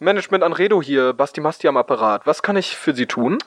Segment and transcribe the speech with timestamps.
[0.00, 2.26] Management Anredo hier, Basti Masti am Apparat.
[2.26, 3.38] Was kann ich für Sie tun?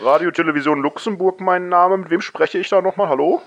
[0.00, 1.98] Radio Television Luxemburg, mein Name.
[1.98, 3.08] Mit wem spreche ich da nochmal?
[3.08, 3.42] Hallo?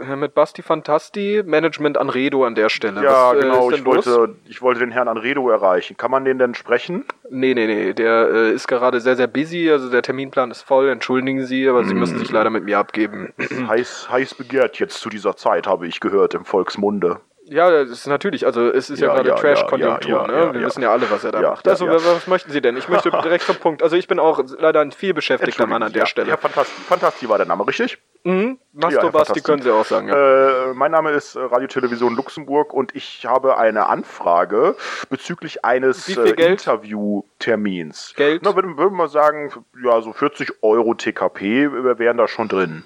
[0.00, 3.02] Äh, Mit Basti Fantasti, Management Anredo an der Stelle.
[3.02, 3.70] Ja, Was, äh, genau.
[3.72, 4.06] Ich los?
[4.06, 5.96] wollte, ich wollte den Herrn Anredo erreichen.
[5.96, 7.04] Kann man den denn sprechen?
[7.28, 10.88] Nee, nee, nee, der äh, ist gerade sehr, sehr busy, also der Terminplan ist voll,
[10.90, 13.32] entschuldigen Sie, aber Sie müssen sich leider mit mir abgeben.
[13.68, 17.20] heiß, heiß begehrt jetzt zu dieser Zeit, habe ich gehört im Volksmunde.
[17.50, 20.54] Ja, das ist natürlich, also es ist ja, Ja, gerade ja, Trash-Konjunktur, ja, ne?
[20.54, 21.66] Wir wissen ja alle, was er da macht.
[21.66, 22.76] Also, was möchten Sie denn?
[22.76, 23.82] Ich möchte direkt zum Punkt.
[23.82, 26.28] Also ich bin auch leider ein viel beschäftigter Mann an der Stelle.
[26.28, 27.98] Ja, Fantasti, Fantasti war der Name, richtig?
[28.22, 28.60] Mhm.
[28.72, 29.42] Masto Ja, Basti fantastisch.
[29.42, 30.08] können Sie auch sagen.
[30.10, 34.76] Äh, mein Name ist äh, Radio Television Luxemburg und ich habe eine Anfrage
[35.08, 36.30] bezüglich eines äh?
[36.30, 38.14] Interviewtermins.
[38.16, 38.42] Geld?
[38.44, 42.84] Na, würden würden wir sagen, ja, so 40 Euro TKP wären da schon drin.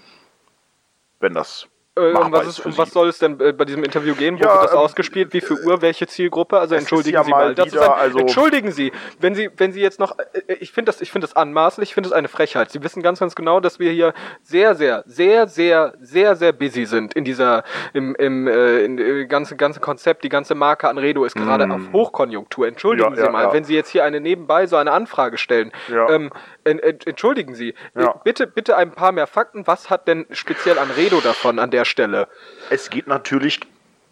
[1.21, 4.17] Wenn das Äh, um was, ist um was soll es denn äh, bei diesem Interview
[4.17, 4.37] gehen?
[4.41, 5.33] Wo Ja, wird das ähm, ausgespielt?
[5.33, 5.81] Wie viel Uhr?
[5.81, 6.59] Welche Zielgruppe?
[6.59, 7.55] Also entschuldigen ja Sie mal.
[7.55, 10.91] Das wieder, ein, also- entschuldigen Sie, wenn Sie, wenn Sie jetzt noch, äh, ich finde
[10.91, 12.73] das, ich finde das anmaßlich, ich finde es eine Frechheit.
[12.73, 16.85] Sie wissen ganz, ganz genau, dass wir hier sehr, sehr, sehr, sehr, sehr, sehr busy
[16.87, 21.25] sind in dieser, im, im, äh, in, äh, ganze, ganze Konzept, die ganze Marke Anredo
[21.25, 22.67] ist gerade auf Hochkonjunktur.
[22.67, 23.19] Entschuldigen Mm.
[23.19, 25.71] Ja, Sie mal, wenn Sie jetzt hier eine nebenbei so eine Anfrage stellen.
[25.89, 26.09] Ja.
[26.11, 26.31] Ähm,
[26.65, 28.11] entschuldigen Sie, Ja.
[28.11, 29.67] äh, bitte, bitte ein paar mehr Fakten.
[29.67, 32.29] Was hat denn speziell Anredo davon an der Stelle?
[32.71, 33.61] Es geht natürlich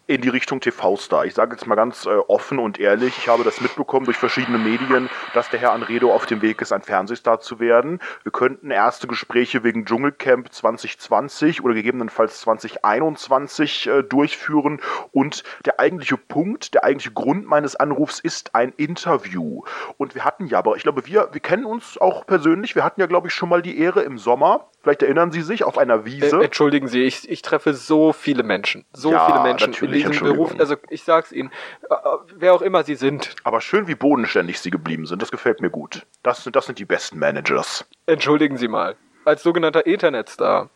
[0.05, 1.25] in die Richtung TV-Star.
[1.25, 4.57] Ich sage jetzt mal ganz äh, offen und ehrlich, ich habe das mitbekommen durch verschiedene
[4.57, 7.99] Medien, dass der Herr Anredo auf dem Weg ist, ein Fernsehstar zu werden.
[8.23, 14.81] Wir könnten erste Gespräche wegen Dschungelcamp 2020 oder gegebenenfalls 2021 äh, durchführen.
[15.11, 19.63] Und der eigentliche Punkt, der eigentliche Grund meines Anrufs ist ein Interview.
[19.97, 22.75] Und wir hatten ja, aber ich glaube, wir, wir kennen uns auch persönlich.
[22.75, 24.67] Wir hatten ja, glaube ich, schon mal die Ehre im Sommer.
[24.83, 26.39] Vielleicht erinnern Sie sich auf einer Wiese.
[26.41, 28.83] Äh, entschuldigen Sie, ich, ich treffe so viele Menschen.
[28.91, 30.11] So Ja, viele Menschen in diesem.
[30.19, 30.53] Beruf.
[30.59, 31.51] Also ich sag's Ihnen,
[31.89, 31.97] äh, äh,
[32.35, 35.21] wer auch immer Sie sind, Aber schön, wie bodenständig sie geblieben sind.
[35.21, 36.05] Das gefällt mir gut.
[36.21, 37.85] Das, sind- das sind die besten Managers.
[38.07, 38.95] entschuldigen Sie mal.
[39.25, 40.69] Als sogenannter Internetstar.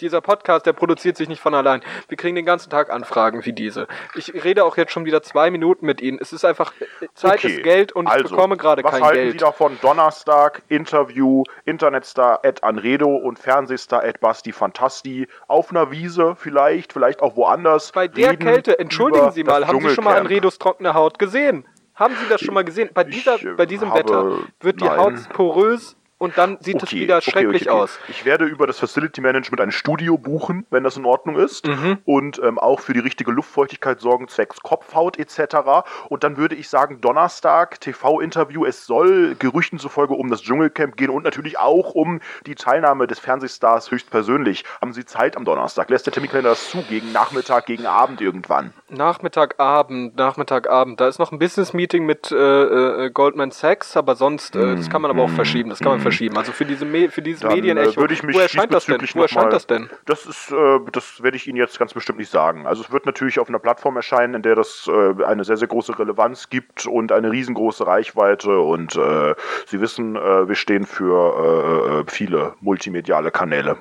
[0.00, 1.82] Dieser Podcast, der produziert sich nicht von allein.
[2.06, 3.88] Wir kriegen den ganzen Tag Anfragen wie diese.
[4.14, 6.18] Ich rede auch jetzt schon wieder zwei Minuten mit Ihnen.
[6.20, 9.16] Es ist einfach, äh, Zeit ist Geld und ich also, bekomme gerade was kein halten
[9.16, 9.32] Geld.
[9.32, 9.76] Sie davon?
[9.82, 15.26] Donnerstag, Interview, Internetstar at Anredo und Fernsehstar at Basti Fantasti.
[15.48, 17.90] Auf einer Wiese vielleicht, vielleicht auch woanders.
[17.90, 20.16] Bei der Kälte, entschuldigen Sie mal, haben Sie schon mal.
[20.16, 21.66] Anredos trockene Haut gesehen?
[21.94, 22.90] Haben Sie das schon mal gesehen?
[22.94, 24.98] Bei, dieser, Ich, bei diesem Wetter wird die nein.
[24.98, 27.98] Haut porös und dann sieht es wieder schrecklich aus.
[28.08, 31.66] Ich werde über das Facility Management ein Studio buchen, wenn das in Ordnung ist.
[31.66, 31.96] Mhm.
[32.04, 35.86] Und ähm, auch für die richtige Luftfeuchtigkeit sorgen, zwecks Kopfhaut etc.
[36.10, 38.66] Und dann würde ich sagen, Donnerstag, TV-Interview.
[38.66, 43.18] Es soll Gerüchten zufolge um das Dschungelcamp gehen und natürlich auch um die Teilnahme des
[43.18, 44.64] Fernsehstars höchstpersönlich.
[44.82, 45.88] Haben Sie Zeit am Donnerstag?
[45.88, 46.82] Lässt der Terminkalender das zu?
[46.82, 48.74] Gegen Nachmittag, gegen Abend irgendwann?
[48.90, 51.00] Nachmittagabend, Nachmittagabend.
[51.00, 55.00] Da ist noch ein Business-Meeting mit äh, äh, Goldman Sachs, aber sonst, äh, das kann
[55.00, 55.70] man aber auch verschieben.
[55.70, 56.09] Das kann man verschieben.
[56.36, 57.92] Also für diese, Me für dieses Dann, Medienecho.
[57.92, 58.98] äh, würde ich mich Wo erscheint das denn?
[58.98, 59.90] diesbezüglich Wo noch erscheint mal- das denn?
[60.06, 62.66] Das ist, äh, das werde ich Ihnen jetzt ganz bestimmt nicht sagen.
[62.66, 65.68] Also es wird natürlich auf einer Plattform erscheinen, in der das äh, eine sehr, sehr
[65.68, 68.58] große Relevanz gibt und eine riesengroße Reichweite.
[68.60, 69.34] Und äh,
[69.66, 73.78] Sie wissen, äh, wir stehen für äh, viele multimediale Kanäle.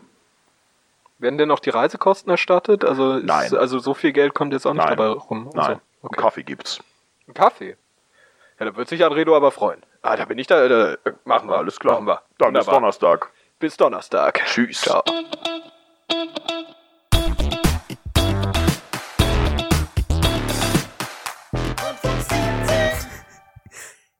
[1.20, 2.86] Werden denn auch die Reisekosten erstattet?
[2.86, 3.54] Also, ist, Nein.
[3.56, 4.96] also so viel Geld kommt jetzt auch nicht Nein.
[4.98, 5.50] dabei rum.
[5.54, 6.22] Nein, Also, und okay.
[6.22, 6.80] Kaffee gibt's.
[7.34, 7.76] Kaffee.
[8.60, 9.82] Ja, da wird sich Anredo aber freuen.
[10.02, 10.66] Ah, da bin ich da.
[10.66, 11.58] Äh, machen wir.
[11.58, 11.96] Alles klar.
[12.02, 12.22] Machen wir.
[12.38, 12.66] Dann bis.
[12.66, 13.32] Donnerstag.
[13.60, 14.42] Bis Donnerstag.
[14.46, 14.82] Tschüss.
[14.82, 15.04] Ciao.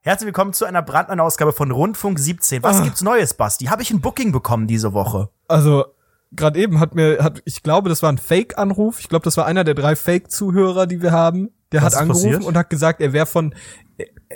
[0.02, 2.62] Herzlich willkommen zu einer brandneuen Ausgabe von Rundfunk 17.
[2.62, 2.84] Was Ah.
[2.84, 3.66] gibt's Neues, Basti?
[3.66, 5.28] Habe ich ein Booking bekommen diese Woche?
[5.46, 5.84] Also,
[6.32, 8.98] gerade eben hat mir, hat, ich glaube, das war ein Fake-Anruf.
[9.00, 11.50] Ich glaube, das war einer der drei Fake-Zuhörer, die wir haben.
[11.72, 12.44] Der Was hat angerufen passiert?
[12.44, 13.54] und hat gesagt, er wäre von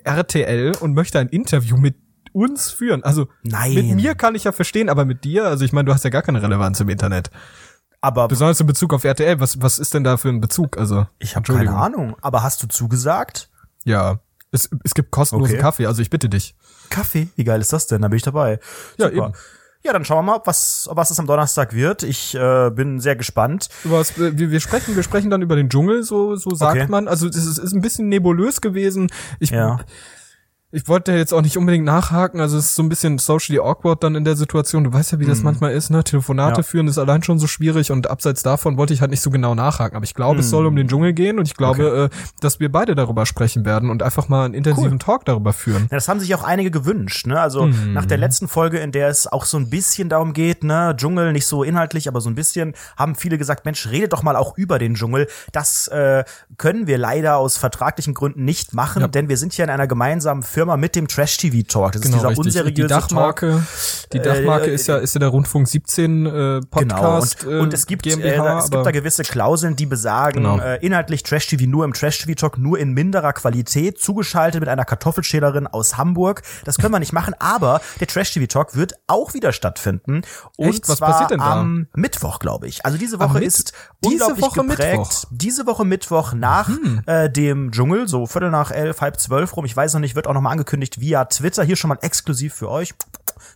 [0.02, 1.96] RTL und möchte ein Interview mit
[2.32, 3.04] uns führen.
[3.04, 3.74] Also, Nein.
[3.74, 6.10] mit mir kann ich ja verstehen, aber mit dir, also ich meine, du hast ja
[6.10, 7.30] gar keine Relevanz im Internet.
[8.00, 9.40] Aber Besonders in Bezug auf RTL.
[9.40, 10.76] Was, was ist denn da für ein Bezug?
[10.76, 11.74] Also, ich habe keine.
[11.74, 12.16] Ahnung.
[12.20, 13.48] Aber hast du zugesagt?
[13.84, 14.20] Ja.
[14.50, 15.62] Es, es gibt kostenlosen Okay.
[15.62, 16.54] Kaffee, also ich bitte dich.
[16.90, 17.28] Kaffee?
[17.34, 18.02] Wie geil ist das denn?
[18.02, 18.60] Da bin ich dabei.
[18.98, 19.26] Ja, Super.
[19.28, 19.34] eben.
[19.86, 22.04] Ja, dann schauen wir mal, was, was es am Donnerstag wird.
[22.04, 23.68] Ich äh, bin sehr gespannt.
[23.84, 26.86] Was, wir, wir sprechen, wir sprechen dann über den Dschungel, so, so sagt Okay.
[26.88, 27.06] man.
[27.06, 29.10] Also es ist, ist ein bisschen nebulös gewesen.
[29.40, 29.80] Ich, Ja.
[30.74, 32.40] Ich wollte jetzt auch nicht unbedingt nachhaken.
[32.40, 34.82] Also es ist so ein bisschen socially awkward dann in der Situation.
[34.84, 35.90] Du weißt ja, wie das manchmal ist.
[35.90, 36.56] Ne, Telefonate Mhm.
[36.56, 36.62] Ja.
[36.64, 39.54] führen ist allein schon so schwierig und abseits davon wollte ich halt nicht so genau
[39.54, 39.96] nachhaken.
[39.96, 42.72] Aber ich glaube, es soll um den Dschungel gehen und ich glaube, äh, dass wir
[42.72, 45.82] beide darüber sprechen werden und einfach mal einen intensiven Talk darüber führen.
[45.90, 47.40] Ja, das haben sich auch einige gewünscht, ne?
[47.40, 47.92] Also Mhm.
[47.92, 51.32] nach der letzten Folge, in der es auch so ein bisschen darum geht, ne, Dschungel,
[51.32, 54.58] nicht so inhaltlich, aber so ein bisschen, haben viele gesagt, Mensch, redet doch mal auch
[54.58, 55.28] über den Dschungel.
[55.52, 56.24] Das äh,
[56.58, 59.08] können wir leider aus vertraglichen Gründen nicht machen, Ja.
[59.08, 61.92] denn wir sind hier in einer gemeinsamen Firma Firma mit dem Trash-TV-Talk.
[61.92, 62.46] Das Genau, ist dieser richtig.
[62.46, 63.66] unseriöse Die Dachmarke,
[64.14, 67.40] die Dachmarke Äh, ist ja, ist ja der Rundfunk 17 äh, Podcast.
[67.40, 67.52] Genau.
[67.56, 70.58] Und, und es gibt, äh, GmbH, es gibt da gewisse Klauseln, die besagen, Genau.
[70.58, 74.70] äh, inhaltlich Trash TV nur im Trash TV Talk, nur in minderer Qualität, zugeschaltet mit
[74.70, 76.40] einer Kartoffelschälerin aus Hamburg.
[76.64, 80.22] Das können wir nicht machen, aber der Trash TV Talk wird auch wieder stattfinden.
[80.56, 80.88] Und Echt?
[80.88, 81.52] Was passiert denn da?
[81.60, 82.86] am Mittwoch, glaube ich.
[82.86, 84.98] Also diese Woche ist diese unglaublich Woche geprägt.
[84.98, 85.24] Mittwoch?
[85.30, 86.70] Diese Woche Mittwoch nach
[87.04, 89.66] äh, dem Dschungel, so Viertel nach elf, halb zwölf rum.
[89.66, 91.64] Ich weiß noch nicht, wird auch noch mal angekündigt via Twitter.
[91.64, 92.94] Hier schon mal exklusiv für euch.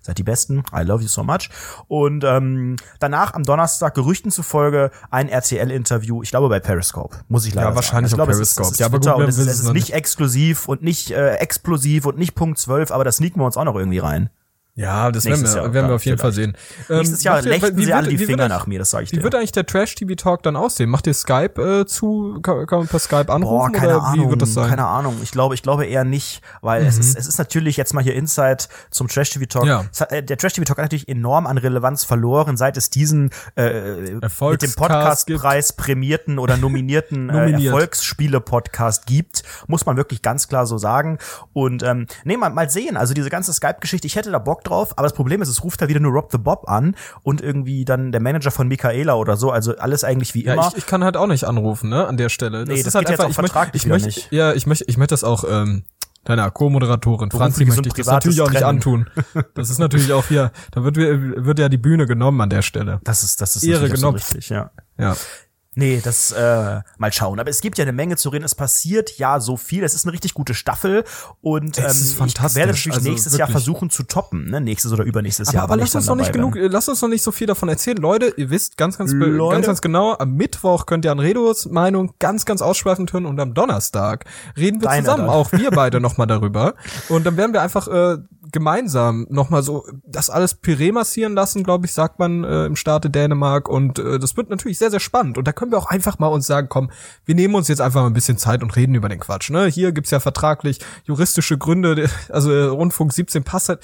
[0.03, 0.65] Seid die Besten.
[0.77, 1.49] I love you so much.
[1.87, 7.55] Und ähm, danach am Donnerstag, Gerüchten zufolge, ein RTL-Interview, ich glaube bei Periscope, muss ich
[7.55, 8.21] leider Ja, wahrscheinlich sagen.
[8.23, 8.67] Ich glaube, es ist- Periscope.
[8.69, 12.07] Es ist Ja, aber gut, und es es ist nicht exklusiv und nicht äh, explosiv
[12.07, 14.31] und nicht Punkt 12, aber das sneaken wir uns auch noch irgendwie rein.
[14.79, 16.57] Ja, das werden wir, Jahr, werden wir auf jeden Fall sehen.
[16.89, 18.79] Ähm, Nächstes Jahr ihr- lächten wie sie alle wird- die wie Finger wird- nach mir,
[18.79, 19.23] das sage ich Wie dir.
[19.25, 20.89] wird eigentlich der Trash-TV-Talk dann aussehen?
[20.89, 24.27] Macht ihr Skype äh, zu, kann, kann man per Skype anrufen Boah, keine oder Ahnung,
[24.27, 24.67] wie wird das sein?
[24.67, 24.71] Mhm.
[24.71, 25.17] keine Ahnung.
[25.23, 28.15] Ich glaube, ich glaube eher nicht, weil es ist, es ist natürlich jetzt mal hier
[28.15, 29.65] Insight zum Trash TV Talk.
[29.67, 29.85] Ja.
[29.99, 33.31] Hat, äh, der Trash TV Talk hat natürlich enorm an Relevanz verloren, seit es diesen
[33.57, 37.51] äh, mit dem Podcastpreis prämierten oder nominierten äh.
[37.51, 41.19] Erfolgsspiele-Podcast gibt, muss man wirklich ganz klar so sagen.
[41.53, 42.97] Und ähm, nee, mal, mal sehen.
[42.97, 45.81] Also diese ganze Skype-Geschichte, ich hätte da Bock drauf, aber das Problem ist, es ruft
[45.83, 49.37] da wieder nur Rob the Bob an und irgendwie dann der Manager von Michaela oder
[49.37, 49.51] so.
[49.51, 50.69] Also alles eigentlich wie Ja, immer.
[50.73, 52.65] ich, ich kann halt auch nicht anrufen, ne, an der Stelle.
[52.65, 55.13] Nee, das geht jetzt auch ich möchte, vertraglich ich möchte, ja, ich möchte, ich möchte
[55.15, 55.85] das auch, ähm,
[56.25, 59.09] deiner Co-Moderatorin Franzi möchte ich das natürlich auch nicht antun.
[59.55, 63.01] Das ist natürlich auch hier, da wird, wird ja die Bühne genommen an der Stelle.
[63.05, 64.17] das ist, das ist Ehre genommen.
[64.17, 64.71] richtig, ja.
[64.99, 65.17] Ja.
[65.79, 67.39] Nee, das äh, mal schauen.
[67.39, 68.45] Aber es gibt ja eine Menge zu reden.
[68.45, 69.85] Es passiert ja so viel.
[69.85, 71.05] Es ist eine richtig gute Staffel
[71.41, 73.65] und ähm, ich werde natürlich Also nächstes Jahr wirklich.
[73.65, 74.61] versuchen zu toppen, ne?
[74.61, 75.65] Nächstes oder übernächstes Aber, Jahr.
[75.65, 77.97] aber ich lasst uns noch nicht genug, lasst uns noch nicht so viel davon erzählen.
[77.97, 79.55] Leute, ihr wisst ganz, ganz, Leute.
[79.55, 83.39] ganz, ganz genau, am Mittwoch könnt ihr an Redos Meinung ganz, ganz ausschweifend hören und
[83.39, 84.25] am Donnerstag
[84.57, 85.31] reden wir Deine zusammen, dann.
[85.31, 86.75] auch wir beide nochmal darüber.
[87.09, 88.19] Und dann werden wir einfach äh,
[88.53, 93.11] gemeinsam nochmal so das alles Püree massieren lassen, glaube ich, sagt man äh, im Staate
[93.11, 93.69] Dänemark.
[93.69, 95.39] Und äh, das wird natürlich sehr, sehr spannend.
[95.39, 96.91] Und da können wir auch einfach mal uns sagen, komm,
[97.25, 99.51] wir nehmen uns jetzt einfach mal ein bisschen Zeit und reden über den Quatsch.
[99.51, 99.67] Ne?
[99.67, 103.81] Hier gibt's ja vertraglich juristische Gründe, also äh, Rundfunk 17 passt halt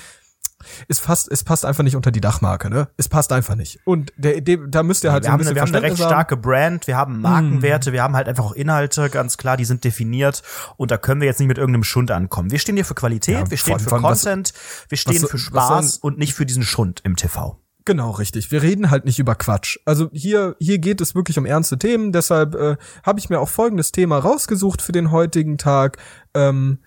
[0.89, 2.89] es passt, es passt einfach nicht unter die Dachmarke, ne?
[2.97, 3.81] Es passt einfach nicht.
[3.85, 5.83] Und der, dem, da müsst ihr halt wir so ein haben, bisschen wir haben eine
[5.83, 6.09] recht haben.
[6.09, 9.85] starke Brand, wir haben Markenwerte, wir haben halt einfach auch Inhalte, ganz klar, die sind
[9.85, 10.43] definiert
[10.79, 12.51] und da können wir jetzt nicht mit irgendeinem Schund ankommen.
[12.51, 14.55] Wir stehen hier für Qualität, Ja, wir stehen für allem was- Content,
[14.89, 17.59] wir stehen so- für was Spaß und nicht für diesen Schund im TV.
[17.87, 18.51] Genau, richtig.
[18.51, 19.79] Wir reden halt nicht über Quatsch.
[19.85, 22.13] Also hier, hier geht es wirklich um ernste Themen.
[22.13, 25.99] Deshalb äh, habe ich mir auch folgendes Thema rausgesucht für den heutigen Tag.
[26.33, 26.79] Ähm,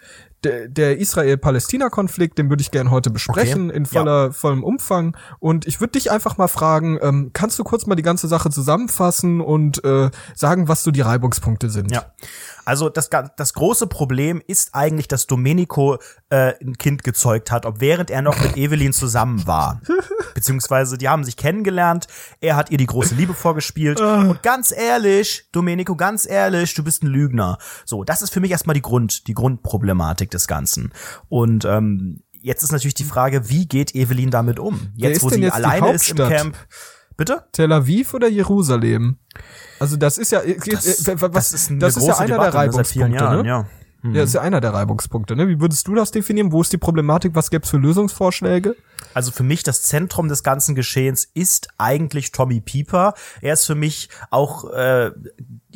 [0.44, 3.78] der, der Israel-Palästina-Konflikt, den würde ich gerne heute besprechen Okay.
[3.78, 5.16] in voller, vollem Umfang.
[5.40, 8.50] Und ich würde dich einfach mal fragen, ähm, kannst du kurz mal die ganze Sache
[8.50, 11.92] zusammenfassen und äh, sagen, was so die Reibungspunkte sind?
[11.92, 12.06] Ja.
[12.68, 16.00] Also das, das große Problem ist eigentlich, dass Domenico
[16.30, 19.80] äh, ein Kind gezeugt hat, ob während er noch mit Evelyn zusammen war.
[20.36, 22.08] Beziehungsweise die haben sich kennengelernt,
[22.42, 24.02] er hat ihr die große Liebe vorgespielt.
[24.02, 27.58] Und ganz ehrlich, Domenico, ganz ehrlich, du bist ein Lügner.
[27.86, 30.92] So, das ist für mich erstmal die Grund, die Grundproblematik des Ganzen.
[31.30, 34.92] Und ähm, jetzt ist natürlich die Frage, wie geht Evelyn damit um?
[34.94, 36.18] Jetzt, wo sie alleine ist im?
[36.18, 36.58] Camp.
[37.18, 37.44] Bitte?
[37.52, 39.18] Tel Aviv oder Jerusalem?
[39.80, 42.60] Also das ist ja, äh, äh, was, das ist, das ist ja einer Debatte, der
[42.60, 43.48] ne, Reibungspunkte, Jahren, ne?
[43.48, 43.66] ja.
[44.04, 45.48] Ja, ist ja einer der Reibungspunkte, ne?
[45.48, 46.52] Wie würdest du das definieren?
[46.52, 47.36] Wo ist die Problematik?
[47.36, 48.76] Was gäbe es für Lösungsvorschläge?
[49.14, 53.16] Also für mich das Zentrum des ganzen Geschehens ist eigentlich Tommy Pieper.
[53.42, 55.12] Er ist für mich auch äh,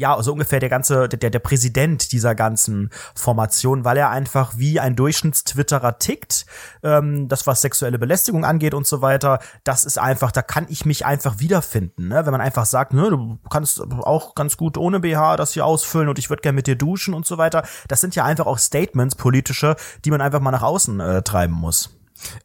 [0.01, 4.79] ja so ungefähr der ganze der der Präsident dieser ganzen Formation, weil er einfach wie
[4.79, 6.45] ein Durchschnittstwitterer tickt.
[6.83, 9.39] Ähm, das was sexuelle Belästigung angeht und so weiter.
[9.63, 12.25] Das ist einfach, da kann ich mich einfach wiederfinden, ne?
[12.25, 16.09] wenn man einfach sagt, ne, du kannst auch ganz gut ohne BH das hier ausfüllen
[16.09, 17.63] und ich würde gerne mit dir duschen und so weiter.
[17.87, 21.53] Das sind ja einfach auch Statements politische, die man einfach mal nach außen äh, treiben
[21.53, 21.91] muss.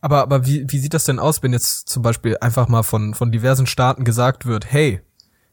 [0.01, 3.15] Aber, aber wie, wie sieht das denn aus, wenn jetzt zum Beispiel einfach mal von,
[3.15, 5.01] von diversen Staaten gesagt wird, hey,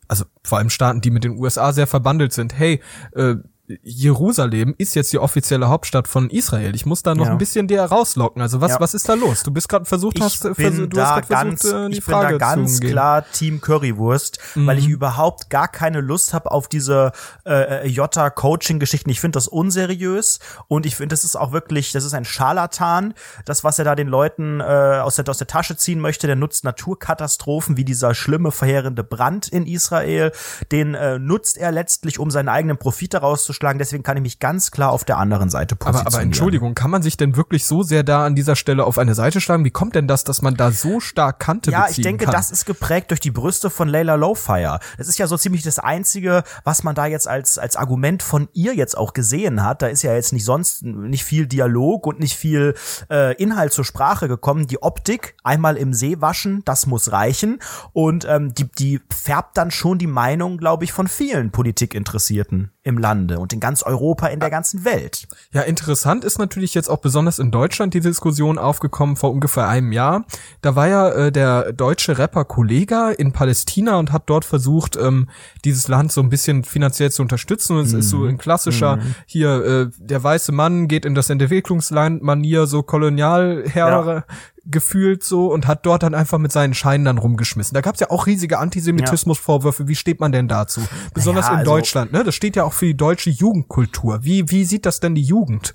[0.07, 2.81] also vor allem Staaten, die mit den USA sehr verbandelt sind, hey,
[3.13, 3.35] äh,
[3.81, 6.75] Jerusalem ist jetzt die offizielle Hauptstadt von Israel.
[6.75, 7.31] Ich muss da noch Ja.
[7.31, 8.41] ein bisschen dir rauslocken.
[8.41, 8.79] Also was, Ja.
[8.81, 9.43] was ist da los?
[9.43, 11.97] Du bist gerade versucht, ich hast, bin versuch, du hast da versucht, ganz, äh, die
[11.97, 14.81] ich bin Frage da ganz klar Team Currywurst, weil Mhm.
[14.81, 17.13] ich überhaupt gar keine Lust habe auf diese
[17.45, 19.09] äh, Jota Coaching Geschichten.
[19.09, 23.13] Ich finde das unseriös und ich finde das ist auch wirklich, das ist ein Scharlatan.
[23.45, 26.35] Das was er da den Leuten äh, aus der aus der Tasche ziehen möchte, der
[26.35, 30.33] nutzt Naturkatastrophen wie dieser schlimme verheerende Brand in Israel,
[30.73, 34.23] den äh, nutzt er letztlich um seinen eigenen Profit daraus zu geschlagen, deswegen kann ich
[34.23, 36.07] mich ganz klar auf der anderen Seite positionieren.
[36.07, 38.97] Aber, aber Entschuldigung, kann man sich denn wirklich so sehr da an dieser Stelle auf
[38.97, 39.63] eine Seite schlagen?
[39.63, 42.33] Wie kommt denn das, dass man da so stark Kante Ja, beziehen ich denke, kann?
[42.33, 44.79] das ist geprägt durch die Brüste von Layla Lowfire.
[44.97, 48.49] Das ist ja so ziemlich das Einzige, was man da jetzt als, als Argument von
[48.53, 49.81] ihr jetzt auch gesehen hat.
[49.81, 52.75] Da ist ja jetzt nicht sonst nicht viel Dialog und nicht viel
[53.09, 54.67] äh, Inhalt zur Sprache gekommen.
[54.67, 57.59] Die Optik, einmal im See waschen, das muss reichen.
[57.93, 62.97] Und ähm, die, die färbt dann schon die Meinung, glaube ich, von vielen Politikinteressierten im
[62.97, 65.27] Lande und in ganz Europa, in der ganzen Welt.
[65.53, 69.93] Ja, interessant ist natürlich jetzt auch besonders in Deutschland die Diskussion aufgekommen vor ungefähr einem
[69.93, 70.25] Jahr.
[70.61, 75.29] Da war ja äh, der deutsche Rapper Kollega in Palästina und hat dort versucht, ähm,
[75.63, 77.77] dieses Land so ein bisschen finanziell zu unterstützen.
[77.77, 82.67] Und es ist so ein klassischer, hier, äh, der weiße Mann geht in das Entwicklungsland-Manier,
[82.67, 84.25] so Kolonialherr
[84.65, 87.73] gefühlt so und hat dort dann einfach mit seinen Scheinen dann rumgeschmissen.
[87.75, 89.87] Da gab's ja auch riesige Antisemitismusvorwürfe.
[89.87, 90.81] Wie steht man denn dazu?
[91.13, 92.23] Besonders Naja, in also- Deutschland, ne?
[92.23, 94.23] Das steht ja auch für die deutsche Jugendkultur.
[94.23, 95.73] Wie, wie sieht das denn die Jugend?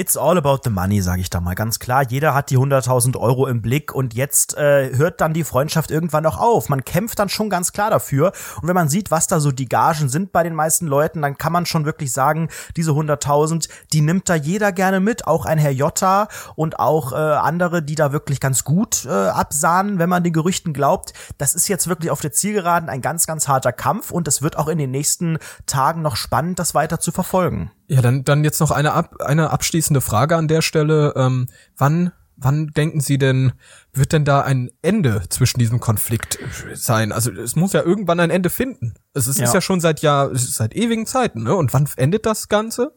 [0.00, 2.04] It's all about the money, sage ich da mal ganz klar.
[2.08, 6.24] Jeder hat die 100.000 Euro im Blick und jetzt äh, hört dann die Freundschaft irgendwann
[6.24, 6.70] auch auf.
[6.70, 8.32] Man kämpft dann schon ganz klar dafür.
[8.62, 11.36] Und wenn man sieht, was da so die Gagen sind bei den meisten Leuten, dann
[11.36, 15.26] kann man schon wirklich sagen, diese 100.000, die nimmt da jeder gerne mit.
[15.26, 19.98] Auch ein Herr Jotta und auch äh, andere, die da wirklich ganz gut äh, absahnen,
[19.98, 21.12] wenn man den Gerüchten glaubt.
[21.36, 24.56] Das ist jetzt wirklich auf der Zielgeraden ein ganz, ganz harter Kampf und es wird
[24.56, 27.70] auch in den nächsten Tagen noch spannend, das weiter zu verfolgen.
[27.90, 31.12] Ja, dann, dann jetzt noch eine, ab, eine abschließende Frage an der Stelle.
[31.16, 33.52] Ähm, wann, wann denken Sie denn,
[33.92, 36.38] wird denn da ein Ende zwischen diesem Konflikt
[36.74, 37.10] sein?
[37.10, 38.94] Also es muss ja irgendwann ein Ende finden.
[39.12, 39.46] Es ist, Ja.
[39.46, 41.56] ist ja schon seit Jahr, seit ewigen Zeiten, ne?
[41.56, 42.96] Und wann endet das Ganze?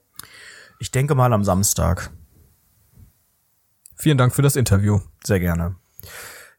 [0.77, 2.11] Ich denke mal am Samstag.
[3.95, 4.99] Vielen Dank für das Interview.
[5.23, 5.75] Sehr gerne.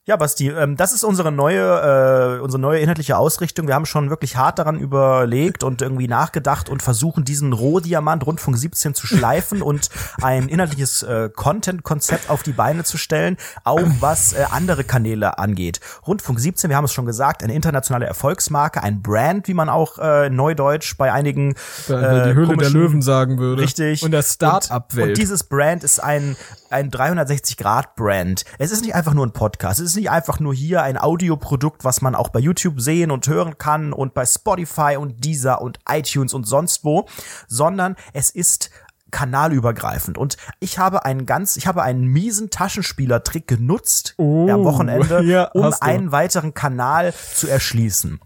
[0.06, 3.66] Ja, Basti, ähm, das ist unsere neue, äh, unsere neue inhaltliche Ausrichtung.
[3.68, 8.58] Wir haben schon wirklich hart daran überlegt und irgendwie nachgedacht und versuchen, diesen Rohdiamant Rundfunk
[8.58, 9.88] 17 zu schleifen und
[10.20, 15.80] ein inhaltliches äh, Content-Konzept auf die Beine zu stellen, auch was äh, andere Kanäle angeht.
[16.06, 19.96] Rundfunk 17, wir haben es schon gesagt, eine internationale Erfolgsmarke, ein Brand, wie man auch
[19.98, 21.54] äh, neudeutsch bei einigen äh,
[21.88, 23.62] die Höhle der komischen- Löwen sagen würde.
[23.62, 24.02] Richtig.
[24.02, 25.08] Und der Und, Start-up-Welt.
[25.08, 26.36] und dieses Brand ist ein,
[26.74, 28.44] ein 360-Grad-Brand.
[28.58, 29.78] Es ist nicht einfach nur ein Podcast.
[29.78, 33.28] Es ist nicht einfach nur hier ein Audioprodukt, was man auch bei YouTube sehen und
[33.28, 37.06] hören kann und bei Spotify und Deezer und iTunes und sonst wo,
[37.46, 38.70] sondern es ist
[39.14, 40.18] kanalübergreifend.
[40.18, 45.44] Und ich habe einen ganz, ich habe einen miesen Taschenspielertrick genutzt Oh, am Wochenende, ja,
[45.54, 48.18] um einen weiteren Kanal zu erschließen.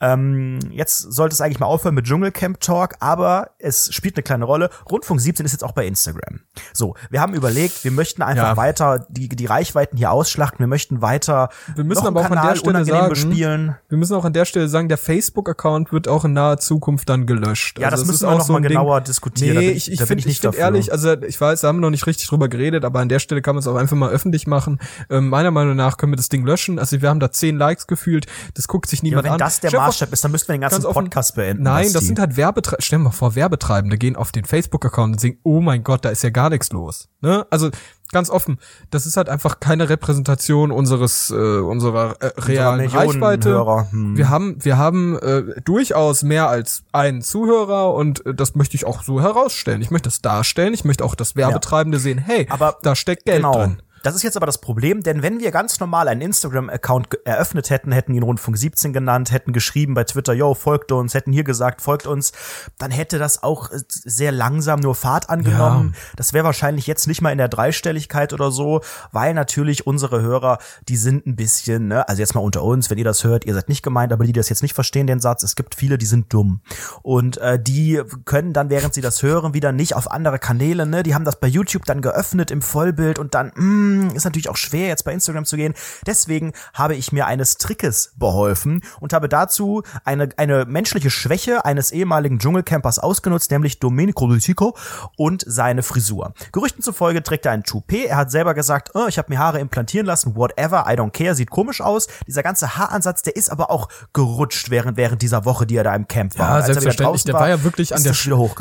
[0.00, 4.44] Ähm, jetzt sollte es eigentlich mal aufhören mit Dschungelcamp Talk, aber es spielt eine kleine
[4.44, 4.70] Rolle.
[4.90, 6.40] Rundfunk 17 ist jetzt auch bei Instagram.
[6.72, 8.56] So, wir haben überlegt, wir möchten einfach Ja.
[8.56, 12.38] weiter die, die Reichweiten hier ausschlachten, wir möchten weiter Wir müssen aber auch einen an
[12.38, 13.76] Kanal der Stelle sagen, bespielen.
[13.88, 17.26] Wir müssen auch an der Stelle sagen, der Facebook-Account wird auch in naher Zukunft dann
[17.26, 17.78] gelöscht.
[17.78, 19.54] Ja, das ist müssen wir auch noch so mal ein Ding- genauer diskutieren.
[19.54, 20.64] Da Nee, bin ich, ich- da bin ich ich find dafür.
[20.64, 23.18] ehrlich, also ich weiß, da haben wir noch nicht richtig drüber geredet, aber an der
[23.18, 24.78] Stelle kann man es auch einfach mal öffentlich machen.
[25.10, 26.78] Ähm, meiner Meinung nach können wir das Ding löschen.
[26.78, 29.46] Also wir haben da zehn Likes gefühlt, das guckt sich Ja, niemand aber wenn an.
[29.46, 31.62] das der Stell Maßstab ist, dann müssten wir den ganzen ganz offen- Podcast beenden.
[31.62, 32.06] Nein, das Basti.
[32.06, 32.82] sind halt Werbetreibende.
[32.84, 36.08] Stell dir mal vor, Werbetreibende gehen auf den Facebook-Account und sagen, oh mein Gott, da
[36.10, 37.08] ist ja gar nichts los.
[37.20, 37.46] Ne?
[37.50, 37.70] Also
[38.12, 38.58] ganz offen,
[38.90, 43.50] das ist halt einfach keine Repräsentation unseres äh, unserer äh, realen Millionen Reichweite.
[43.50, 44.16] Hörer, hm.
[44.16, 48.86] Wir haben wir haben äh, durchaus mehr als einen Zuhörer und äh, das möchte ich
[48.86, 49.82] auch so herausstellen.
[49.82, 50.74] Ich möchte das darstellen.
[50.74, 52.18] Ich möchte auch das Werbetreibende sehen.
[52.18, 53.54] Hey, Aber da steckt Geld genau.
[53.54, 53.82] drin.
[54.02, 57.92] Das ist jetzt aber das Problem, denn wenn wir ganz normal einen Instagram-Account eröffnet hätten,
[57.92, 61.80] hätten ihn Rundfunk 17 genannt, hätten geschrieben bei Twitter, yo, folgt uns, hätten hier gesagt,
[61.80, 62.32] folgt uns,
[62.78, 65.94] dann hätte das auch äh, sehr langsam nur Fahrt angenommen.
[66.16, 68.80] Das wäre wahrscheinlich jetzt nicht mal in der Dreistelligkeit oder so,
[69.12, 72.98] weil natürlich unsere Hörer, die sind ein bisschen, ne, also jetzt mal unter uns, wenn
[72.98, 75.20] ihr das hört, ihr seid nicht gemeint, aber die, die das jetzt nicht verstehen, den
[75.20, 76.60] Satz, es gibt viele, die sind dumm.
[77.02, 81.02] Und äh, die können dann, während sie das hören, wieder nicht auf andere Kanäle, ne,
[81.02, 84.56] die haben das bei YouTube dann geöffnet im Vollbild und dann, mh, ist natürlich auch
[84.56, 85.74] schwer, jetzt bei Instagram zu gehen.
[86.06, 91.90] Deswegen habe ich mir eines Trickes beholfen und habe dazu eine, eine menschliche Schwäche eines
[91.92, 94.76] ehemaligen Dschungelcampers ausgenutzt, nämlich Domenico Lutico
[95.16, 96.34] und seine Frisur.
[96.52, 98.06] Gerüchten zufolge trägt er ein Toupet.
[98.06, 101.34] Er hat selber gesagt, oh, ich habe mir Haare implantieren lassen, whatever, I don't care,
[101.34, 102.08] sieht komisch aus.
[102.26, 105.94] Dieser ganze Haaransatz, der ist aber auch gerutscht während, während dieser Woche, die er da
[105.94, 106.48] im Camp war.
[106.48, 107.24] Ja, er selbstverständlich.
[107.24, 108.14] Der war ja wirklich an der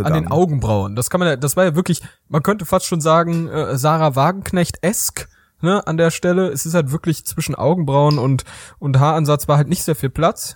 [0.04, 0.96] an den Augenbrauen.
[0.96, 5.21] Das kann man das war ja wirklich, man könnte fast schon sagen, äh, Sarah Wagenknecht-esk,
[5.62, 6.48] ne, an der Stelle.
[6.50, 8.44] Es ist halt wirklich zwischen Augenbrauen und,
[8.80, 10.56] und Haaransatz war halt nicht sehr viel Platz.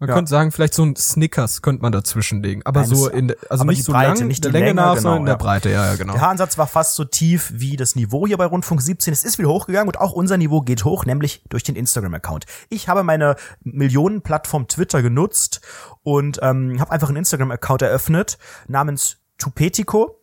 [0.00, 0.16] Man Ja.
[0.16, 2.62] könnte sagen, vielleicht so ein Snickers könnte man dazwischen legen.
[2.64, 4.76] Aber Nein, so in, der- also nicht so Breite, lang, nicht der die Länge Länge,
[4.76, 5.38] nach, genau, sondern in der ja.
[5.38, 6.12] Breite, ja, ja, genau.
[6.14, 9.12] Der Haaransatz war fast so tief wie das Niveau hier bei Rundfunk 17.
[9.12, 12.44] Es ist wieder hochgegangen und auch unser Niveau geht hoch, nämlich durch den Instagram-Account.
[12.70, 15.60] Ich habe meine Millionenplattform Twitter genutzt
[16.02, 20.20] und ähm, habe einfach einen Instagram-Account eröffnet namens Tupetico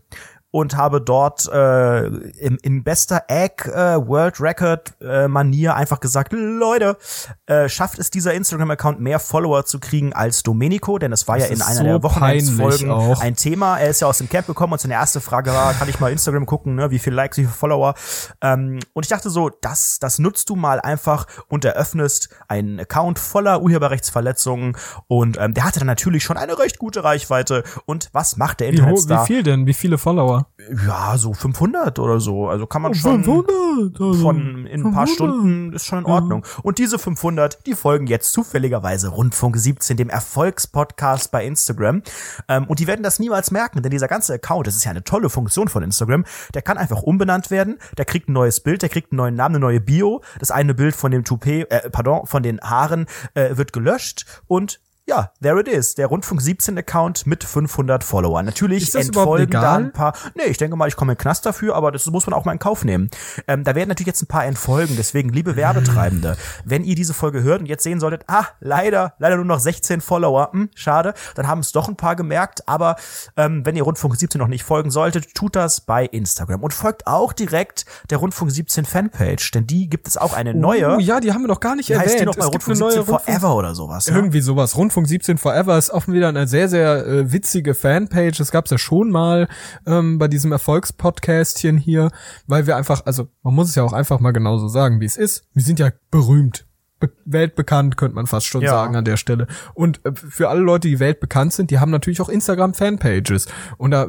[0.51, 6.34] und habe dort äh, im, in bester Egg äh, World Record äh, Manier einfach gesagt,
[6.34, 6.98] Leute,
[7.46, 11.48] äh, schafft es dieser Instagram-Account mehr Follower zu kriegen als Domenico, denn es war Das
[11.48, 13.79] ja in einer so der Wochenendsfolgen ein Thema.
[13.79, 16.12] Er ist ja aus dem Camp gekommen und seine erste Frage war, kann ich mal
[16.12, 17.93] Instagram gucken, ne, wie viele Likes, wie viele Follower.
[18.41, 23.20] Ähm, und ich dachte so, das, das nutzt du mal einfach und eröffnest einen Account
[23.20, 24.75] voller Urheberrechtsverletzungen
[25.08, 27.63] und ähm, der hatte dann natürlich schon eine recht gute Reichweite.
[27.86, 29.24] Und was macht der Wie, Internetstar?
[29.24, 29.65] wie viel denn?
[29.65, 30.40] Wie viele Follower?
[30.88, 32.48] Ja, so 500 oder so.
[32.48, 35.10] Also kann Oh, man schon 500, also von in ein paar 500.
[35.10, 36.45] Stunden ist schon in Ordnung.
[36.63, 42.03] Und diese 500, die folgen jetzt zufälligerweise Rundfunk 17, dem Erfolgspodcast bei Instagram.
[42.48, 45.03] Ähm, und die werden das niemals merken, denn dieser ganze Account, das ist ja eine
[45.03, 48.89] tolle Funktion von Instagram, der kann einfach umbenannt werden, der kriegt ein neues Bild, der
[48.89, 50.21] kriegt einen neuen Namen, eine neue Bio.
[50.39, 54.79] Das eine Bild von dem Toupet, äh, pardon, von den Haaren äh, wird gelöscht und
[55.12, 55.96] ja, there it is.
[55.96, 58.46] Der Rundfunk 17 Account mit 500 Followern.
[58.46, 60.13] Natürlich Ist das entfolgen da ein paar.
[60.36, 62.46] Nee, ich denke mal, ich komme in den Knast dafür, aber das muss man auch
[62.46, 63.10] mal in Kauf nehmen.
[63.46, 64.96] Ähm, da werden natürlich jetzt ein paar entfolgen.
[64.96, 69.36] Deswegen, liebe Werbetreibende, wenn ihr diese Folge hört und jetzt sehen solltet, ah, leider, leider
[69.36, 72.70] nur noch 16 Follower, hm, schade, dann haben es doch ein paar gemerkt.
[72.70, 72.96] Aber
[73.36, 77.06] ähm, wenn ihr Rundfunk 17 noch nicht folgen solltet, tut das bei Instagram und folgt
[77.06, 80.96] auch direkt der Rundfunk 17 Fanpage, denn die gibt es auch eine neue.
[80.96, 82.22] Oh, ja, die haben wir noch gar nicht heißt erwähnt.
[82.22, 84.08] die noch bei es Rundfunk eine neue 17 Rundfunk Forever oder sowas?
[84.08, 84.15] Ne?
[84.15, 84.77] Irgendwie sowas.
[84.77, 88.38] Rundfunk 17 Forever ist auch wieder eine sehr, sehr äh, witzige Fanpage.
[88.38, 89.48] Das gab's ja schon mal
[89.86, 92.12] ähm, bei diesem Erfolgspodcastchen hier,
[92.48, 95.17] weil wir einfach, also man muss es ja auch einfach mal genauso sagen, wie es
[95.17, 95.43] ist.
[95.53, 96.65] Wir sind ja berühmt.
[97.01, 98.72] Be weltbekannt, könnte man fast schon Ja.
[98.72, 99.48] sagen an der Stelle.
[99.74, 103.48] Und äh, für alle Leute, die weltbekannt sind, die haben natürlich auch Instagram-Fanpages.
[103.77, 104.08] Und da äh,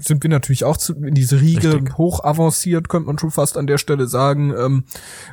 [0.00, 1.98] sind wir natürlich auch zu, in diese Riege Richtig.
[1.98, 4.54] hoch avanciert, könnte man schon fast an der Stelle sagen.
[4.56, 4.84] Ähm,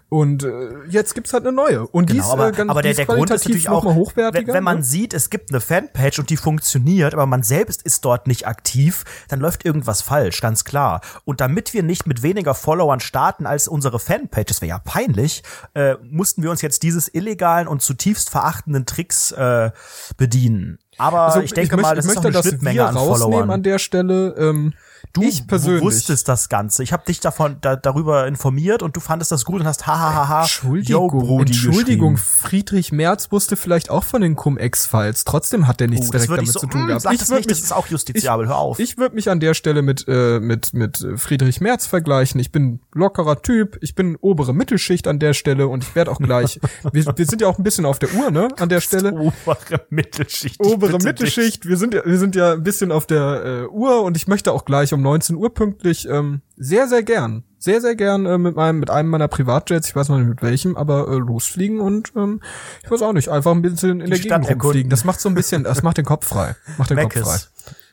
[0.10, 0.50] und äh,
[0.90, 1.88] jetzt gibt's halt eine neue.
[1.88, 3.86] Und die Genau, ist, aber, äh, ganz, aber die der, der Grund ist natürlich auch,
[3.86, 4.48] hochwertiger.
[4.48, 4.84] wenn, wenn man ne?
[4.84, 9.04] sieht, es gibt eine Fanpage und die funktioniert, aber man selbst ist dort nicht aktiv,
[9.28, 11.02] dann läuft irgendwas falsch, ganz klar.
[11.24, 15.44] Und damit wir nicht mit weniger Followern starten als unsere Fanpage, das wäre ja peinlich,
[15.74, 19.72] äh, mussten wir uns jetzt dieses illegalen und zutiefst verachtenden Tricks äh,
[20.18, 20.80] bedienen.
[20.98, 22.96] Aber Also, ich denke möchte, mal, das ich ist möchte eine das Schnittmenge wir an
[22.96, 23.52] rausnehmen Followern.
[23.52, 24.36] an der Stelle.
[24.38, 24.74] Ähm,
[25.16, 25.82] Du ich persönlich.
[25.82, 26.84] wusstest das Ganze.
[26.84, 30.42] Ich habe dich davon da, darüber informiert und du fandest das gut und hast hahaha.
[30.42, 32.18] Entschuldigung, yo, Brody Entschuldigung.
[32.18, 35.24] Friedrich Merz wusste vielleicht auch von den Cum-Ex-Files.
[35.24, 37.02] Trotzdem hat er nichts Oh, direkt damit ich so, zu tun mm, gehabt.
[37.04, 38.78] sag ich das nicht, das ist auch justiziabel, hör auf.
[38.78, 42.42] Ich würde mich an der Stelle mit, äh, mit, mit Friedrich Merz vergleichen.
[42.42, 46.20] Ich bin lockerer Typ, ich bin obere Mittelschicht an der Stelle und ich werde auch
[46.20, 46.60] gleich,
[46.92, 49.14] wir, wir sind ja auch ein bisschen auf der Uhr, ne, an der Stelle.
[49.14, 50.58] Obere Mittelschicht.
[50.60, 51.66] ich obere Mittelschicht.
[51.66, 54.52] Wir sind ja, wir sind ja ein bisschen auf der äh, Uhr und ich möchte
[54.52, 58.56] auch gleich um 19 Uhr pünktlich ähm, sehr, sehr gern, sehr, sehr gern äh, mit
[58.56, 62.12] meinem, mit einem meiner Privatjets, ich weiß noch nicht mit welchem, aber äh, losfliegen und
[62.16, 62.42] ähm,
[62.84, 64.90] ich weiß auch nicht, einfach ein bisschen in der Stadt Gegend rumfliegen.
[64.90, 67.10] Das macht so ein bisschen, das macht den Kopf frei, macht den dich.
[67.10, 67.38] Kopf frei.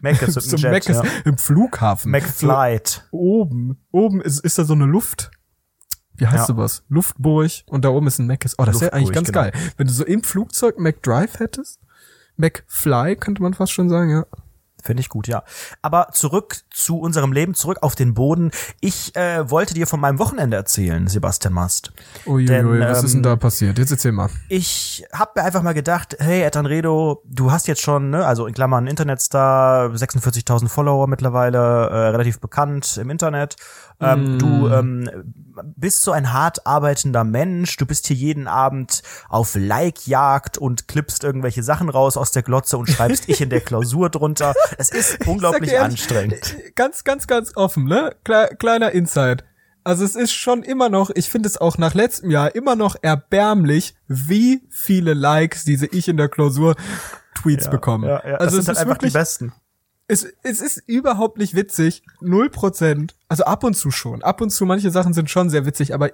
[0.01, 0.35] Meckes.
[0.35, 1.05] Meckes mit So dem Jet, Meckes ja.
[1.25, 2.11] im Flughafen.
[2.11, 3.07] McFlight.
[3.11, 5.31] So, oben, oben ist, ist da so eine Luft.
[6.15, 6.47] Wie heißt Ja.
[6.47, 6.85] sowas?
[6.89, 8.59] Luftburg und da oben ist ein Meckes.
[8.59, 9.43] Oh, das wäre eigentlich ganz genau.
[9.43, 9.53] geil.
[9.77, 11.81] Wenn du so im Flugzeug McDrive hättest,
[12.37, 14.27] McFly könnte man fast schon sagen, ja.
[14.83, 15.45] Finde ich gut, ja.
[15.81, 18.51] Aber zurück zu unserem Leben, zurück auf den Boden.
[18.81, 21.93] Ich äh, wollte dir von meinem Wochenende erzählen, Sebastian Mast.
[22.27, 23.79] Uiuiui, was ist denn ähm, da passiert?
[23.79, 24.29] Jetzt erzähl mal.
[24.49, 28.47] Ich habe mir einfach mal gedacht, hey, Ed Anredo, du hast jetzt schon, ne, also
[28.47, 33.57] in Klammern Internetstar, 46.000 Follower mittlerweile, äh, relativ bekannt im Internet.
[34.01, 35.09] Ähm, Du ähm,
[35.77, 37.77] bist so ein hart arbeitender Mensch.
[37.77, 42.79] Du bist hier jeden Abend auf Like-Jagd und klippst irgendwelche Sachen raus aus der Glotze
[42.79, 44.55] und schreibst ich in der Klausur drunter.
[44.79, 46.57] Es ist unglaublich ehrlich, anstrengend.
[46.75, 48.15] Ganz, ganz, ganz offen, ne?
[48.25, 49.45] Kle kleiner Insight.
[49.85, 52.95] Also es ist schon immer noch, ich finde es auch nach letztem Jahr immer noch
[53.03, 56.77] erbärmlich, wie viele Likes diese ich in der Klausur
[57.35, 58.09] Tweets bekommen.
[58.09, 58.37] Ja, ja.
[58.37, 59.53] Also das es sind halt ist einfach die wirklich, besten.
[60.13, 62.03] Es, es ist überhaupt nicht witzig.
[62.21, 63.15] Null Prozent.
[63.29, 64.23] Also ab und zu schon.
[64.23, 66.11] Ab und zu, manche Sachen sind schon sehr witzig, aber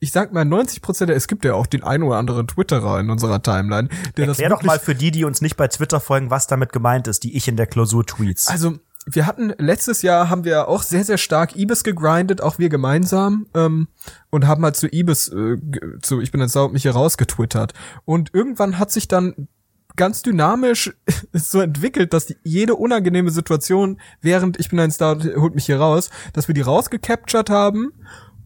[0.00, 3.10] ich sag mal 90 Prozent, es gibt ja auch den ein oder anderen Twitterer in
[3.10, 6.00] unserer Timeline, der das Erklär doch wirklich mal für die, die uns nicht bei Twitter
[6.00, 8.48] folgen, was damit gemeint ist, die ich in der Klausur Tweets.
[8.48, 12.68] Also, wir hatten letztes Jahr haben wir auch sehr, sehr stark Ibis gegrindet, auch wir
[12.68, 13.88] gemeinsam, ähm,
[14.30, 15.58] und haben halt zu Ibis, äh,
[16.00, 17.74] zu Ich bin jetzt sauer mich hier rausgetwittert.
[18.04, 19.48] Und irgendwann hat sich dann
[19.96, 20.92] ganz dynamisch
[21.32, 25.78] so entwickelt, dass die, jede unangenehme Situation, während ich bin ein Star, holt mich hier
[25.80, 27.92] raus, dass wir die rausgecaptured haben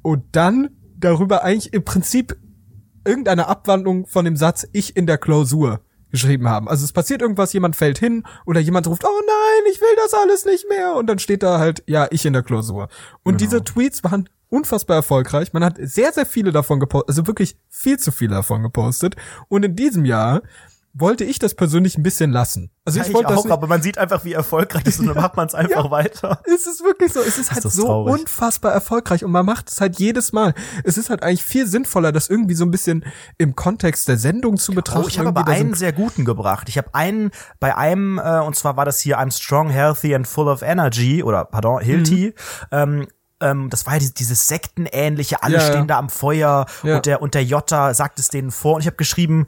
[0.02, 2.37] und dann darüber eigentlich im Prinzip
[3.04, 5.80] irgendeine Abwandlung von dem Satz ich in der Klausur
[6.11, 6.68] geschrieben haben.
[6.68, 10.14] Also es passiert irgendwas, jemand fällt hin oder jemand ruft, oh nein, ich will das
[10.14, 10.94] alles nicht mehr.
[10.96, 12.88] Und dann steht da halt, ja, ich in der Klausur.
[13.22, 13.50] Und Genau.
[13.50, 15.52] diese Tweets waren unfassbar erfolgreich.
[15.52, 19.16] Man hat sehr, sehr viele davon gepostet, also wirklich viel zu viele davon gepostet.
[19.48, 20.42] Und in diesem Jahr
[20.98, 22.70] wollte ich das persönlich ein bisschen lassen.
[22.87, 25.00] Also ich ich wollte das auch, nicht, aber man sieht einfach, wie erfolgreich das ist
[25.00, 26.40] und dann macht man es einfach weiter.
[26.46, 28.14] es ist wirklich so, es ist halt das so traurig.
[28.20, 30.54] unfassbar erfolgreich und man macht es halt jedes Mal.
[30.85, 33.04] Es ist halt eigentlich viel sinnvoller, das irgendwie so ein bisschen
[33.37, 35.02] im Kontext der Sendung zu betrachten.
[35.04, 36.68] Oh, ich habe aber einen sehr guten gebracht.
[36.70, 37.30] Ich habe einen
[37.61, 41.22] bei einem, äh, und zwar war das hier I'm strong, healthy and full of energy,
[41.22, 42.32] oder pardon, Hilti.
[42.72, 43.06] Ähm,
[43.40, 45.68] ähm, das war ja die- dieses sektenähnliche, alle Ja, ja.
[45.68, 46.96] stehen da am Feuer Ja.
[46.96, 48.76] und der und der Jota sagt es denen vor.
[48.76, 49.46] Und ich habe geschrieben,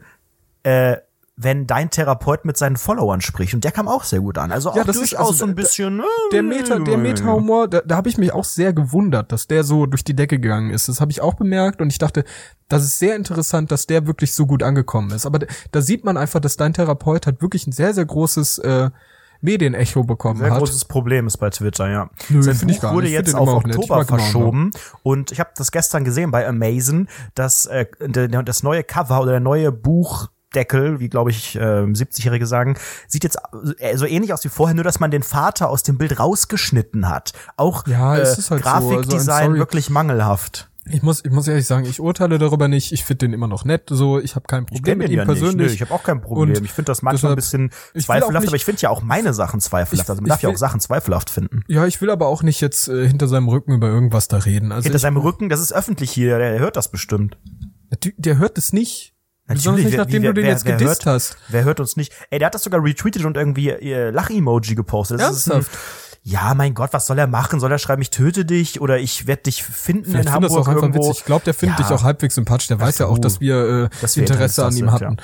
[0.63, 0.97] äh,
[1.41, 3.55] wenn dein Therapeut mit seinen Followern spricht.
[3.55, 4.51] Und der kam auch sehr gut an.
[4.51, 6.03] Also Ja, auch das ist durchaus also so ein der- bisschen.
[6.33, 9.87] der Meta, der Meta-Humor, da, da habe ich mich auch sehr gewundert, dass der so
[9.87, 10.89] durch die Decke gegangen ist.
[10.89, 12.25] Das habe ich auch bemerkt und ich dachte,
[12.69, 15.27] das ist sehr interessant, dass der wirklich so gut angekommen ist.
[15.27, 15.39] Aber
[15.71, 18.91] da, sieht man einfach, dass dein Therapeut halt wirklich ein sehr, sehr großes äh,
[19.41, 20.59] Medienecho bekommen Sehr hat.
[20.59, 22.11] großes Problem ist bei Twitter, ja.
[22.29, 23.13] Nö, Sein find ich Buch gar wurde nicht.
[23.13, 24.73] Ich jetzt auf Oktober verschoben
[25.05, 29.41] und ich habe das gestern gesehen bei Amazon, dass äh, das neue Cover oder der
[29.41, 29.71] neue
[30.53, 33.39] Buchdeckel, wie glaube ich äh, 70-Jährige sagen, sieht jetzt
[33.79, 37.09] äh, so ähnlich aus wie vorher, nur dass man den Vater aus dem Bild rausgeschnitten
[37.09, 37.33] hat.
[37.57, 38.55] Auch Ja, äh, halt so.
[38.55, 40.71] Also, Grafikdesign wirklich mangelhaft.
[40.91, 42.93] Ich muss, ich muss ehrlich sagen, ich urteile darüber nicht.
[42.93, 43.89] Ich finde den immer noch nett.
[43.91, 45.39] So, ich habe kein Ich Problem kenne mit ihm ja nicht.
[45.39, 45.67] persönlich.
[45.69, 46.57] Nö, ich habe auch kein Problem.
[46.57, 48.65] Und ich finde das manchmal ein deshalb- bisschen ich will auch zweifelhaft, nicht- aber ich
[48.65, 50.05] finde ja auch meine Sachen zweifelhaft.
[50.07, 51.63] Ich- also man ich darf ja will- auch Sachen zweifelhaft finden.
[51.69, 54.73] Ja, ich will aber auch nicht jetzt äh, hinter seinem Rücken über irgendwas da reden.
[54.73, 57.37] Also Hinter ich, seinem Rücken, das ist öffentlich hier, der hört das bestimmt.
[58.03, 59.15] der, der hört es nicht.
[59.55, 61.37] Besonders nicht, wer- nachdem wie- du den wer- jetzt wer gedisst hört- hast.
[61.49, 62.13] Wer hört uns nicht?
[62.31, 65.21] Ey, der hat das sogar retweetet und irgendwie ihr Lach-Emoji gepostet.
[65.21, 65.79] Das ist ein, Ernsthaft?
[66.23, 67.59] ja, mein Gott, was soll er machen?
[67.61, 70.57] Soll er schreiben, ich töte dich oder ich werde dich finden Vielleicht in findet das
[70.57, 71.01] Hamburg auch irgendwo?
[71.09, 71.19] witzig.
[71.21, 71.85] Ich glaube, der findet Ja.
[71.87, 72.67] dich auch halbwegs sympathisch.
[72.69, 75.17] Der weiß ja auch, dass wir äh, Dass wir Interesse an ihm Interesse hatten.
[75.19, 75.23] sind,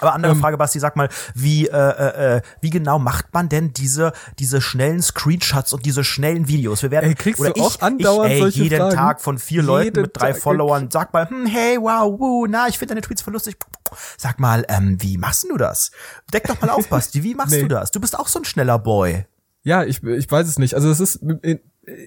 [0.00, 3.48] Aber andere Ähm, Frage, Basti, sag mal, wie, äh, äh, äh, wie genau macht man
[3.48, 6.82] denn diese, diese schnellen Screenshots und diese schnellen Videos?
[6.82, 8.94] Wir werden, Ey, kriegst oder du auch ich, andauernd ich, ey, solche jeden Fragen?
[8.94, 10.40] Tag von vier Leuten Jeden mit drei Tag.
[10.42, 13.56] Followern, sag mal, hm, hey, wow, wuh, na, ich finde deine Tweets voll lustig.
[14.16, 15.90] Sag mal, ähm, wie machst du das?
[16.32, 17.62] Deck doch mal auf, Basti, wie machst Nee.
[17.62, 17.90] du das?
[17.90, 19.26] Du bist auch so ein schneller Boy.
[19.62, 20.74] Ja, ich, ich weiß es nicht.
[20.74, 21.20] Also es ist,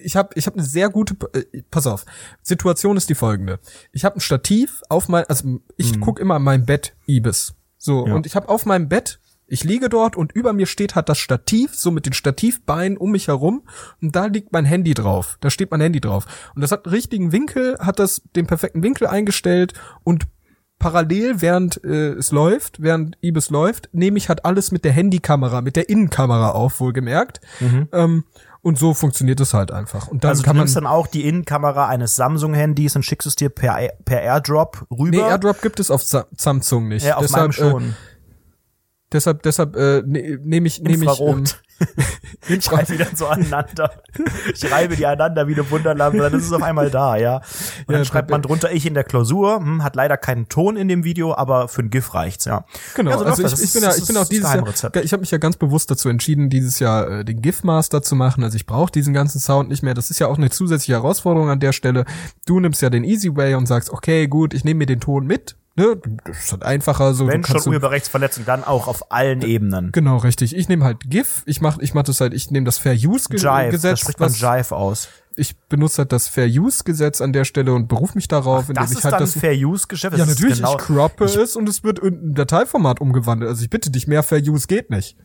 [0.04, 2.04] ich habe ich hab eine sehr gute, äh, pass auf,
[2.42, 3.60] Situation ist die folgende.
[3.92, 7.54] Ich habe ein Stativ auf mein, also ich guck immer an mein Bett Ibis.
[7.82, 9.18] So, und ich habe auf meinem Bett,
[9.48, 13.10] ich liege dort und über mir steht halt das Stativ, so mit den Stativbeinen um
[13.10, 13.64] mich herum
[14.00, 15.36] und da liegt mein Handy drauf.
[15.40, 16.26] Da steht mein Handy drauf.
[16.54, 20.28] Und das hat einen richtigen Winkel, hat das den perfekten Winkel eingestellt und
[20.78, 25.60] parallel, während äh, es läuft, während Ibis läuft, nehme ich halt alles mit der Handykamera,
[25.60, 27.40] mit der Innenkamera auf, wohlgemerkt.
[27.92, 28.24] Ähm,
[28.62, 30.08] und so funktioniert es halt einfach.
[30.08, 30.62] Und dann Also du kann man.
[30.64, 35.10] nimmst dann auch die Innenkamera eines Samsung-Handys und schickst es dir per, per Airdrop rüber.
[35.10, 37.04] Nee, AirDrop gibt es auf Sa- Samsung nicht.
[37.04, 37.82] ja, auf deshalb, meinem schon.
[37.90, 37.92] Äh,
[39.12, 41.20] deshalb, deshalb äh, ne, nehme ich, nehme ich.
[41.20, 41.44] Ähm.
[42.48, 43.92] Ich reibe die dann so aneinander.
[44.52, 47.36] Ich reibe die aneinander wie eine Wunderlampe, dann ist es auf einmal da, ja.
[47.36, 47.44] Und
[47.88, 50.88] dann Ja, schreibt man drunter, ich in der Klausur, hm, hat leider keinen Ton in
[50.88, 52.64] dem Video, aber für ein GIF reicht's, ja.
[52.94, 54.66] Genau, also läuft ich, ich bin ja, ich bin auch dieses Jahr,
[55.02, 58.16] ich habe mich ja ganz bewusst dazu entschieden, dieses Jahr äh, den GIF Master zu
[58.16, 58.42] machen.
[58.44, 59.94] Also ich brauche diesen ganzen Sound nicht mehr.
[59.94, 62.04] Das ist ja auch eine zusätzliche Herausforderung an der Stelle.
[62.46, 65.26] Du nimmst ja den Easy Way und sagst, okay, gut, ich nehme mir den Ton
[65.26, 65.56] mit.
[65.74, 65.96] Ne?
[66.24, 67.26] Das ist halt einfacher so.
[67.26, 69.90] Wenn schon Urheberrechtsverletzung, dann auch auf allen Ebenen.
[69.92, 70.54] Genau, richtig.
[70.54, 71.42] Ich nehme halt GIF.
[71.46, 72.34] Ich mach, ich mach das halt.
[72.34, 73.92] Ich nehme das Fair Use Ge Jive, Gesetz.
[73.92, 75.08] das spricht man Jive aus.
[75.34, 78.82] Ich benutze halt das Fair Use Gesetz an der Stelle und berufe mich darauf, indem
[78.82, 80.18] Das ich halt das Fair Use Geschäft.
[80.18, 83.48] Ja, natürlich, genau, ich croppe es und es wird in ein Dateiformat umgewandelt.
[83.48, 85.16] Also ich bitte dich, mehr Fair Use geht nicht.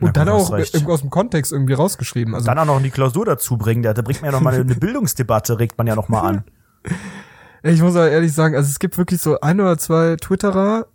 [0.00, 2.34] Und Na dann auch aus dem Kontext irgendwie rausgeschrieben.
[2.34, 3.82] Also dann auch noch in die Klausur dazu bringen.
[3.82, 6.44] Da, bringt man ja noch mal eine, eine Bildungsdebatte, regt man ja noch mal an.
[7.62, 10.86] ich muss aber ehrlich sagen, also es gibt wirklich so ein oder zwei Twitterer,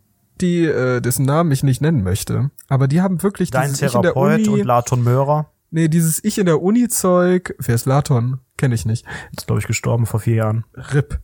[0.41, 3.95] die äh, dessen Namen ich nicht nennen möchte, aber die haben wirklich Dein dieses Ich
[3.95, 7.75] in der Therapeut Uni, und Laton Möhrer nee, dieses Ich in der Uni Zeug, wer
[7.75, 8.39] ist Laton?
[8.57, 9.05] Kenne ich nicht.
[9.35, 10.65] ist, glaube ich, gestorben vor vier Jahren.
[10.73, 11.19] RIP.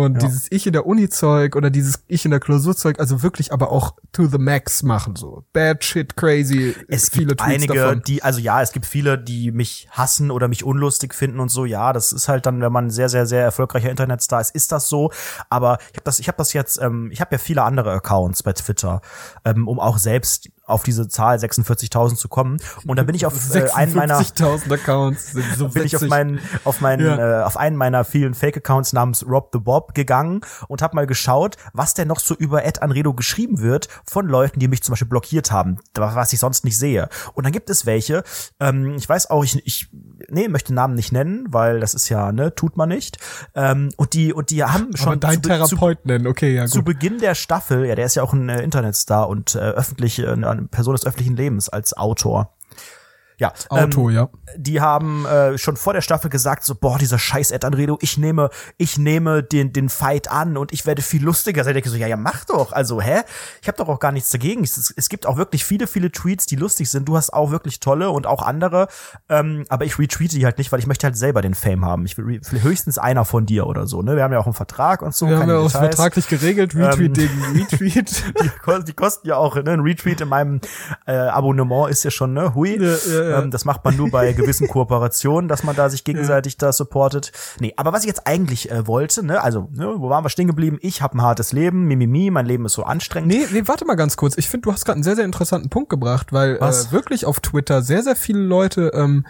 [0.00, 0.28] Und Ja.
[0.28, 3.94] dieses Ich in der Uni-Zeug oder dieses Ich in der Klausurzeug, also wirklich aber auch
[4.12, 5.44] to the max machen, so.
[5.52, 8.02] Bad shit, crazy, Es viele gibt Tweets einige, davon.
[8.06, 11.64] die, also ja, es gibt viele, die mich hassen oder mich unlustig finden und so.
[11.64, 14.72] Ja, das ist halt dann, wenn man ein sehr, sehr, sehr erfolgreicher Internetstar ist, ist
[14.72, 15.10] das so.
[15.48, 18.42] Aber ich habe das, ich habe das jetzt, ähm, ich habe ja viele andere Accounts
[18.42, 19.00] bei Twitter,
[19.44, 22.58] ähm, um auch selbst auf diese Zahl 46.000 zu kommen.
[22.86, 26.02] Und dann bin ich auf äh, einen meiner 56.000 Accounts sind so bin ich auf
[26.02, 27.40] meinen auf meinen Ja.
[27.40, 31.06] äh, auf einen meiner vielen Fake Accounts namens Rob the Bob gegangen und habe mal
[31.06, 34.92] geschaut, was denn noch so über Ed Anredo geschrieben wird von Leuten, die mich zum
[34.92, 37.08] Beispiel blockiert haben, was ich sonst nicht sehe.
[37.34, 38.22] Und dann gibt es welche.
[38.58, 39.88] Ähm, ich weiß auch, ich, ich
[40.28, 43.18] nee, möchte Namen nicht nennen, weil das ist ja, ne, tut man nicht.
[43.54, 46.72] Ähm, und die, und die haben schon Aber dein zu, Therapeut nennen, okay, ja zu,
[46.72, 46.86] zu gut.
[46.86, 50.36] Beginn der Staffel, ja, der ist ja auch ein äh, Internetstar und äh, öffentlich, äh,
[50.68, 52.54] Person des öffentlichen Lebens als Autor.
[53.40, 54.28] Ja, Auto, ähm, ja.
[54.56, 58.18] die haben äh, schon vor der Staffel gesagt, so, boah, dieser scheiß Ed Anredo, ich
[58.18, 61.66] nehme, ich nehme den, den Fight an und ich werde viel lustiger.
[61.66, 62.72] Ich denke so, ja, ja, mach doch.
[62.72, 63.22] Also, hä?
[63.62, 64.62] Ich habe doch auch gar nichts dagegen.
[64.62, 67.08] Es, es gibt auch wirklich viele, viele Tweets, die lustig sind.
[67.08, 68.88] Du hast auch wirklich tolle und auch andere.
[69.28, 72.04] Ähm, aber ich retweete die halt nicht, weil ich möchte halt selber den Fame haben.
[72.04, 74.16] Ich will höchstens einer von dir oder so, ne?
[74.16, 75.28] Wir haben ja auch einen Vertrag und so.
[75.28, 78.24] Wir haben ja auch vertraglich geregelt, Retweet Ähm, gegen Retweet.
[78.42, 79.70] Die, kosten- die kosten ja auch, ne?
[79.72, 80.60] Ein Retweet in meinem
[81.06, 82.54] äh, Abonnement ist ja schon, ne?
[82.54, 82.76] Hui.
[82.78, 83.29] Ja, ja, ja.
[83.38, 87.32] Ähm, das macht man nur bei gewissen Kooperationen, dass man da sich gegenseitig da supportet.
[87.60, 89.42] Nee, aber was ich jetzt eigentlich äh, wollte, ne?
[89.42, 90.78] Also, ne, wo waren wir stehen geblieben?
[90.80, 93.28] Ich habe ein hartes Leben, mimimi, mein Leben ist so anstrengend.
[93.28, 94.36] Nee, nee, warte mal ganz kurz.
[94.38, 96.86] Ich finde, du hast gerade einen sehr, sehr interessanten Punkt gebracht, weil Was?
[96.86, 99.26] äh, wirklich auf Twitter sehr, sehr viele Leute ähm,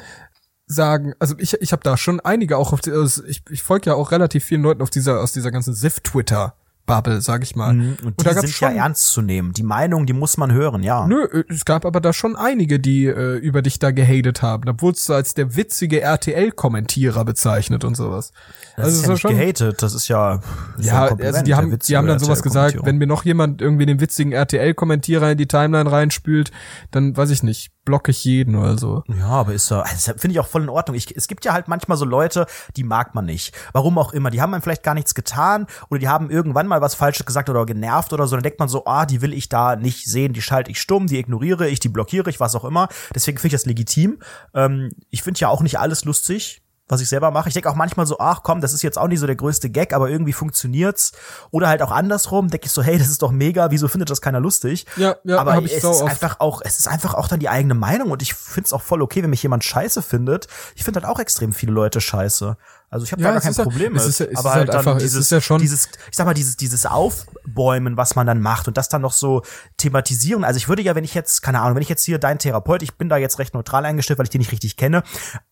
[0.71, 3.91] sagen, also ich, ich habe da schon einige auch auf die, also ich, ich folge
[3.91, 6.55] ja auch relativ vielen Leuten auf dieser aus dieser ganzen SIF-Twitter.
[6.91, 7.73] Bubble, sag ich mal.
[7.73, 7.97] Mhm.
[8.05, 9.53] Und die da gab's sind ja ernst zu nehmen.
[9.53, 11.07] Die Meinung, die muss man hören, ja.
[11.07, 14.65] Nö, äh, es gab aber da schon einige, die äh, über dich da gehatet haben.
[14.65, 18.33] Da wurdest du als der witzige RTL-Kommentierer bezeichnet und sowas.
[18.77, 20.41] Das ist ja nicht gehatet, das ist ja,
[20.77, 23.87] das Ja, also die haben, die haben dann sowas gesagt, wenn mir noch jemand irgendwie
[23.87, 26.51] den witzigen RTL-Kommentierer in die Timeline reinspült,
[26.91, 29.03] dann weiß ich nicht, blocke ich jeden oder so.
[29.09, 30.97] Ja, aber ist ja, also finde ich auch voll in Ordnung.
[30.97, 33.53] Ich, es gibt ja halt manchmal so Leute, die mag man nicht.
[33.73, 34.31] Warum auch immer.
[34.31, 37.51] Die haben dann vielleicht gar nichts getan oder die haben irgendwann mal was Falsches gesagt
[37.51, 38.37] oder genervt oder so.
[38.37, 41.09] Dann denkt man so, ah, die will ich da nicht sehen, die schalte ich stumm,
[41.09, 42.89] die ignoriere ich, die blockiere ich, was auch immer.
[43.13, 44.21] Deswegen finde ich das legitim.
[44.55, 47.49] Ähm, ich finde ja auch nicht alles lustig was ich selber mache.
[47.49, 49.71] Ich denke auch manchmal so, ach komm, das ist jetzt auch nicht so der größte
[49.71, 51.13] Gag, aber irgendwie funktioniert's.
[51.51, 54.21] Oder halt auch andersrum, denke ich so, hey, das ist doch mega, wieso findet das
[54.21, 54.87] keiner lustig?
[54.97, 56.11] Ja, ja, aber hab ich es sau ist oft.
[56.11, 59.03] einfach auch, es ist einfach auch dann die eigene Meinung und ich find's auch voll
[59.03, 60.49] okay, wenn mich jemand scheiße findet.
[60.75, 62.57] Ich finde halt auch extrem viele Leute scheiße.
[62.93, 64.11] Also ich habe Ja, da gar es kein ist Problem es mit.
[64.11, 65.89] ist ja- es aber ist halt, halt dann einfach- es dieses, ist ja schon- dieses,
[66.11, 69.43] ich sag mal, dieses, dieses Aufbäumen, was man dann macht und das dann noch so
[69.77, 70.43] thematisieren.
[70.43, 72.83] Also ich würde ja, wenn ich jetzt, keine Ahnung, wenn ich jetzt hier dein Therapeut,
[72.83, 75.03] ich bin da jetzt recht neutral eingestellt, weil ich den nicht richtig kenne,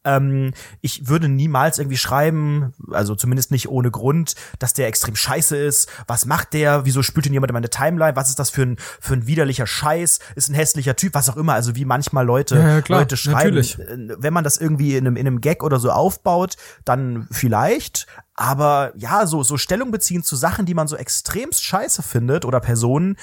[0.05, 5.57] ähm, ich würde niemals irgendwie schreiben, also zumindest nicht ohne Grund, dass der extrem scheiße
[5.57, 5.89] ist.
[6.09, 6.85] Was macht der?
[6.87, 8.17] Wieso spült ihn jemand in meine Timeline?
[8.17, 10.19] Was ist das für ein, für ein widerlicher Scheiß?
[10.35, 11.15] Ist ein hässlicher Typ?
[11.15, 11.55] Was auch immer.
[11.55, 13.55] Also wie manchmal Leute, Ja, ja, klar, Leute schreiben.
[13.55, 13.79] natürlich.
[13.79, 18.07] Äh, Wenn man das irgendwie in einem, in einem Gag oder so aufbaut, dann vielleicht.
[18.35, 22.61] Aber ja, so, so Stellung beziehen zu Sachen, die man so extremst scheiße findet oder
[22.61, 23.17] Personen,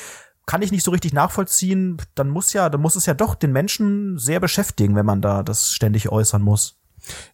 [0.45, 1.97] kann ich nicht so richtig nachvollziehen.
[2.15, 5.43] Dann muss ja, dann muss es ja doch den Menschen sehr beschäftigen, wenn man da
[5.43, 6.77] das ständig äußern muss.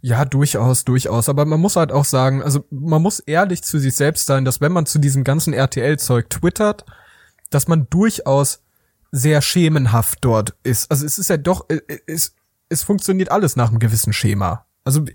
[0.02, 1.30] Ja, durchaus, durchaus.
[1.30, 4.62] Aber man muss halt auch sagen, also man muss ehrlich zu sich selbst sein, dass
[4.62, 6.86] wenn man zu diesem ganzen RTL-Zeug twittert,
[7.50, 8.62] dass man durchaus
[9.12, 10.90] sehr schemenhaft dort ist.
[10.90, 12.34] Also es ist ja doch, äh, es,
[12.70, 14.66] es funktioniert alles nach einem gewissen Schema.
[14.84, 15.06] Also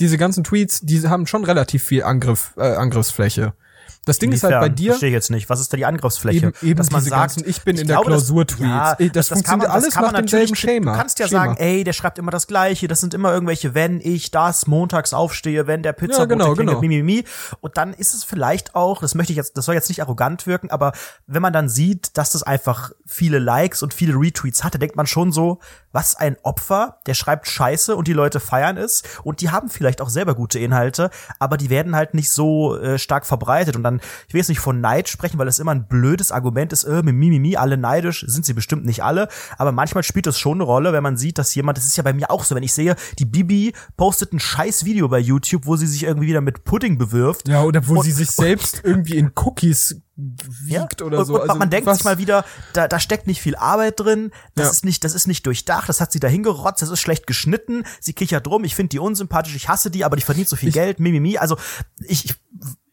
[0.00, 3.54] diese ganzen Tweets, die haben schon relativ viel Angriff, äh, Angriffsfläche.
[4.06, 4.74] Das Ding ist halt bei Inwiefern?
[4.76, 5.50] dir, Verstehe ich jetzt nicht.
[5.50, 6.46] Was ist da die Angriffsfläche?
[6.46, 8.60] Eben- eben dass man sagt, ich bin in der das- Klausur-Tweets.
[8.62, 10.92] Ja, das kann funktioniert man, alles kann man nach demselben Schema.
[10.92, 11.40] Du kannst ja Schema.
[11.44, 12.88] sagen, ey, der schreibt immer das Gleiche.
[12.88, 16.80] Das sind immer irgendwelche, wenn ich das montags aufstehe, wenn der Pizza Ja, genau, genau.
[16.80, 17.24] mimimi.
[17.60, 20.46] Und dann ist es vielleicht auch, das möchte ich jetzt, das soll jetzt nicht arrogant
[20.46, 20.92] wirken, aber
[21.26, 24.96] wenn man dann sieht, dass das einfach viele Likes und viele Retweets hat, dann denkt
[24.96, 25.58] man schon so,
[25.92, 30.00] was ein Opfer, der schreibt Scheiße und die Leute feiern es und die haben vielleicht
[30.00, 33.95] auch selber gute Inhalte, aber die werden halt nicht so äh, stark verbreitet und dann,
[34.28, 37.02] ich will jetzt nicht von Neid sprechen, weil das immer ein blödes Argument ist, äh,
[37.02, 39.28] mimimi, alle neidisch, sind sie bestimmt nicht alle,
[39.58, 42.02] aber manchmal spielt es schon eine Rolle, wenn man sieht, dass jemand, das ist ja
[42.02, 45.66] bei mir auch so, wenn ich sehe, die Bibi postet ein scheiß Video bei YouTube,
[45.66, 47.48] wo sie sich irgendwie wieder mit Pudding bewirft.
[47.48, 51.34] ja, oder wo Und- sie sich selbst irgendwie in Cookies wiegt oder und, so.
[51.34, 54.30] Und also man denkt was- sich mal wieder, da, da steckt nicht viel Arbeit drin,
[54.54, 54.70] das Ja.
[54.72, 57.84] ist nicht, das ist nicht durchdacht, das hat sie da hingerotzt, das ist schlecht geschnitten,
[58.00, 60.72] sie kichert rum, ich finde die unsympathisch, ich hasse die, aber die verdient so viel
[60.72, 61.58] Geld, mimimi, also
[62.00, 62.34] ich, ich,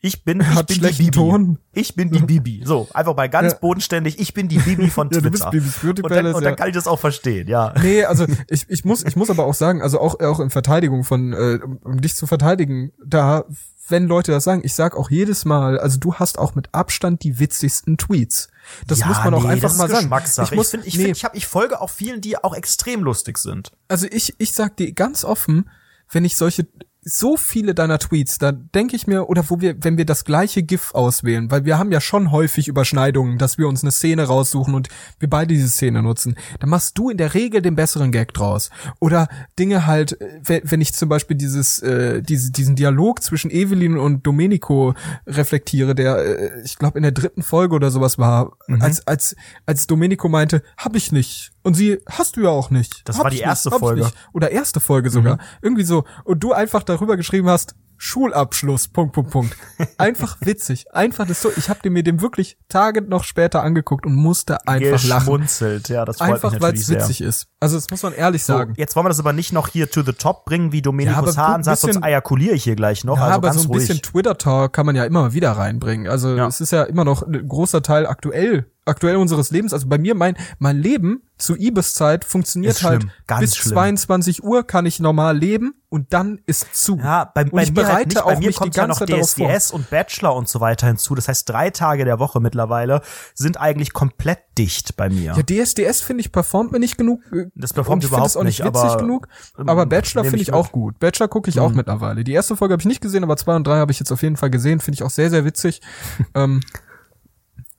[0.05, 1.11] ich bin, ich Hat bin die Bibi.
[1.11, 1.59] Ton.
[1.71, 2.61] Ich bin die Bibi.
[2.65, 3.57] So, einfach mal ganz Ja.
[3.59, 5.29] bodenständig, ich bin die Bibi von Ja, Twitter.
[5.29, 6.55] du bist Bibis Beauty und dann, Palace, und dann ja.
[6.57, 7.73] kann ich das auch verstehen, ja.
[7.81, 11.05] Nee, also ich, ich muss ich muss aber auch sagen, also auch auch in Verteidigung
[11.05, 13.45] von äh, um, um dich zu verteidigen, da
[13.87, 17.23] wenn Leute das sagen, ich sag auch jedes Mal, also du hast auch mit Abstand
[17.23, 18.49] die witzigsten Tweets.
[18.87, 20.09] Das ja, muss man auch nee, einfach das mal sagen.
[20.43, 23.03] Ich, muss, finde, ich, nee, find, ich, hab, ich folge auch vielen, die auch extrem
[23.03, 23.71] lustig sind.
[23.87, 25.69] also ich ich sag dir ganz offen,
[26.09, 26.67] wenn ich solche
[27.03, 30.63] so viele deiner Tweets, da denke ich mir, oder wo wir, wenn wir das gleiche
[30.63, 34.73] GIF auswählen, weil wir haben ja schon häufig Überschneidungen, dass wir uns eine Szene raussuchen
[34.73, 34.89] und
[35.19, 38.69] wir beide diese Szene nutzen, dann machst du in der Regel den besseren Gag draus.
[38.99, 39.27] Oder
[39.59, 44.25] Dinge halt, äh, wenn ich zum Beispiel dieses, äh, diese, diesen Dialog zwischen Evelyn und
[44.25, 44.93] Domenico
[45.27, 49.35] reflektiere, der, äh, ich glaube, in der dritten Folge oder sowas war, als, als,
[49.65, 53.07] als Domenico meinte, hab ich nicht Und sie, hast du ja auch nicht.
[53.07, 54.01] Das Hab war die erste ich Folge.
[54.03, 54.15] nicht.
[54.33, 55.37] Oder erste Folge sogar.
[55.61, 56.03] Irgendwie so.
[56.25, 59.55] Und du einfach darüber geschrieben hast, Schulabschluss, Punkt, Punkt, Punkt.
[59.97, 60.93] Einfach witzig.
[60.93, 61.49] Einfach das so.
[61.55, 65.19] Ich habe mir den wirklich Tage noch später angeguckt und musste einfach lachen.
[65.25, 67.47] Geschmunzelt, ja, das freut Einfach, weil es witzig ist.
[67.61, 68.73] Also das muss man ehrlich So, sagen.
[68.75, 71.17] jetzt wollen wir das aber nicht noch hier to the top bringen, wie Ja, Domenico
[71.17, 73.15] aber Hahn sagt, sonst ejakuliere ich hier gleich noch.
[73.17, 73.87] Ja, also aber ganz so ein ruhig.
[73.87, 76.07] bisschen Twitter-Talk kann man ja immer wieder reinbringen.
[76.09, 76.47] Also Ja.
[76.47, 79.73] es ist ja immer noch ein großer Teil aktuell, aktuell unseres Lebens.
[79.73, 83.73] Also bei mir, mein, mein Leben zu Ibis-Zeit funktioniert halt schlimm, ganz bis schlimm.
[83.73, 86.97] 22 Uhr kann ich normal leben und dann ist zu.
[86.97, 88.21] Ja, bei, bei ich mir bereite halt nicht.
[88.21, 89.21] auch Bei mir mich die kommt ja noch ganze.
[89.21, 91.15] DSDS und Bachelor und so weiter hinzu.
[91.15, 93.01] Das heißt, drei Tage der Woche mittlerweile
[93.33, 95.33] sind eigentlich komplett dicht bei mir.
[95.35, 97.21] Ja, DSDS finde ich performt mir nicht genug.
[97.33, 99.27] äh, Das performt und ich überhaupt finde es auch nicht nicht, witzig aber, genug.
[99.57, 100.55] ähm, Aber Bachelor finde ich mit.
[100.55, 100.61] Mhm.
[100.61, 100.99] auch gut.
[100.99, 102.23] Bachelor gucke ich auch mittlerweile.
[102.23, 104.21] Die erste Folge habe ich nicht gesehen, aber zwei und drei habe ich jetzt auf
[104.21, 104.79] jeden Fall gesehen.
[104.79, 105.81] Finde ich auch sehr, sehr witzig.
[106.35, 106.61] ähm,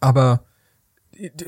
[0.00, 0.44] aber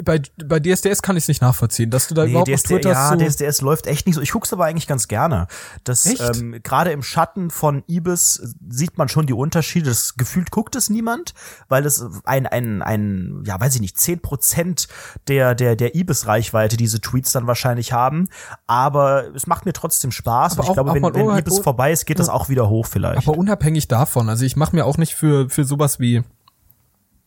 [0.04, 2.68] bei, bei DSDS kann ich es nicht nachvollziehen, dass du da Nee, überhaupt auf DSD,
[2.74, 4.20] Twitter ja, so DSDS läuft echt nicht so.
[4.20, 5.46] Ich guck's aber eigentlich ganz gerne.
[5.84, 9.88] Das ähm, gerade im Schatten von Ibis sieht man schon die Unterschiede.
[9.90, 11.34] Das gefühlt guckt es niemand,
[11.68, 14.88] weil es ein ein ein ja weiß ich nicht zehn Prozent
[15.28, 18.28] der der der Ibis Reichweite diese Tweets dann wahrscheinlich haben.
[18.66, 20.52] Aber es macht mir trotzdem Spaß.
[20.52, 22.86] Aber und ich auch- glaube, wenn, wenn Ibis vorbei ist, geht das auch wieder hoch
[22.86, 23.26] vielleicht.
[23.26, 26.22] Aber unabhängig davon, also ich mache mir auch nicht für für sowas wie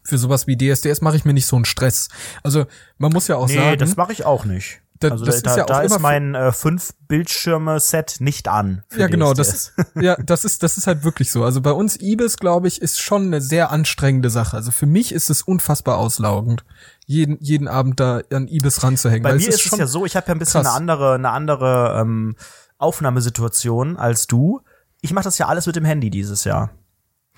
[0.10, 2.10] für sowas wie DSDS mache ich mir nicht so einen Stress.
[2.44, 2.66] Also
[2.98, 4.82] man muss ja auch nee, sagen, das mache ich auch nicht.
[5.00, 8.18] Da- also das da, ist ja da auch ist immer mein äh, fünf Bildschirme Set
[8.20, 8.84] nicht an.
[8.98, 9.74] ja genau, DSDS.
[9.78, 11.46] das ja, das ist das ist halt wirklich so.
[11.46, 14.58] Also bei uns Ibis, glaube ich, ist schon eine sehr anstrengende Sache.
[14.58, 16.66] Also für mich ist es unfassbar auslaugend,
[17.06, 19.24] jeden jeden Abend da an Ibis ranzuhängen.
[19.24, 20.68] Bei weil mir ist es schon ja so, ich habe ja ein bisschen krass.
[20.68, 22.36] eine andere, eine andere ähm,
[22.78, 24.62] Aufnahmesituation als du.
[25.02, 26.72] Ich mache das ja alles mit dem Handy dieses Jahr.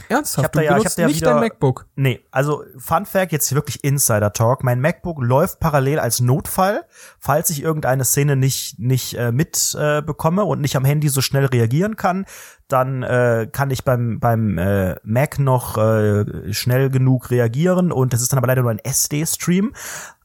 [0.09, 0.37] Ernsthaft.
[0.39, 1.85] ich hab da ja- ich hab da ja nicht wieder- dein MacBook.
[1.95, 4.63] Nee, also Fun Fact, jetzt wirklich Insider Talk.
[4.63, 6.83] Mein MacBook läuft parallel als Notfall,
[7.19, 11.21] falls ich irgendeine Szene nicht nicht äh, mitbekomme äh, bekomme und nicht am Handy so
[11.21, 12.25] schnell reagieren kann,
[12.67, 18.21] dann äh, kann ich beim beim äh, Mac noch äh, schnell genug reagieren und das
[18.21, 19.73] ist dann aber leider nur ein SD-Stream.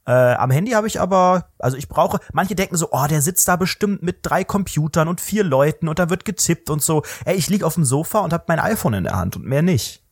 [0.07, 3.49] Äh, am Handy habe ich aber, also ich brauche, manche denken so, oh, der sitzt
[3.49, 7.03] da bestimmt mit drei Computern und vier Leuten und da wird getippt und so.
[7.25, 9.63] Ey, ich lieg auf dem Sofa und habe mein iPhone in der Hand und mehr
[9.63, 10.05] nicht.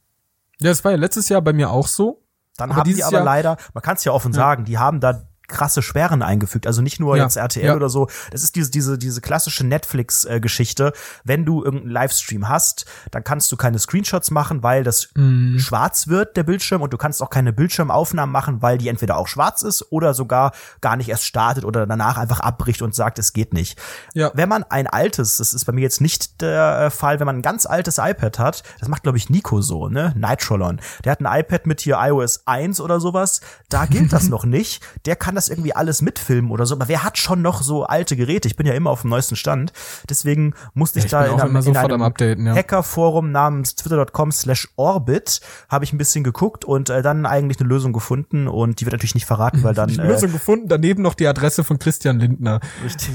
[0.61, 2.23] Ja, das war ja letztes Jahr bei mir auch so.
[2.57, 5.01] Dann Aber haben die aber Jahr- leider, man kann es ja offen sagen, die haben
[5.01, 6.67] da krasse Sperren eingefügt.
[6.67, 7.75] Also nicht nur Ja, jetzt RTL ja.
[7.77, 8.09] oder so.
[8.31, 10.93] Das ist diese, diese, diese klassische Netflix-Geschichte.
[11.25, 15.59] Wenn du irgendeinen Livestream hast, dann kannst du keine Screenshots machen, weil das Mhm.
[15.59, 16.83] schwarz wird, der Bildschirm.
[16.83, 20.53] Und du kannst auch keine Bildschirmaufnahmen machen, weil die entweder auch schwarz ist oder sogar
[20.81, 23.79] gar nicht erst startet oder danach einfach abbricht und sagt, es geht nicht.
[24.15, 24.31] Ja.
[24.35, 27.37] Wenn man ein altes, das ist bei mir jetzt nicht der äh, Fall, wenn man
[27.37, 30.13] ein ganz altes iPad hat, das macht glaube ich Nico so, ne?
[30.17, 30.81] Nitrolon.
[31.05, 34.83] Der hat ein iPad mit hier iOS 1 oder sowas, da gilt das noch nicht.
[35.07, 38.17] Der kann das irgendwie alles mitfilmen oder so, aber wer hat schon noch so alte
[38.17, 38.49] Geräte?
[38.49, 39.73] Ich bin ja immer auf dem neuesten Stand.
[40.09, 42.55] Deswegen musste ich ich da in einem, in einem Updaten, ja.
[42.55, 47.69] Hackerforum namens twitter.com slash orbit habe ich ein bisschen geguckt und äh, dann eigentlich eine
[47.69, 51.15] Lösung gefunden und die wird natürlich nicht verraten, weil dann äh, Lösung gefunden, daneben noch
[51.15, 52.61] die Adresse von Christian Lindner.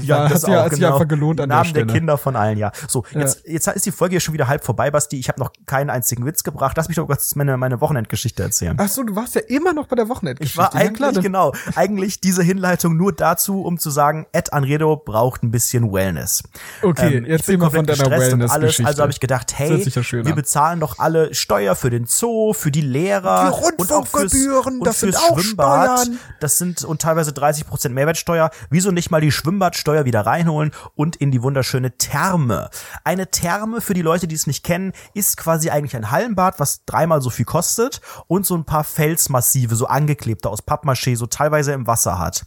[0.02, 0.94] ja, Da das hat sich, sich genau.
[0.94, 1.86] einfach gelohnt an Namen der Stelle.
[1.86, 2.72] der Kinder von allen, ja.
[2.88, 5.18] So, jetzt, jetzt ist die Folge hier schon wieder halb vorbei, Basti.
[5.18, 6.76] Ich habe noch keinen einzigen Witz gebracht.
[6.76, 8.76] Lass mich doch kurz meine, meine Wochenendgeschichte erzählen.
[8.78, 10.60] Ach so, du warst ja immer noch bei der Wochenendgeschichte.
[10.60, 14.52] Ich war Ja, eigentlich, klar, genau, eigentlich diese Hinleitung nur dazu, um zu sagen, Ed
[14.52, 16.42] Anredo braucht ein bisschen Wellness.
[16.82, 18.84] Okay, Ähm, erzähl bin mal von deiner und alles.
[18.84, 20.34] Also habe ich gedacht, hey, wir an.
[20.34, 24.86] bezahlen doch alle Steuer für den Zoo, für die Lehrer Die und auch fürs, und
[24.86, 26.00] das sind fürs auch Schwimmbad.
[26.00, 26.18] Steuern.
[26.40, 28.50] Das sind und teilweise 30 Prozent Mehrwertsteuer.
[28.70, 32.70] Wieso nicht mal die Schwimmbadsteuer wieder reinholen und in die wunderschöne Therme?
[33.04, 36.84] Eine Therme, für die Leute, die es nicht kennen, ist quasi eigentlich ein Hallenbad, was
[36.86, 41.72] dreimal so viel kostet und so ein paar Felsmassive, so angeklebte aus Pappmaché, so teilweise
[41.72, 42.44] im Wasser hat.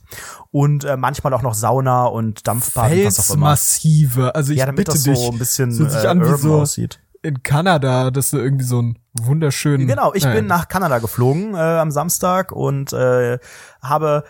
[0.51, 3.47] Und äh, manchmal auch noch Sauna und Dampfbad und was auch immer.
[3.55, 4.35] Felsmassive.
[4.35, 5.29] Also ich Ja, damit bitte das so dich.
[5.31, 6.99] ein bisschen so sich äh, an wie so aussieht.
[7.21, 9.87] in Kanada, dass du irgendwie so einen wunderschönen.
[9.87, 10.35] Genau, ich Naja.
[10.35, 13.37] bin nach Kanada geflogen äh, am Samstag und äh,
[13.81, 14.23] habe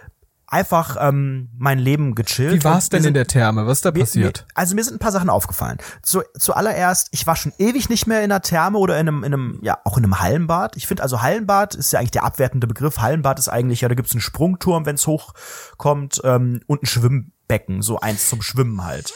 [0.54, 2.52] einfach ähm, mein Leben gechillt.
[2.52, 3.66] Wie Und wir denn in sind- der Therme?
[3.68, 4.46] Was ist da passiert?
[4.48, 5.80] Mir, also mir sind ein paar Sachen aufgefallen.
[6.04, 9.34] Zu, zuallererst, ich war schon ewig nicht mehr in einer Therme oder in einem, in
[9.34, 10.78] einem, ja, auch in einem Hallenbad.
[10.78, 13.00] Ich finde also Hallenbad ist ja eigentlich der abwertende Begriff.
[13.00, 18.00] Hallenbad ist eigentlich, ja, da gibt's einen Sprungturm, wenn's hochkommt, ähm, und ein Schwimmbecken, so
[18.00, 19.14] eins zum Schwimmen halt.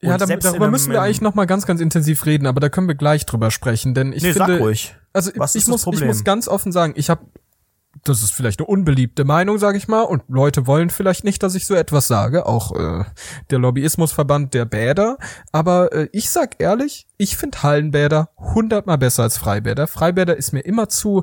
[0.00, 2.26] ja, Und da, selbst in darüber einem- müssen wir eigentlich noch mal ganz, ganz intensiv
[2.26, 4.60] reden, aber da können wir gleich drüber sprechen, denn ich Nee, finde,
[5.12, 6.02] also ich ist muss, Problem?
[6.02, 7.24] ich muss ganz offen sagen, ich habe,
[8.04, 11.54] das ist vielleicht eine unbeliebte Meinung, sage ich mal, und Leute wollen vielleicht nicht, dass
[11.54, 13.04] ich so etwas sage, auch äh,
[13.50, 15.18] der Lobbyismusverband der Bäder,
[15.52, 19.86] aber äh, ich sag ehrlich, ich finde Hallenbäder hundertmal besser als Freibäder.
[19.86, 21.22] Freibäder ist mir immer zu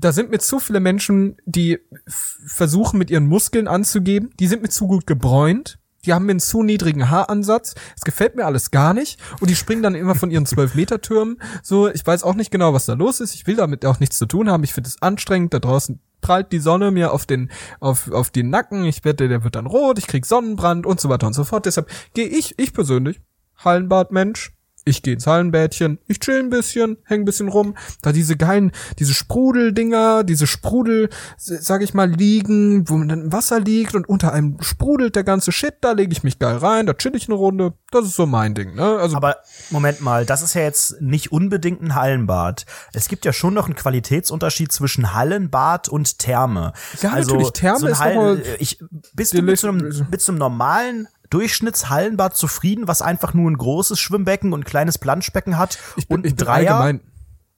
[0.00, 4.68] da sind mir zu viele Menschen, die versuchen mit ihren Muskeln anzugeben, die sind mir
[4.68, 8.94] zu gut gebräunt, die haben mir einen zu niedrigen Haaransatz, es gefällt mir alles gar
[8.94, 9.20] nicht.
[9.40, 11.38] Und die springen dann immer von ihren 12-Meter-Türmen.
[11.62, 14.18] So, ich weiß auch nicht genau, was da los ist, ich will damit auch nichts
[14.18, 17.50] zu tun haben, ich finde es anstrengend, da draußen prallt die Sonne mir auf den
[17.78, 21.08] auf auf den Nacken, ich wette, der wird dann rot, ich krieg Sonnenbrand und so
[21.08, 21.66] weiter und so fort.
[21.66, 23.20] Deshalb gehe ich, ich persönlich,
[23.56, 24.57] Hallenbad-Mensch,
[24.88, 28.72] ich gehe ins Hallenbädchen, ich chill ein bisschen, häng ein bisschen rum, da diese geilen,
[28.98, 34.08] diese Sprudeldinger, diese Sprudel, sag ich mal, liegen, wo man dann im Wasser liegt und
[34.08, 37.28] unter einem sprudelt der ganze Shit, da lege ich mich geil rein, da chill ich
[37.28, 38.98] eine Runde, das ist so mein Ding, ne?
[38.98, 39.36] Also Aber
[39.70, 42.66] Moment mal, das ist ja jetzt nicht unbedingt ein Hallenbad.
[42.92, 46.72] Es gibt ja schon noch einen Qualitätsunterschied zwischen Hallenbad und Therme.
[47.02, 48.78] Ja, natürlich, Therme so ist noch mal- ich,
[49.14, 53.56] bist du mit so, einem, mit so einem normalen Durchschnittshallenbad zufrieden, was einfach nur ein
[53.56, 56.76] großes Schwimmbecken und ein kleines Planschbecken hat ich bin, und ein ich bin Dreier?
[56.76, 57.00] allgemein,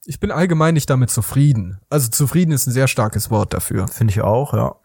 [0.05, 1.79] ich bin allgemein nicht damit zufrieden.
[1.89, 3.87] Also zufrieden ist ein sehr starkes Wort dafür.
[3.87, 4.75] Finde ich auch, ja.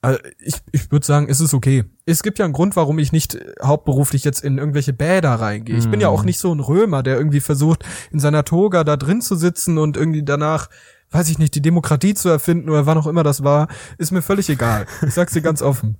[0.00, 1.84] Also ich, ich würde sagen, es ist okay.
[2.06, 5.76] Es gibt ja einen Grund, warum ich nicht äh, hauptberuflich jetzt in irgendwelche Bäder reingehe.
[5.76, 8.96] Ich bin ja auch nicht so ein Römer, der irgendwie versucht, in seiner Toga da
[8.96, 10.68] drin zu sitzen und irgendwie danach,
[11.10, 13.66] weiß ich nicht, die Demokratie zu erfinden oder wann auch immer das war.
[13.96, 14.86] Ist mir völlig egal.
[15.04, 15.98] Ich sag's dir ganz offen.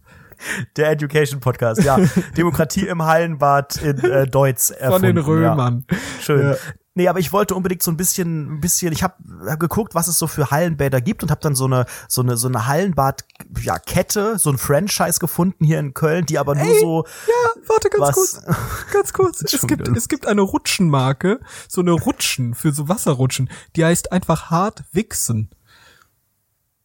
[0.76, 1.98] Der Education Podcast, ja.
[2.36, 5.84] Demokratie im Hallenbad in äh, Deutsch Von den erfunden, Römern.
[5.90, 5.96] Ja.
[6.20, 6.42] Schön.
[6.50, 6.56] Ja.
[6.94, 9.14] Nee, aber ich wollte unbedingt so ein bisschen, ein bisschen, ich habe
[9.48, 12.36] hab geguckt, was es so für Hallenbäder gibt und habe dann so eine, so eine,
[12.36, 13.24] so eine Hallenbad,
[13.60, 17.88] ja, Kette, so ein Franchise gefunden hier in Köln, die aber nur so, Ja, warte
[17.88, 18.14] ganz Was?
[18.14, 18.42] kurz.
[18.92, 19.42] Ganz kurz.
[19.52, 19.96] Es gibt, wieder.
[19.96, 23.48] es gibt eine Rutschenmarke, so eine Rutschen für so Wasserrutschen.
[23.76, 25.50] Die heißt einfach Hart Wichsen.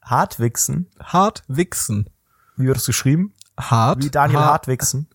[0.04, 0.91] Hartwichsen.
[1.01, 2.10] Hart Wichsen.
[2.56, 3.34] Wie wird das geschrieben?
[3.60, 4.04] Hart.
[4.04, 5.08] Wie Daniel H- Hartwichsen.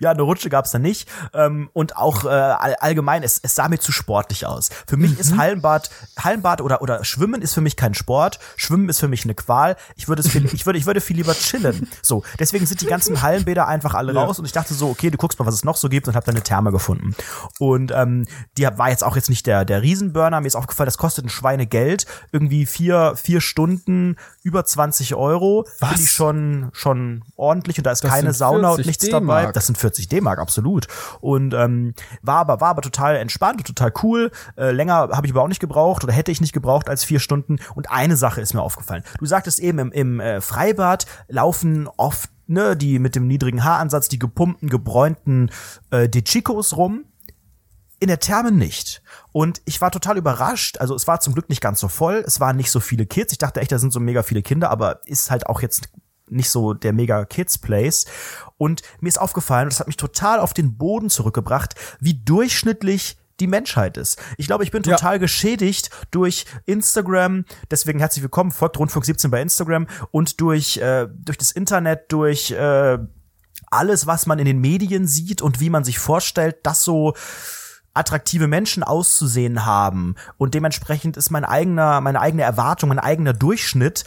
[0.00, 1.08] ja, eine Rutsche gab's da nicht.
[1.32, 4.68] Ähm, und auch äh, all, allgemein, es, es sah mir zu sportlich aus.
[4.86, 8.38] Für mich ist Hallenbad, Hallenbad oder oder Schwimmen ist für mich kein Sport.
[8.56, 9.76] Schwimmen ist für mich eine Qual.
[9.96, 11.88] Ich würde es viel, ich würde ich würde viel lieber chillen.
[12.02, 14.24] So, deswegen sind die ganzen Hallenbäder einfach alle Ja.
[14.24, 14.38] raus.
[14.38, 16.26] Und ich dachte so, okay, du guckst mal, was es noch so gibt und habe
[16.26, 17.14] dann eine Therme gefunden.
[17.58, 18.26] Und ähm,
[18.58, 20.40] die war jetzt auch jetzt nicht der der Riesenburner.
[20.42, 22.04] Mir ist aufgefallen, das kostet ein Schweinegeld.
[22.30, 25.66] Irgendwie vier vier Stunden über 20 Euro.
[25.78, 26.00] Finde Was?
[26.00, 29.52] ich schon schon ordentlich und da ist Das keine Sauna und 40 nichts dabei.
[29.52, 30.88] Das sind 40 D-Mark, absolut.
[31.20, 34.30] Und ähm, war aber war aber total entspannt und total cool.
[34.56, 37.20] Äh, länger habe ich aber auch nicht gebraucht oder hätte ich nicht gebraucht als vier
[37.20, 37.58] Stunden.
[37.74, 39.04] Und eine Sache ist mir aufgefallen.
[39.18, 44.08] Du sagtest eben im, im äh, Freibad laufen oft ne die mit dem niedrigen Haaransatz,
[44.08, 45.50] die gepumpten, gebräunten
[45.90, 47.04] äh, die Chicos rum.
[47.98, 49.02] In der Therme nicht.
[49.36, 50.78] Und ich war total überrascht.
[50.78, 52.24] Also es war zum Glück nicht ganz so voll.
[52.26, 53.32] Es waren nicht so viele Kids.
[53.32, 55.90] Ich dachte echt, da sind so mega viele Kinder, aber ist halt auch jetzt
[56.30, 58.06] nicht so der mega Kids Place.
[58.56, 63.18] Und mir ist aufgefallen, und das hat mich total auf den Boden zurückgebracht, wie durchschnittlich
[63.38, 64.18] die Menschheit ist.
[64.38, 64.96] Ich glaube, ich bin Ja.
[64.96, 67.44] total geschädigt durch Instagram.
[67.70, 72.52] Deswegen herzlich willkommen, folgt Rundfunk 17 bei Instagram und durch äh, durch das Internet, durch
[72.52, 72.96] äh,
[73.70, 77.12] alles, was man in den Medien sieht und wie man sich vorstellt, dass so
[77.96, 84.04] attraktive Menschen auszusehen haben und dementsprechend ist mein eigener meine eigene Erwartung, mein eigener Durchschnitt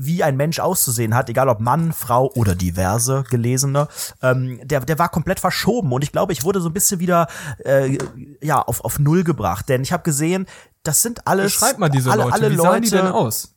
[0.00, 3.88] wie ein Mensch auszusehen hat, egal ob Mann, Frau oder diverse Gelesene,
[4.22, 7.26] ähm, der, der war komplett verschoben und ich glaube, ich wurde so ein bisschen wieder
[7.64, 7.98] äh,
[8.40, 10.46] ja auf, auf Null gebracht, denn ich habe gesehen,
[10.84, 12.34] das sind alles Beschreib mal diese alle, Leute.
[12.34, 13.54] alle Wie Leute, sahen die denn aus?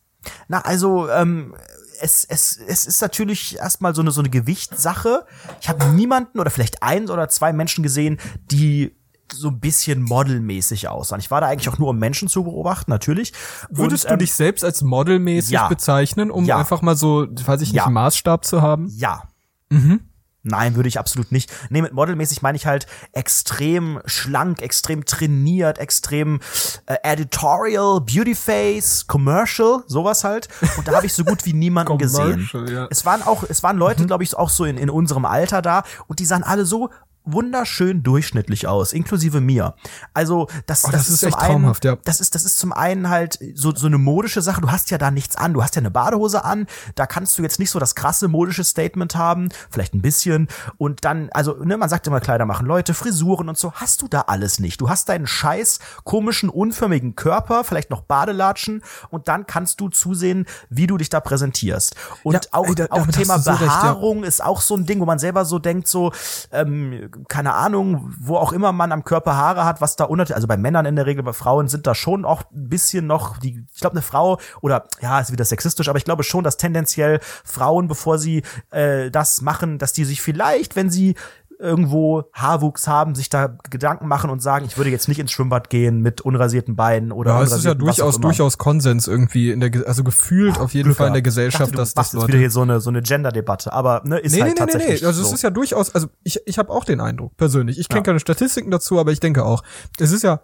[0.47, 1.53] na, also, ähm,
[2.01, 5.25] es, es, es ist natürlich erstmal so eine, so eine Gewichtssache.
[5.61, 8.19] Ich habe niemanden oder vielleicht ein oder zwei Menschen gesehen,
[8.51, 8.95] die
[9.33, 11.19] so ein bisschen modelmäßig aussahen.
[11.19, 13.33] Ich war da eigentlich auch nur, um Menschen zu beobachten, natürlich.
[13.69, 15.67] Würdest Und, du ähm, dich selbst als modelmäßig ja.
[15.67, 16.57] bezeichnen, um Ja.
[16.57, 17.85] einfach mal so, weiß ich nicht, Ja.
[17.85, 18.87] einen Maßstab zu haben?
[18.89, 19.23] Ja.
[19.69, 20.01] Mhm.
[20.43, 21.51] Nein, würde ich absolut nicht.
[21.69, 26.39] Nee, mit modelmäßig meine ich halt extrem schlank, extrem trainiert, extrem
[26.87, 30.47] äh, editorial, beautyface, commercial, sowas halt.
[30.77, 32.49] Und da habe ich so gut wie niemanden gesehen.
[32.67, 32.87] Ja.
[32.89, 33.81] Es waren auch, es waren Mhm.
[33.81, 36.89] Leute, glaube ich, auch so in, in unserem Alter da und die sahen alle so
[37.23, 39.75] wunderschön durchschnittlich aus, inklusive mir.
[40.13, 41.97] Also das, Oh, das ist zum echt einen, traumhaft, ja.
[42.03, 44.61] das ist, das ist zum einen halt so, so eine modische Sache.
[44.61, 45.53] Du hast ja da nichts an.
[45.53, 46.65] Du hast ja eine Badehose an.
[46.95, 49.49] Da kannst du jetzt nicht so das krasse modische Statement haben.
[49.69, 50.47] Vielleicht ein bisschen.
[50.77, 53.71] Und dann, also, ne, man sagt immer, Kleider machen Leute, Frisuren und so.
[53.73, 54.81] Hast du da alles nicht.
[54.81, 58.81] Du hast deinen scheiß komischen, unförmigen Körper, vielleicht noch Badelatschen.
[59.09, 61.95] Und dann kannst du zusehen, wie du dich da präsentierst.
[62.23, 63.67] Und Ja, auch, ey, da- auch Thema so recht, ja.
[63.67, 66.11] Behaarung ist auch so ein Ding, wo man selber so denkt, so,
[66.51, 70.47] ähm, keine Ahnung, wo auch immer man am Körper Haare hat, was da unter, also
[70.47, 73.65] bei Männern in der Regel, bei Frauen sind da schon auch ein bisschen noch, die,
[73.73, 77.19] ich glaube, eine Frau, oder ja, ist wieder sexistisch, aber ich glaube schon, dass tendenziell
[77.43, 81.15] Frauen, bevor sie äh, das machen, dass die sich vielleicht, wenn sie
[81.61, 85.69] irgendwo Haarwuchs haben, sich da Gedanken machen und sagen, ich würde jetzt nicht ins Schwimmbad
[85.69, 89.71] gehen mit unrasierten Beinen oder Ja, es ist ja durchaus, durchaus Konsens irgendwie in der,
[89.87, 91.21] also gefühlt auf jeden Glück Fall in der.
[91.21, 92.37] Gesellschaft, dachte, dass das jetzt wieder Leute.
[92.39, 95.01] hier so eine so eine Gender-Debatte, aber ne, ist Nee, halt nee, nee, nee, tatsächlich
[95.01, 95.07] nee.
[95.07, 95.35] Also es so.
[95.35, 97.77] ist ja durchaus, also ich, ich habe auch den Eindruck, persönlich.
[97.79, 98.03] Ich kenne Ja.
[98.05, 99.63] keine Statistiken dazu, aber ich denke auch.
[99.99, 100.41] Es ist ja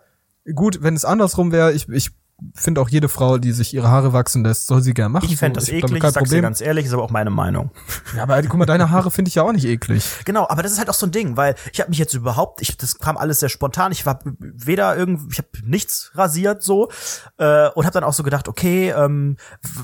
[0.54, 2.12] gut, wenn es andersrum wäre, ich, ich
[2.54, 5.26] finde auch jede Frau, die sich ihre Haare wachsen lässt, soll sie gerne machen.
[5.28, 6.42] ich fände das damit eklig, kein ich sag's dir Problem.
[6.44, 7.72] ganz ehrlich, ist aber auch meine Meinung.
[8.16, 10.04] Ja, aber guck mal, deine Haare finde ich ja auch nicht eklig.
[10.26, 12.62] Genau, aber das ist halt auch so ein Ding, weil ich habe mich jetzt überhaupt,
[12.62, 13.92] ich, das kam alles sehr spontan.
[13.92, 16.90] Ich war weder irgendwie, ich habe nichts rasiert so
[17.38, 19.38] äh, und habe dann auch so gedacht, okay, ähm,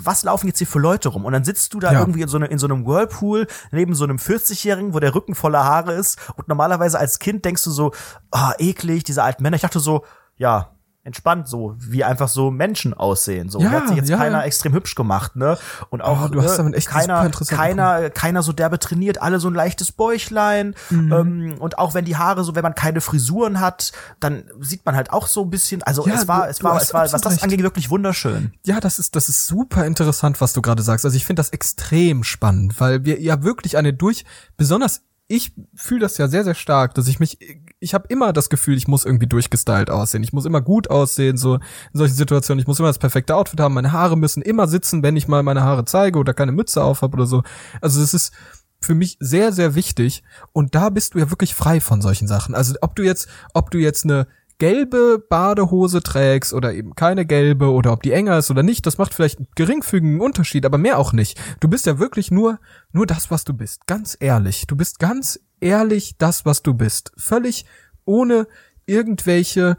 [0.03, 1.25] was laufen jetzt hier für Leute rum?
[1.25, 1.99] Und dann sitzt du da Ja.
[1.99, 5.35] irgendwie in so, eine, in so einem Whirlpool neben so einem 40-Jährigen, wo der Rücken
[5.35, 6.17] voller Haare ist.
[6.35, 7.91] Und normalerweise als Kind denkst du so,
[8.31, 9.55] ah, eklig, diese alten Männer.
[9.55, 10.05] Ich dachte so,
[10.37, 10.69] ja.
[11.05, 13.49] Entspannt so, wie einfach so Menschen aussehen.
[13.49, 14.45] So Ja, hat sich jetzt ja, keiner ja.
[14.45, 15.57] extrem hübsch gemacht, ne?
[15.89, 18.79] Und auch Oh, du hast ne, damit echt super keiner, interessanten keiner, keiner so derbe
[18.79, 20.75] trainiert, alle so ein leichtes Bäuchlein.
[20.89, 21.11] Mhm.
[21.11, 23.91] Ähm, und auch wenn die Haare so, wenn man keine Frisuren hat,
[24.21, 25.83] dann sieht man halt auch so ein bisschen.
[25.83, 28.53] Also es war, es war, es war, was das angeht, wirklich wunderschön.
[28.65, 31.03] Ja, das ist, das ist super interessant, was du gerade sagst.
[31.03, 34.23] Also ich finde das extrem spannend, weil wir ja wirklich eine durch,
[34.55, 37.37] besonders ich fühle das ja sehr, sehr stark, dass ich mich,
[37.83, 40.23] ich habe immer das Gefühl, ich muss irgendwie durchgestylt aussehen.
[40.23, 41.61] Ich muss immer gut aussehen, so in
[41.93, 42.61] solchen Situationen.
[42.61, 43.73] Ich muss immer das perfekte Outfit haben.
[43.73, 47.01] Meine Haare müssen immer sitzen, wenn ich mal meine Haare zeige oder keine Mütze auf
[47.01, 47.43] habe oder so.
[47.81, 48.33] Also das ist
[48.81, 50.23] für mich sehr, sehr wichtig.
[50.53, 52.55] Und da bist du ja wirklich frei von solchen Sachen.
[52.55, 54.27] Also ob du jetzt, ob du jetzt eine
[54.59, 58.97] gelbe Badehose trägst oder eben keine gelbe oder ob die enger ist oder nicht, das
[58.97, 61.39] macht vielleicht einen geringfügigen Unterschied, aber mehr auch nicht.
[61.59, 62.59] Du bist ja wirklich nur,
[62.93, 63.87] nur das, was du bist.
[63.87, 64.65] Ganz ehrlich.
[64.67, 67.11] Du bist ganz ehrlich das, was du bist.
[67.17, 67.65] Völlig
[68.05, 68.47] ohne
[68.85, 69.77] irgendwelche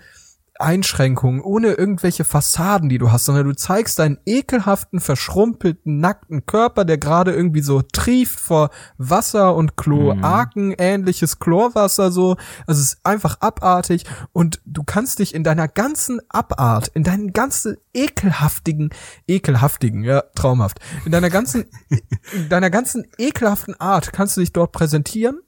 [0.60, 6.84] Einschränkungen, ohne irgendwelche Fassaden, die du hast, sondern du zeigst deinen ekelhaften, verschrumpelten, nackten Körper,
[6.84, 12.36] der gerade irgendwie so trieft vor Wasser und Kloaken, ähnliches Chlorwasser so.
[12.66, 17.32] Also es ist einfach abartig und du kannst dich in deiner ganzen Abart, in deinen
[17.32, 18.90] ganzen ekelhaftigen,
[19.26, 21.64] ekelhaftigen, ja, traumhaft, in deiner ganzen,
[22.32, 25.40] in deiner ganzen ekelhaften Art kannst du dich dort präsentieren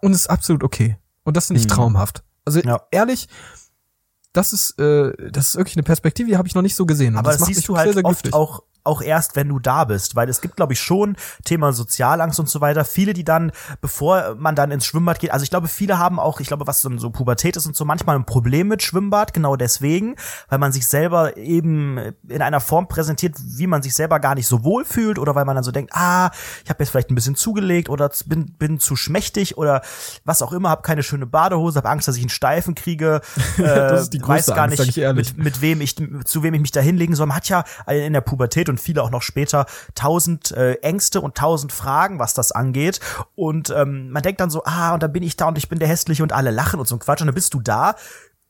[0.00, 0.96] und es ist absolut okay.
[1.24, 2.22] Und das finde ich traumhaft.
[2.44, 2.82] Also Ja.
[2.90, 3.28] ehrlich,
[4.32, 7.14] das ist, äh, das ist wirklich eine Perspektive, die habe ich noch nicht so gesehen.
[7.14, 9.48] Und Aber das, macht siehst mich du sehr, halt sehr oft auch auch erst, wenn
[9.48, 12.84] du da bist, weil es gibt, glaube ich, schon Thema Sozialangst und so weiter.
[12.84, 16.40] Viele, die dann, bevor man dann ins Schwimmbad geht, also ich glaube, viele haben auch,
[16.40, 19.56] ich glaube, was so, so Pubertät ist und so, manchmal ein Problem mit Schwimmbad, genau
[19.56, 20.16] deswegen,
[20.48, 24.46] weil man sich selber eben in einer Form präsentiert, wie man sich selber gar nicht
[24.46, 26.30] so wohl fühlt oder weil man dann so denkt, ah,
[26.64, 29.82] ich habe jetzt vielleicht ein bisschen zugelegt oder bin, bin zu schmächtig oder
[30.24, 33.20] was auch immer, habe keine schöne Badehose, habe Angst, dass ich einen Steifen kriege,
[33.58, 36.60] äh, Das ist die weiß gar Angst, nicht, mit, mit wem ich, zu wem ich
[36.60, 37.26] mich da hinlegen soll.
[37.26, 41.36] Man hat ja in der Pubertät und viele auch noch später tausend äh, Ängste und
[41.36, 43.00] tausend Fragen, was das angeht.
[43.34, 45.78] Und ähm, man denkt dann so, ah, und dann bin ich da und ich bin
[45.78, 47.20] der Hässliche und alle lachen und so ein Quatsch.
[47.20, 47.94] Und dann bist du da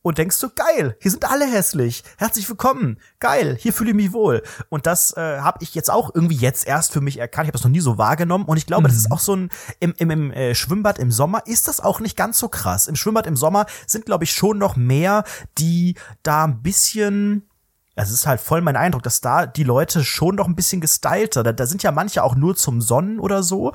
[0.03, 2.03] und denkst so, geil, hier sind alle hässlich.
[2.17, 2.99] Herzlich willkommen.
[3.19, 4.43] Geil, hier fühle ich mich wohl.
[4.71, 7.45] Und das äh, habe ich jetzt auch irgendwie jetzt erst für mich erkannt.
[7.45, 8.47] Ich habe das noch nie so wahrgenommen.
[8.47, 11.47] Und ich glaube, das ist auch so ein, im, im, im äh, Schwimmbad im Sommer
[11.47, 12.87] ist das auch nicht ganz so krass.
[12.87, 15.25] Im Schwimmbad im Sommer sind, glaube ich, schon noch mehr,
[15.59, 17.50] die da ein bisschen
[18.03, 21.43] es ist halt voll mein Eindruck, dass da die Leute schon noch ein bisschen gestylter.
[21.43, 23.73] Da, da sind ja manche auch nur zum Sonnen oder so.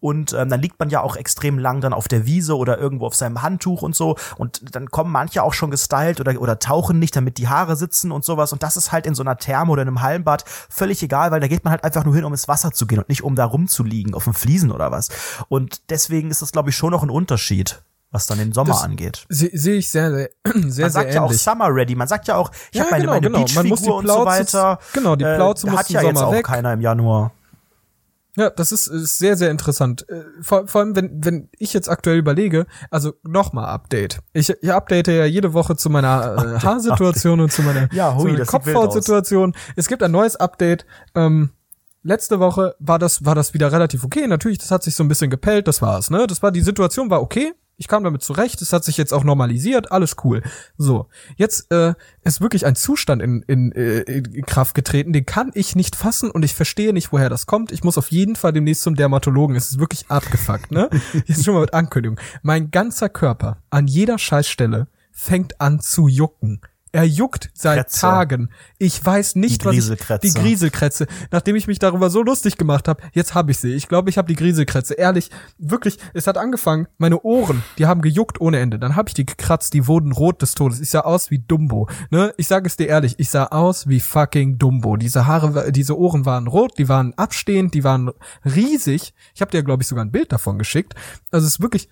[0.00, 3.06] Und ähm, dann liegt man ja auch extrem lang dann auf der Wiese oder irgendwo
[3.06, 4.16] auf seinem Handtuch und so.
[4.36, 8.12] Und dann kommen manche auch schon gestylt oder, oder tauchen nicht, damit die Haare sitzen
[8.12, 8.52] und sowas.
[8.52, 11.40] Und das ist halt in so einer Therme oder in einem Hallenbad völlig egal, weil
[11.40, 13.34] da geht man halt einfach nur hin, um ins Wasser zu gehen und nicht um
[13.34, 15.08] da rumzuliegen auf dem Fliesen oder was.
[15.48, 18.82] Und deswegen ist das, glaube ich, schon noch ein Unterschied, was dann den Sommer Das
[18.84, 19.24] angeht.
[19.28, 21.32] Sehe seh ich sehr, sehr, sehr, Man sehr sagt ja auch.
[21.32, 21.96] Summer Ready.
[21.96, 23.38] Man sagt ja auch, ich Ja, habe meine, genau, meine genau.
[23.54, 24.78] Man muss die Beachfigur und so weiter.
[24.92, 26.44] genau, die Plauze äh, muss hat ja jetzt Sommer auch weg.
[26.46, 27.32] keiner im Januar.
[28.34, 30.06] Ja, das ist, ist sehr, sehr interessant.
[30.08, 34.20] Äh, Vor, vor allem, wenn, wenn ich jetzt aktuell überlege, also nochmal Update.
[34.32, 38.20] Ich, ich update ja jede Woche zu meiner äh, Haarsituation und zu meiner, Ja, hui,
[38.20, 39.54] zu meiner wild Kopfhautsituation.
[39.76, 40.86] Es gibt ein neues Update.
[41.14, 41.50] Ähm,
[42.02, 44.26] letzte Woche war das, war das wieder relativ okay.
[44.26, 46.26] Natürlich, das hat sich so ein bisschen gepellt, das war's, ne?
[46.26, 47.52] Das war, die Situation war okay.
[47.82, 50.44] Ich kam damit zurecht, es hat sich jetzt auch normalisiert, alles cool.
[50.78, 55.50] So, jetzt äh, ist wirklich ein Zustand in, in, äh, in Kraft getreten, den kann
[55.54, 57.72] ich nicht fassen und ich verstehe nicht, woher das kommt.
[57.72, 59.56] Ich muss auf jeden Fall demnächst zum Dermatologen.
[59.56, 60.90] Es ist wirklich abgefuckt, ne?
[61.26, 62.20] Jetzt schon mal mit Ankündigung.
[62.42, 66.60] Mein ganzer Körper an jeder Scheißstelle fängt an zu jucken.
[66.94, 68.00] Er juckt seit Krätze.
[68.00, 68.50] Tagen.
[68.78, 71.06] Ich weiß nicht, Die was ich, die Grieselkrätze.
[71.30, 73.72] Nachdem ich mich darüber so lustig gemacht habe, jetzt habe ich sie.
[73.72, 74.94] Ich glaube, ich habe die Grieselkrätze.
[74.94, 78.78] Ehrlich, wirklich, es hat angefangen, meine Ohren, die haben gejuckt ohne Ende.
[78.78, 80.80] Dann habe ich die gekratzt, die wurden rot des Todes.
[80.80, 81.88] Ich sah aus wie Dumbo.
[82.10, 82.34] Ne?
[82.36, 84.98] Ich sage es dir ehrlich, ich sah aus wie fucking Dumbo.
[84.98, 88.10] Diese Haare, diese Ohren waren rot, die waren abstehend, die waren
[88.44, 89.14] riesig.
[89.34, 90.94] Ich habe dir, glaube ich, sogar ein Bild davon geschickt.
[91.30, 91.88] Also es ist wirklich,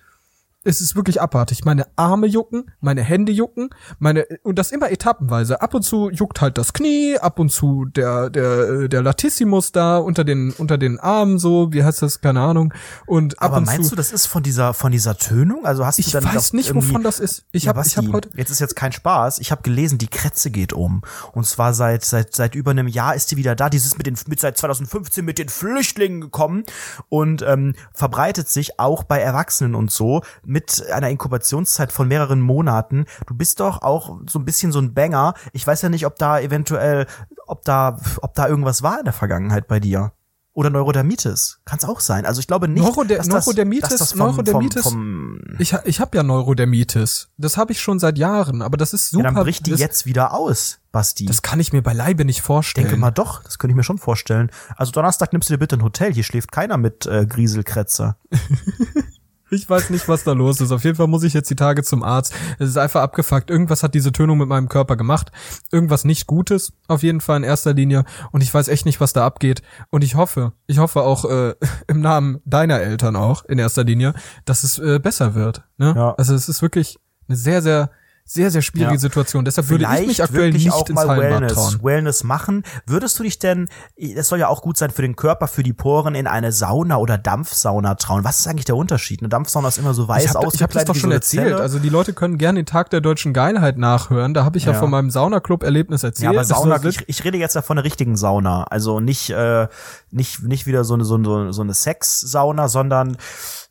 [0.63, 1.65] es ist wirklich abartig.
[1.65, 5.61] Meine Arme jucken, meine Hände jucken, meine und das immer etappenweise.
[5.61, 9.97] Ab und zu juckt halt das Knie, ab und zu der der der Latissimus da
[9.97, 12.73] unter den unter den Armen so, wie heißt das, keine Ahnung.
[13.07, 15.65] Und ab Aber und meinst zu du, das ist von dieser von dieser Tönung?
[15.65, 17.45] Also hast du ich dann weiß doch nicht, wovon das ist.
[17.51, 19.39] Ich ja, habe ich habe die- heute jetzt ist jetzt kein Spaß.
[19.39, 21.01] Ich habe gelesen, die Kretze geht um
[21.33, 23.69] und zwar seit seit seit über einem Jahr ist die wieder da.
[23.69, 26.63] Dieses mit den mit seit 2015 mit den Flüchtlingen gekommen
[27.09, 30.21] und ähm, verbreitet sich auch bei Erwachsenen und so
[30.51, 33.05] mit einer Inkubationszeit von mehreren Monaten.
[33.25, 35.33] Du bist doch auch so ein bisschen so ein Banger.
[35.53, 37.07] Ich weiß ja nicht, ob da eventuell
[37.47, 40.11] ob da ob da irgendwas war in der Vergangenheit bei dir.
[40.53, 41.61] Oder Neurodermitis.
[41.63, 42.25] Kann es auch sein.
[42.25, 45.73] Also ich glaube nicht, Neuroder- dass das, Neurodermitis- dass das vom, Neurodermitis- vom, vom ich
[45.85, 47.29] ich habe ja Neurodermitis.
[47.37, 49.23] Das habe ich schon seit Jahren, aber das ist super.
[49.29, 51.25] Ja, dann bricht die das, jetzt wieder aus, Basti.
[51.25, 52.87] Das kann ich mir beileibe nicht vorstellen.
[52.87, 54.51] denke mal doch, das könnte ich mir schon vorstellen.
[54.75, 58.17] Also Donnerstag nimmst du dir bitte ein Hotel, hier schläft keiner mit äh, Grieselkrätze.
[59.53, 60.71] Ich weiß nicht, was da los ist.
[60.71, 62.33] Auf jeden Fall muss ich jetzt die Tage zum Arzt.
[62.57, 63.49] Es ist einfach abgefuckt.
[63.49, 65.29] Irgendwas hat diese Tönung mit meinem Körper gemacht.
[65.73, 68.05] Irgendwas nicht Gutes, auf jeden Fall in erster Linie.
[68.31, 69.61] Und ich weiß echt nicht, was da abgeht.
[69.89, 71.53] Und ich hoffe, ich hoffe auch äh,
[71.87, 74.13] im Namen deiner Eltern auch in erster Linie,
[74.45, 75.63] dass es äh, besser wird.
[75.77, 75.93] Ne?
[75.97, 76.15] Ja.
[76.15, 76.97] Also es ist wirklich
[77.27, 77.91] eine sehr, sehr,
[78.25, 78.99] sehr, sehr schwierige Ja.
[78.99, 79.43] Situation.
[79.45, 81.83] Deshalb würde ich mich aktuell nicht auch ins mal Hallenbad Wellness, trauen.
[81.83, 82.63] Wellness machen.
[82.85, 83.67] Würdest du dich denn,
[84.15, 86.97] das soll ja auch gut sein für den Körper, für die Poren, in eine Sauna
[86.97, 88.23] oder Dampfsauna trauen?
[88.23, 89.21] Was ist eigentlich der Unterschied?
[89.21, 91.15] Eine Dampfsauna ist immer so weiß Ich habe hab das ausgekleidet doch wie schon so
[91.15, 91.47] erzählt.
[91.49, 91.61] Zelle.
[91.61, 94.33] Also die Leute können gerne den Tag der deutschen Geilheit nachhören.
[94.33, 94.79] Da habe ich ja, Ja.
[94.79, 96.23] von meinem Saunaclub-Erlebnis erzählt.
[96.23, 98.63] Ja, aber Das Sauna, ich, ich rede jetzt ja von einer richtigen Sauna.
[98.63, 99.67] Also nicht, äh,
[100.11, 103.17] nicht, nicht wieder so eine, so eine, so eine Sex-Sauna, sondern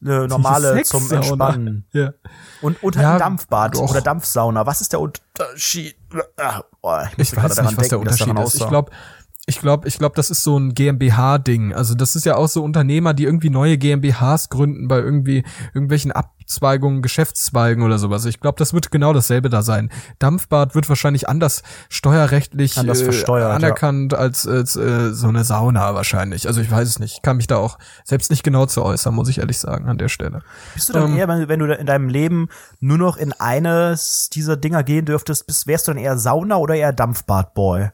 [0.02, 1.10] eine normale zum.
[1.10, 1.84] Entspannen.
[1.92, 2.12] Ja.
[2.62, 3.90] Und unter Ja, ein Dampfbad doch.
[3.90, 4.66] oder Dampfsauna.
[4.66, 5.96] Was ist der Unterschied?
[6.36, 8.60] Ah, oh, Ich gerade weiß nicht, was der denken, dass Unterschied ist.
[8.60, 8.90] Ich glaube,
[9.50, 11.74] ich glaube, ich glaube, das ist so ein GmbH-Ding.
[11.74, 15.44] Also das ist ja auch so Unternehmer, die irgendwie neue GmbHs gründen bei irgendwie
[15.74, 18.24] irgendwelchen Abzweigungen, Geschäftszweigen oder sowas.
[18.26, 19.90] Ich glaube, das wird genau dasselbe da sein.
[20.20, 26.46] Dampfbad wird wahrscheinlich anders steuerrechtlich Anders äh, anerkannt als, als äh, so eine Sauna wahrscheinlich.
[26.46, 27.16] Also ich weiß es nicht.
[27.16, 29.98] Ich kann mich da auch selbst nicht genau zu äußern, muss ich ehrlich sagen an
[29.98, 30.42] der Stelle.
[30.74, 32.48] Bist du dann ähm, eher, wenn, wenn du in deinem Leben
[32.78, 36.76] nur noch in eines dieser Dinger gehen dürftest, bist, wärst du dann eher Sauna oder
[36.76, 37.90] eher Dampfbad-Boy?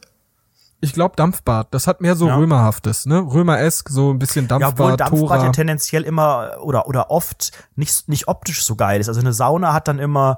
[0.80, 2.36] Ich glaube Dampfbad, das hat mehr so Ja.
[2.36, 3.18] Römerhaftes, ne?
[3.20, 5.44] Römeresk, so ein bisschen Ja, Dampfbad, obwohl Dampfbad Tora.
[5.44, 9.08] ja tendenziell immer oder oder oft nicht nicht optisch so geil ist.
[9.08, 10.36] Also eine Sauna hat dann immer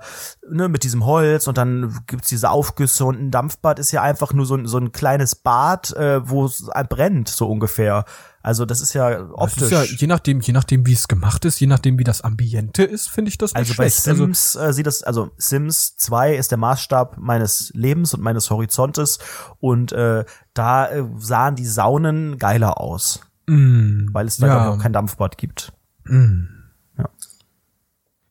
[0.48, 4.32] ne mit diesem Holz und dann gibt's diese Aufgüsse und ein Dampfbad ist ja einfach
[4.32, 8.04] nur so ein so ein kleines Bad, äh, wo es brennt so ungefähr.
[8.42, 9.62] Also das ist ja Das optisch.
[9.64, 12.82] ist ja, je nachdem, je nachdem, wie es gemacht ist, je nachdem, wie das Ambiente
[12.84, 14.08] ist, finde ich das nicht Also bei schlecht.
[14.08, 18.48] Also, Sims äh, sieht das, also Sims 2 ist der Maßstab meines Lebens und meines
[18.50, 19.18] Horizontes
[19.58, 20.24] und äh,
[20.54, 24.70] da äh, sahen die Saunen geiler aus, mm, weil es da Ja.
[24.70, 25.72] auch kein Dampfbad gibt.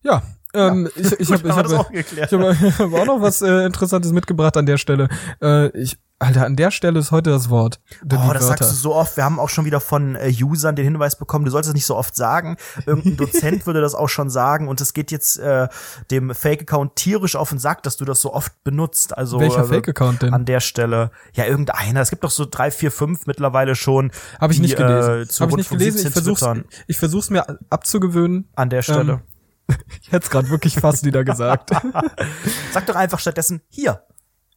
[0.04, 0.22] ja,
[0.54, 3.66] ähm, ich, ich habe ich das hab, ich hab, ich hab auch noch was äh,
[3.66, 5.10] Interessantes mitgebracht an der Stelle.
[5.42, 7.80] Äh, ich, Alter, an der Stelle ist heute das Wort.
[8.02, 8.42] Oh, das Wörter.
[8.42, 9.18] sagst du so oft.
[9.18, 11.86] Wir haben auch schon wieder von äh, Usern den Hinweis bekommen, du solltest es nicht
[11.86, 12.58] so oft sagen.
[12.88, 15.68] Irgendein Dozent würde das auch schon sagen und es geht jetzt äh,
[16.10, 19.16] dem Fake-Account tierisch auf den Sack, dass du das so oft benutzt.
[19.16, 20.34] Also Welcher äh, Fake-Account denn?
[20.34, 21.12] An der Stelle.
[21.34, 22.02] Ja, irgendeiner.
[22.02, 24.12] Es gibt doch so drei, vier, fünf mittlerweile schon.
[24.42, 25.22] Habe ich die, nicht gelesen.
[25.22, 25.98] Äh, zu Habe ich nicht gelesen.
[25.98, 26.66] Ich 17 versuch's, twittern.
[26.88, 28.50] ich versuch's mir abzugewöhnen.
[28.56, 29.14] An der Stelle.
[29.14, 29.22] Ähm,
[30.02, 31.72] Ich hätte es gerade wirklich fast wieder gesagt.
[32.72, 34.02] Sag doch einfach stattdessen hier.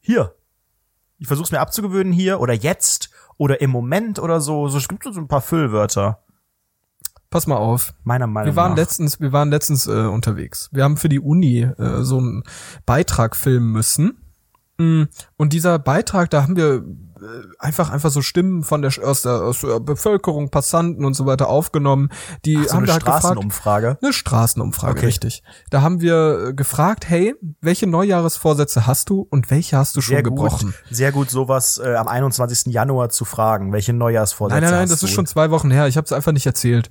[0.01, 0.35] Hier.
[1.21, 4.67] Ich versuch's mir abzugewöhnen hier oder jetzt oder im Moment oder so.
[4.69, 6.19] So es gibt so ein paar Füllwörter.
[7.29, 7.95] Pass mal auf.
[8.03, 8.79] Meiner Meinung Wir waren nach.
[8.79, 10.69] letztens, wir waren letztens äh, unterwegs.
[10.73, 12.43] Wir haben für die Uni äh, so einen
[12.87, 14.19] Beitrag filmen müssen.
[14.79, 15.05] Mm,
[15.37, 16.83] Und dieser Beitrag, da haben wir
[17.59, 21.49] einfach einfach so Stimmen von der aus der, aus der Bevölkerung, Passanten und so weiter
[21.49, 22.11] aufgenommen.
[22.45, 23.99] Die Ach, so haben eine wir halt gefragt, Straßenumfrage.
[24.03, 25.07] eine Straßenumfrage, Okay.
[25.07, 25.43] richtig.
[25.71, 30.15] Da haben wir äh, gefragt, hey, welche Neujahresvorsätze hast du und welche hast du schon
[30.15, 30.69] Sehr gebrochen?
[30.69, 32.73] gut, sehr gut, sowas äh, am 21.
[32.73, 33.73] Januar zu fragen.
[33.73, 35.07] Welche Neujahrsvorsätze Nein, nein, nein, das du?
[35.07, 35.87] ist schon zwei Wochen her.
[35.89, 36.91] Ich habe es einfach nicht erzählt.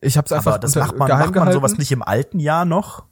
[0.00, 2.64] Ich habe es einfach Aber das macht man, macht man sowas nicht im alten Jahr
[2.64, 3.04] noch,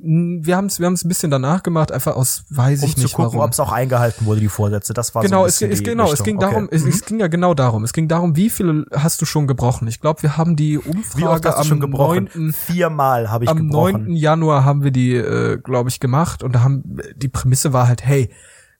[0.00, 3.02] Wir haben es wir haben's ein bisschen danach gemacht, einfach aus weiß um ich zu
[3.02, 3.46] nicht gucken, warum.
[3.46, 4.94] ob es auch eingehalten wurde, die Vorsätze.
[4.94, 6.24] Das war genau, so ein es, es genau, es Richtung.
[6.26, 6.46] ging Okay.
[6.50, 6.88] darum, es, Mhm.
[6.90, 7.82] es ging ja genau darum.
[7.82, 9.88] Es ging darum, wie viele hast du schon gebrochen?
[9.88, 12.28] Ich glaube, wir haben die Wie oft Umfrage hast du am schon gebrochen?
[12.32, 12.52] 9.
[12.52, 14.04] Viermal habe ich am gebrochen.
[14.04, 14.12] 9.
[14.14, 16.84] Januar haben wir die, äh, glaube ich, gemacht und da haben
[17.16, 18.30] die Prämisse war halt, hey,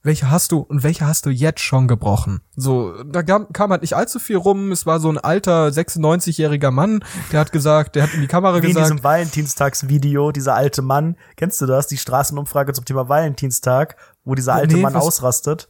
[0.02, 2.40] welche hast du und welche hast du jetzt schon gebrochen?
[2.56, 4.70] So, da kam, kam halt nicht allzu viel rum.
[4.72, 8.54] Es war so ein alter 96-jähriger Mann, der hat gesagt, der hat in die Kamera
[8.54, 11.16] Wie in gesagt, diesem Valentinstagsvideo, dieser alte Mann.
[11.36, 11.86] Kennst du das?
[11.88, 15.68] Die Straßenumfrage zum Thema Valentinstag, wo dieser alte Nee, Mann ausrastet.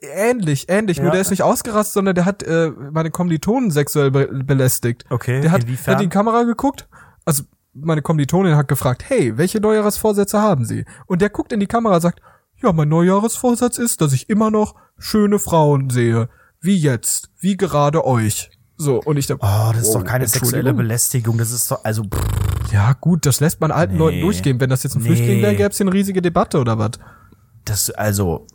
[0.00, 1.12] Ähnlich, ähnlich, nur Ja.
[1.12, 5.04] der ist nicht ausgerastet, sondern der hat äh, meine Kommilitonen sexuell be belästigt.
[5.10, 5.94] Okay, Der hat, inwiefern?
[5.96, 6.88] hat in die Kamera geguckt,
[7.24, 7.42] also
[7.74, 10.84] meine Kommilitonin hat gefragt, hey, welche Neujahresvorsätze haben Sie?
[11.06, 12.20] Und der guckt in die Kamera und sagt,
[12.62, 16.28] ja, mein Neujahresvorsatz ist, dass ich immer noch schöne Frauen sehe.
[16.60, 18.50] Wie jetzt, wie gerade euch.
[18.76, 21.38] So, und ich dachte, Oh, das ist doch keine sexuelle Belästigung.
[21.38, 23.98] Das ist doch, also, pff, ja gut, das lässt man alten Nee.
[23.98, 24.60] Leuten durchgehen.
[24.60, 25.08] Wenn das jetzt ein Nee.
[25.08, 26.92] Flüchtling wäre, gäbe es hier eine riesige Debatte oder was?
[27.64, 28.46] das, also,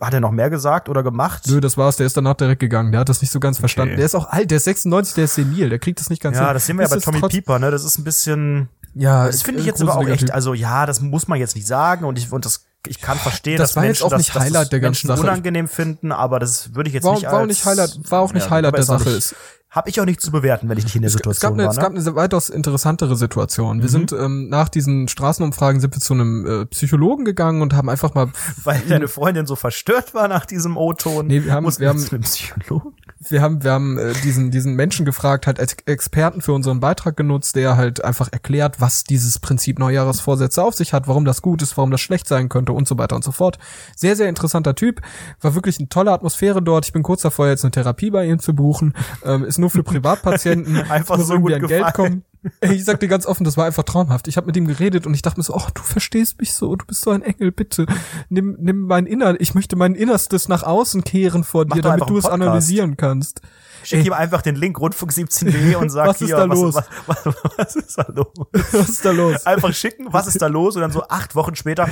[0.00, 1.44] hat er noch mehr gesagt oder gemacht?
[1.48, 2.92] Nö, das war's, der ist danach direkt gegangen.
[2.92, 3.96] Der hat das nicht so ganz verstanden.
[3.96, 6.36] Der ist auch alt, der ist 96, der ist senil, der kriegt das nicht ganz
[6.36, 6.54] ja, hin.
[6.54, 7.70] das sehen wir ja bei Tommy Pieper, ne?
[7.70, 11.00] Das ist ein bisschen, Ja, das finde ich jetzt aber auch echt, also ja, das
[11.00, 13.84] muss man jetzt nicht sagen und ich, und das, ich kann verstehen, Das dass war
[13.84, 15.30] jetzt Menschen auch das, nicht dass Highlight das der ganzen Menschen Sache.
[15.30, 18.20] unangenehm finden, aber das würde ich jetzt War- nicht war auch als, nicht Highlight- war
[18.20, 19.10] auch nicht Highlight der Sache.
[19.10, 19.34] Es-
[19.70, 21.58] Habe ich auch nicht zu bewerten, wenn ich nicht in der Es, es, Situation gab
[21.58, 21.82] eine, war, es ne?
[21.82, 23.82] gab eine weitaus interessantere Situation.
[23.82, 27.90] Wir sind ähm, nach diesen Straßenumfragen sind wir zu einem äh, Psychologen gegangen und haben
[27.90, 28.28] einfach mal
[28.64, 31.26] Weil deine Freundin so verstört war nach diesem O-Ton.
[31.26, 32.94] Nee, wir haben- wir haben- zu einem Psychologen.
[33.20, 37.16] Wir haben, wir haben äh, diesen, diesen Menschen gefragt, halt als Experten für unseren Beitrag
[37.16, 41.62] genutzt, der halt einfach erklärt, was dieses Prinzip Neujahresvorsätze auf sich hat, warum das gut
[41.62, 43.58] ist, warum das schlecht sein könnte und so weiter und so fort.
[43.96, 45.00] Sehr, sehr interessanter Typ.
[45.40, 46.86] War wirklich eine tolle Atmosphäre dort.
[46.86, 48.94] Ich bin kurz davor, jetzt eine Therapie bei ihm zu buchen.
[49.24, 50.76] Ähm, ist nur für Privatpatienten.
[50.90, 51.92] Einfach so gut an Geld gefallen.
[51.92, 52.24] kommen.
[52.60, 54.28] Ich sag dir ganz offen, das war einfach traumhaft.
[54.28, 56.76] Ich habe mit ihm geredet und ich dachte mir so, oh, du verstehst mich so,
[56.76, 57.86] du bist so ein Engel, bitte.
[58.28, 62.08] Nimm, nimm mein Inner, ich möchte mein Innerstes nach außen kehren vor Mach dir, damit
[62.08, 63.40] du es analysieren kannst.
[63.82, 66.74] Schick ihm einfach den Link rundfunk17.de und sag Was ist hier, da was, los?
[66.74, 68.28] Was, was, was ist da los?
[68.72, 69.46] Was ist da los?
[69.46, 70.76] Einfach schicken, was ist da los?
[70.76, 71.88] Und dann so acht Wochen später,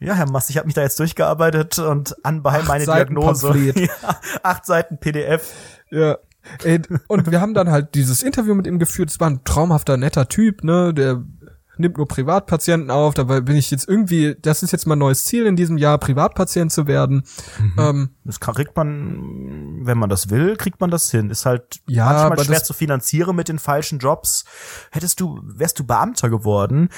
[0.00, 3.48] ja, Herr Mast, ich habe mich da jetzt durchgearbeitet und anbei meine Seiten Diagnose.
[3.78, 3.90] Ja,
[4.42, 5.52] acht Seiten PDF.
[5.90, 6.18] Ja.
[6.64, 9.10] Ey, und wir haben dann halt dieses Interview mit ihm geführt.
[9.10, 10.92] Es war ein traumhafter, netter Typ, ne?
[10.94, 11.22] Der
[11.78, 13.14] nimmt nur Privatpatienten auf.
[13.14, 16.72] Dabei bin ich jetzt irgendwie, das ist jetzt mein neues Ziel in diesem Jahr, Privatpatient
[16.72, 17.22] zu werden.
[17.78, 21.30] Ähm, Das kriegt man, wenn man das will, kriegt man das hin.
[21.30, 24.44] Ist halt Ja, manchmal schwer zu finanzieren mit den falschen Jobs.
[24.90, 26.88] Hättest du, wärst du Beamter geworden,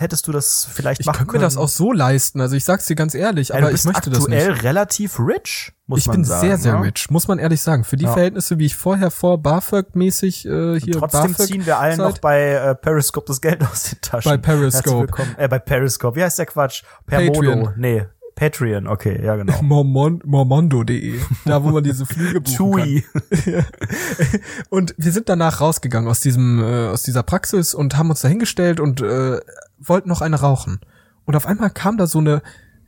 [0.00, 1.64] hättest du das vielleicht ich machen könnte mir das können.
[1.64, 2.40] auch so leisten.
[2.40, 4.62] Also ich sag's dir ganz ehrlich, Ey, aber ich möchte das aktuell nicht.
[4.64, 6.40] relativ rich, muss Ich man bin sagen.
[6.48, 6.86] sehr, sehr ne?
[6.86, 7.84] rich, muss man ehrlich sagen.
[7.84, 8.12] Für die Ja.
[8.12, 12.18] Verhältnisse, wie ich vorher vor BAföG-mäßig äh, hier Trotzdem BAföG ziehen wir allen Zeit- noch
[12.18, 14.30] bei äh, Periscope das Geld aus den Taschen.
[14.30, 15.12] Bei Periscope.
[15.36, 16.16] Äh, bei Periscope.
[16.16, 16.82] Wie heißt der Quatsch?
[17.06, 17.58] Per Patreon.
[17.60, 17.72] Modo.
[17.76, 18.86] Nee, Patreon.
[18.86, 19.54] Okay, ja genau.
[19.62, 22.72] Mormon, mormondo.de, da wo man diese Flüge buchen kann.
[22.72, 23.04] Tui.
[24.70, 28.28] Und wir sind danach rausgegangen aus diesem äh, aus dieser Praxis und haben uns da
[28.28, 29.40] hingestellt und äh,
[29.78, 30.80] wollten noch eine rauchen.
[31.24, 32.42] Und auf einmal kam da so eine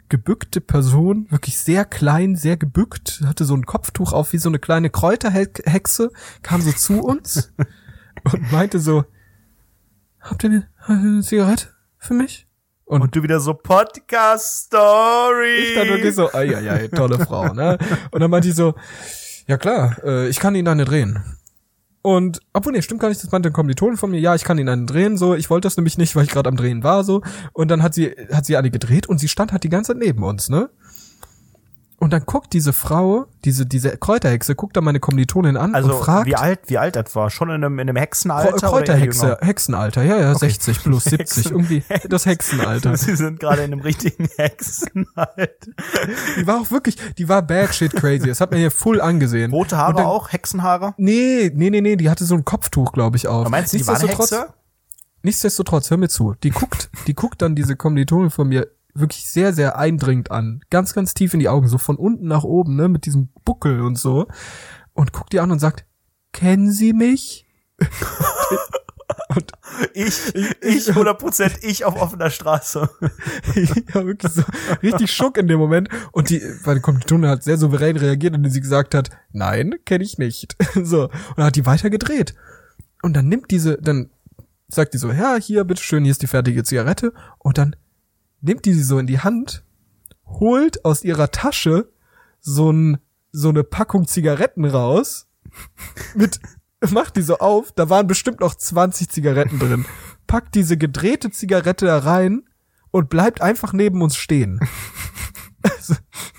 [0.08, 4.58] gebückte Person, wirklich sehr klein, sehr gebückt, hatte so ein Kopftuch auf wie so eine
[4.58, 6.10] kleine Kräuterhexe,
[6.42, 7.52] kam so zu uns
[8.30, 9.04] und meinte so,
[10.20, 12.46] habt ihr eine, eine Zigarette für mich?
[12.84, 15.68] Und, Und du wieder so Podcast Story.
[15.68, 17.78] ich dann wirklich so, ai, ai, ai, tolle Frau, ne?
[18.10, 18.74] Und dann meinte die so,
[19.46, 21.22] ja klar, äh, ich kann Ihnen eine drehen.
[22.02, 24.58] Und, obwohl, nee, stimmt gar nicht, das meinte ein Kommilitonen von mir, ja, ich kann
[24.58, 27.04] Ihnen einen drehen, so, ich wollte das nämlich nicht, weil ich gerade am Drehen war,
[27.04, 27.22] so.
[27.52, 30.02] Und dann hat sie, hat sie eine gedreht und sie stand halt die ganze Zeit
[30.02, 30.68] neben uns, ne?
[32.02, 36.02] Und dann guckt diese Frau, diese, diese Kräuterhexe, guckt dann meine Kommilitonin an Also und
[36.04, 37.30] fragt, wie alt, wie alt etwa?
[37.30, 38.54] Schon in einem, in einem Hexenalter?
[38.54, 39.38] oder Kräuterhexe, jünger?
[39.40, 42.96] Hexenalter, ja, ja, 60 plus 70, Hexen- irgendwie das Hexenalter.
[42.96, 45.48] Sie sind gerade in einem richtigen Hexenalter.
[46.36, 48.26] Die war auch wirklich, die war bad shit crazy.
[48.26, 49.52] Das hat man hier full angesehen.
[49.52, 50.32] Rote Haare dann, auch?
[50.32, 50.94] Hexenhaare?
[50.96, 53.42] Nee, nee, nee, nee, die hatte so ein Kopftuch, glaube ich, auf.
[53.42, 54.54] Aber meinst du, die war eine Nichtsdestotrotz- Hexe?
[55.22, 56.34] Nichtsdestotrotz, hör mir zu.
[56.42, 60.62] Die guckt, die guckt dann diese Kommilitonin von mir wirklich sehr, sehr eindringend an.
[60.70, 63.80] Ganz, ganz tief in die Augen, so von unten nach oben, ne, mit diesem Buckel
[63.82, 64.26] und so.
[64.92, 65.84] Und guckt die an und sagt,
[66.32, 67.46] kennen Sie mich?
[69.28, 69.52] und
[69.94, 72.88] Ich, ich, 100% ich auf offener Straße.
[73.54, 74.42] ja, wirklich so
[74.82, 75.88] richtig Schock in dem Moment.
[76.12, 80.18] Und die, meine Kommilitonin hat sehr souverän reagiert, indem sie gesagt hat, nein, kenne ich
[80.18, 80.56] nicht.
[80.84, 81.04] So.
[81.04, 82.34] Und dann hat die weiter gedreht.
[83.02, 84.10] Und dann nimmt diese, dann
[84.68, 87.12] sagt die so, ja, hier, bitteschön, hier ist die fertige Zigarette.
[87.38, 87.76] Und dann
[88.42, 89.64] nimmt die sie so in die Hand,
[90.26, 91.90] holt aus ihrer Tasche
[92.40, 92.98] so ein,
[93.30, 95.28] so eine Packung Zigaretten raus,
[96.14, 96.40] mit,
[96.90, 99.86] macht die so auf, da waren bestimmt noch 20 Zigaretten drin,
[100.26, 102.42] packt diese gedrehte Zigarette da rein
[102.90, 104.60] und bleibt einfach neben uns stehen.
[105.62, 105.94] Also,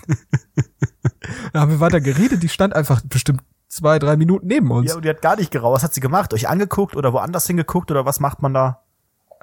[1.54, 4.90] da haben wir weiter geredet, die stand einfach bestimmt zwei, drei Minuten neben uns.
[4.90, 5.76] Ja, und die hat gar nicht geraucht.
[5.76, 6.34] Was hat sie gemacht?
[6.34, 8.83] Euch angeguckt oder woanders hingeguckt oder was macht man da?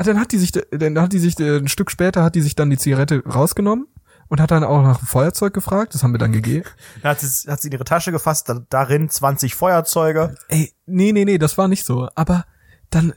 [0.01, 2.40] Ah, Dann hat die sich, dann hat die sich, äh, ein Stück später hat die
[2.40, 3.86] sich dann die Zigarette rausgenommen
[4.28, 5.92] und hat dann auch nach dem Feuerzeug gefragt.
[5.92, 6.64] Das haben wir dann gegeben.
[7.03, 10.36] Dann hat sie, hat sie in ihre Tasche gefasst, da, darin 20 Feuerzeuge.
[10.48, 12.09] Ey, nee, nee, nee, das war nicht so.
[12.14, 12.46] Aber
[12.88, 13.12] dann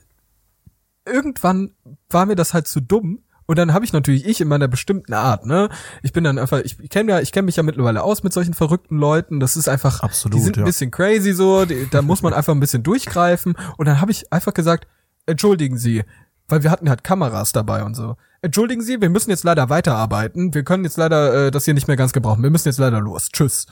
[1.06, 1.72] irgendwann
[2.10, 3.24] war mir das halt zu dumm.
[3.46, 5.70] Und dann habe ich natürlich ich in meiner bestimmten Art, ne?
[6.02, 8.54] Ich bin dann einfach, ich kenne ja, ich kenne mich ja mittlerweile aus mit solchen
[8.54, 9.40] verrückten Leuten.
[9.40, 10.64] Das ist einfach, Absolut, die sind ja.
[10.64, 11.64] ein bisschen crazy so.
[11.64, 13.56] Die, da muss man einfach ein bisschen durchgreifen.
[13.78, 14.88] Und dann habe ich einfach gesagt,
[15.26, 16.04] entschuldigen Sie,
[16.48, 18.16] weil wir hatten halt Kameras dabei und so.
[18.42, 20.54] Entschuldigen Sie, wir müssen jetzt leider weiterarbeiten.
[20.54, 22.44] Wir können jetzt leider äh, das hier nicht mehr ganz gebrauchen.
[22.44, 23.30] Wir müssen jetzt leider los.
[23.30, 23.68] Tschüss.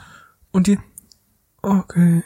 [0.52, 0.80] Und die,
[1.62, 2.24] okay.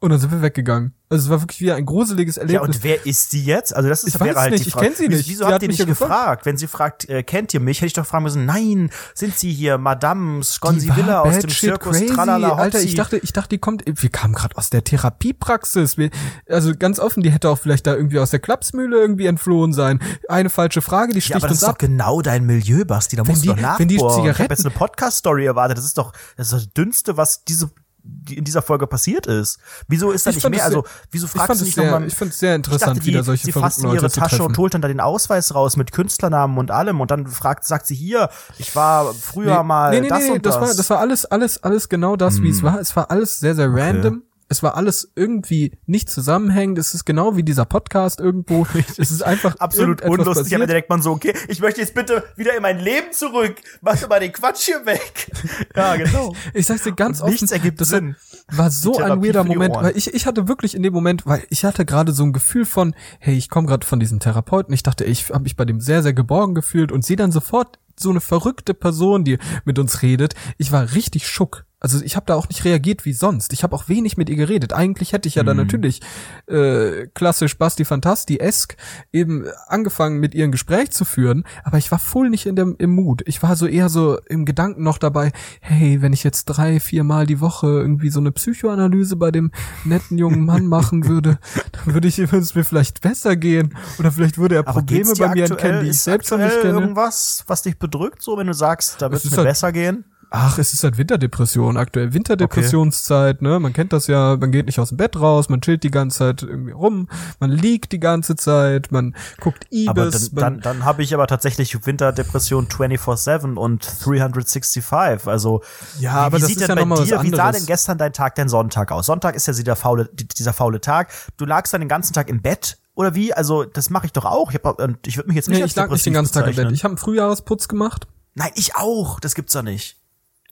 [0.00, 0.94] Und dann sind wir weggegangen.
[1.12, 2.76] Also es war wirklich wieder ein gruseliges Ja, Erlebnis.
[2.76, 3.74] und wer ist die jetzt?
[3.74, 4.86] Also das ist, Ich wäre weiß halt nicht, die ich Frage.
[4.86, 5.28] kenn sie Wieso- nicht.
[5.28, 6.10] Wieso Sie habt ihr mich nicht ja gefragt.
[6.12, 6.46] gefragt?
[6.46, 9.52] Wenn sie fragt, äh, kennt ihr mich, hätte ich doch fragen müssen, nein, sind sie
[9.52, 12.14] hier Madame Die Sconsi-Villa war aus dem Zirkus crazy.
[12.14, 12.86] Tralala Alter, Hopsi?
[12.88, 15.98] ich dachte, ich dachte, die kommt, wir kamen gerade aus der Therapiepraxis.
[15.98, 16.10] Wir,
[16.48, 20.00] also ganz offen, die hätte auch vielleicht da irgendwie aus der Klapsmühle irgendwie entflohen sein.
[20.28, 21.78] Eine falsche Frage, die ja, sticht aber das uns ist ab.
[21.80, 23.16] doch genau dein Milieu, Basti.
[23.16, 24.12] Da musst die- du doch wenn die nachbohren.
[24.12, 25.76] Ich habe Zigaretten- jetzt eine Podcast-Story erwartet.
[25.78, 27.68] Das ist doch das, ist das Dünnste, was diese
[28.02, 29.58] die in dieser Folge passiert ist.
[29.88, 30.64] Wieso ist da Ich nicht mehr?
[30.64, 32.04] Also, wieso ich fragst du nicht nochmal?
[32.06, 34.20] ich finde es sehr interessant, dachte, wieder die, solche sie fasst in ihre Leute zu
[34.20, 37.64] Tasche und holt dann da den Ausweis raus mit Künstlernamen und allem und dann fragt,
[37.64, 40.62] sagt sie hier, ich war früher mal nee, nee, das nee, und das das.
[40.62, 40.68] Hm.
[40.68, 42.78] war, das war alles, alles, alles genau das, wie es war.
[42.80, 44.22] Es war alles sehr, sehr random.
[44.50, 46.76] Es war alles irgendwie nicht zusammenhängend.
[46.76, 48.66] Es ist genau wie dieser Podcast irgendwo.
[48.98, 50.68] Es ist einfach Absolut unlustig, aber passiert.
[50.68, 53.54] direkt man so, okay, ich möchte jetzt bitte wieder in mein Leben zurück.
[53.80, 55.30] Mach doch mal den Quatsch hier weg.
[55.76, 56.34] Ja, genau.
[56.52, 57.30] Ich sag's dir ganz offen.
[57.30, 58.16] nichts ergibt das Sinn.
[58.50, 61.64] War so ein weirder Moment, weil ich, ich hatte wirklich in dem Moment, weil ich
[61.64, 64.74] hatte gerade so ein Gefühl von, hey, ich komme gerade von diesem Therapeuten.
[64.74, 67.78] Ich dachte, ich habe mich bei dem sehr, sehr geborgen gefühlt und sehe dann sofort
[67.98, 70.34] so eine verrückte Person, die mit uns redet.
[70.58, 71.64] Ich war richtig schock.
[71.80, 73.52] Also ich habe da auch nicht reagiert wie sonst.
[73.54, 74.72] Ich habe auch wenig mit ihr geredet.
[74.74, 75.62] Eigentlich hätte ich ja dann Mhm.
[75.64, 76.00] natürlich
[76.46, 78.76] äh, klassisch Basti Fantasti-esk
[79.12, 82.76] eben angefangen mit ihr ein Gespräch zu führen, aber ich war voll nicht in dem
[82.78, 83.22] im Mut.
[83.26, 87.02] Ich war so eher so im Gedanken noch dabei, hey, wenn ich jetzt drei, vier
[87.04, 89.50] Mal die Woche irgendwie so eine Psychoanalyse bei dem
[89.84, 91.38] netten jungen Mann machen würde,
[91.72, 95.48] dann würde ich es mir vielleicht besser gehen oder vielleicht würde er Probleme bei mir
[95.50, 96.78] erkennen, die ich ist selbst noch nicht kenne.
[96.78, 100.04] irgendwas, was dich bedrückt, so wenn du sagst, da wird Es mir halt- besser gehen?
[100.32, 102.12] Ach, es ist halt Winterdepression aktuell.
[102.14, 103.58] Winterdepressionszeit, ne?
[103.58, 106.18] Man kennt das ja, man geht nicht aus dem Bett raus, man chillt die ganze
[106.18, 107.08] Zeit irgendwie rum,
[107.40, 109.88] man liegt die ganze Zeit, man guckt Ibis.
[109.88, 114.84] Aber dann, dann, dann habe ich aber tatsächlich Winterdepression 24-7 und 365.
[115.26, 115.62] Also,
[115.98, 118.12] Ja, wie, aber wie das sieht denn ja bei dir, wie sah denn gestern dein
[118.12, 119.06] Tag, dein Sonntag aus?
[119.06, 121.12] Sonntag ist ja dieser faule, die- dieser faule Tag.
[121.36, 123.32] Du lagst dann den ganzen Tag im Bett oder wie?
[123.34, 124.50] Also, das mache ich doch auch.
[124.52, 126.46] Ich, hab, ich würde mich jetzt nicht nee, ich lag nicht den ganzen Tag im
[126.50, 126.56] Bett.
[126.56, 126.74] bezeichnen.
[126.74, 128.06] Ich habe einen Frühjahresputz gemacht.
[128.34, 129.18] Nein, ich auch.
[129.20, 129.96] Das gibt's doch nicht.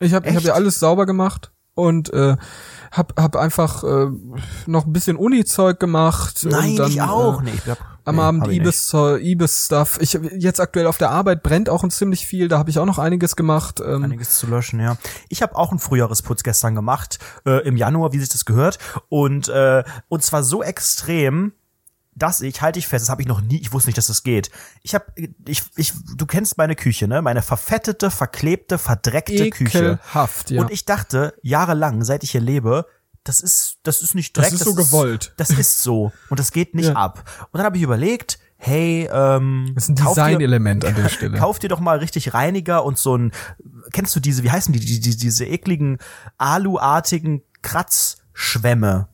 [0.01, 2.37] Ich habe ich hab ja alles sauber gemacht und äh,
[2.91, 4.07] hab, hab einfach äh,
[4.67, 6.45] noch ein bisschen Uni-Zeug gemacht.
[6.45, 7.41] Nein, dann, ich auch.
[7.41, 8.61] Äh, nee, ich hab, am nee, Abend nicht.
[9.21, 9.71] Ibis.
[10.01, 12.49] Ich jetzt aktuell auf der Arbeit brennt auch ein ziemlich viel.
[12.49, 13.81] Da habe ich auch noch einiges gemacht.
[13.81, 14.97] Ähm, Einiges zu löschen, ja.
[15.29, 18.79] Ich habe auch einen Frühjahresputz gestern gemacht, äh, im Januar, wie sich das gehört.
[19.09, 21.53] Und, äh, und zwar so extrem,
[22.19, 24.23] dass ich, halte ich fest, das habe ich noch nie, ich wusste nicht, dass das
[24.23, 24.51] geht.
[24.83, 25.07] Ich habe,
[25.47, 27.23] ich, ich, du kennst meine Küche, ne?
[27.23, 29.79] Meine verfettete, verklebte, verdreckte Küche.
[29.79, 30.61] ekelhaft, ja.
[30.63, 32.87] Und ich dachte, jahrelang, seit ich hier lebe,
[33.25, 34.55] das ist, das ist nicht Das Dreck.
[34.55, 35.35] ist so gewollt.
[35.37, 36.13] Das ist so.
[36.31, 36.95] Und das geht nicht Ja.
[36.95, 37.25] ab.
[37.53, 41.37] Und dann habe ich überlegt, hey, ähm, das ist ein Designelement an der Stelle.
[41.39, 43.33] Kauf dir doch mal richtig Reiniger und so ein,
[43.93, 45.99] kennst du diese, wie heißen die, die, die diese ekligen
[46.39, 49.09] aluartigen Kratzschwämme?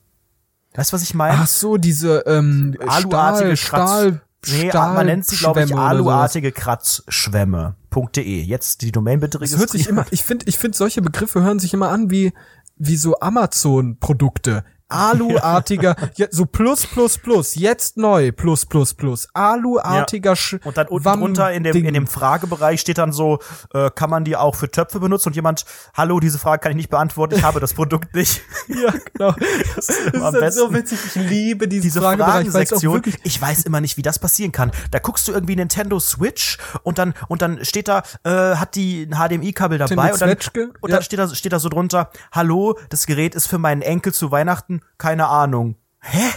[0.75, 1.39] Weißt du, was ich meine?
[1.39, 4.21] Ach so, diese ähm, aluartige Stahl, Kratz.
[4.21, 8.43] Stahl, Nee, man nennt sie, glaube ich, aluartige Kratzschwämme.de.
[8.43, 9.99] Jetzt die Domain bitte Das hört sich registrieren.
[9.99, 12.33] immer, ich finde, ich finde solche Begriffe hören sich immer an wie,
[12.77, 14.65] wie so Amazon-Produkte.
[14.89, 20.87] Aluartiger, ja, so plus, plus, plus, jetzt neu, plus, plus, plus, aluartiger Sch Und dann
[20.89, 23.39] unten drunter in dem, in dem Fragebereich steht dann so,
[23.73, 25.29] äh, kann man die auch für Töpfe benutzen?
[25.31, 25.65] Und jemand,
[25.95, 28.43] hallo, diese Frage kann ich nicht beantworten, ich habe das Produkt nicht.
[28.69, 29.35] Ja, genau.
[29.77, 30.75] Das, ist ist am halt so besten.
[30.75, 30.99] witzig.
[31.07, 34.71] Ich liebe diesen diese wirklich ich weiß immer nicht, wie das passieren kann.
[34.91, 39.03] Da guckst du irgendwie Nintendo Switch und dann und dann steht da, äh, hat die
[39.03, 40.97] ein HDMI-Kabel dabei Nintendo und dann, und Ja.
[40.97, 44.31] dann steht da steht da so drunter, hallo, das Gerät ist für meinen Enkel zu
[44.31, 45.77] Weihnachten, keine Ahnung.
[46.01, 46.31] Hä?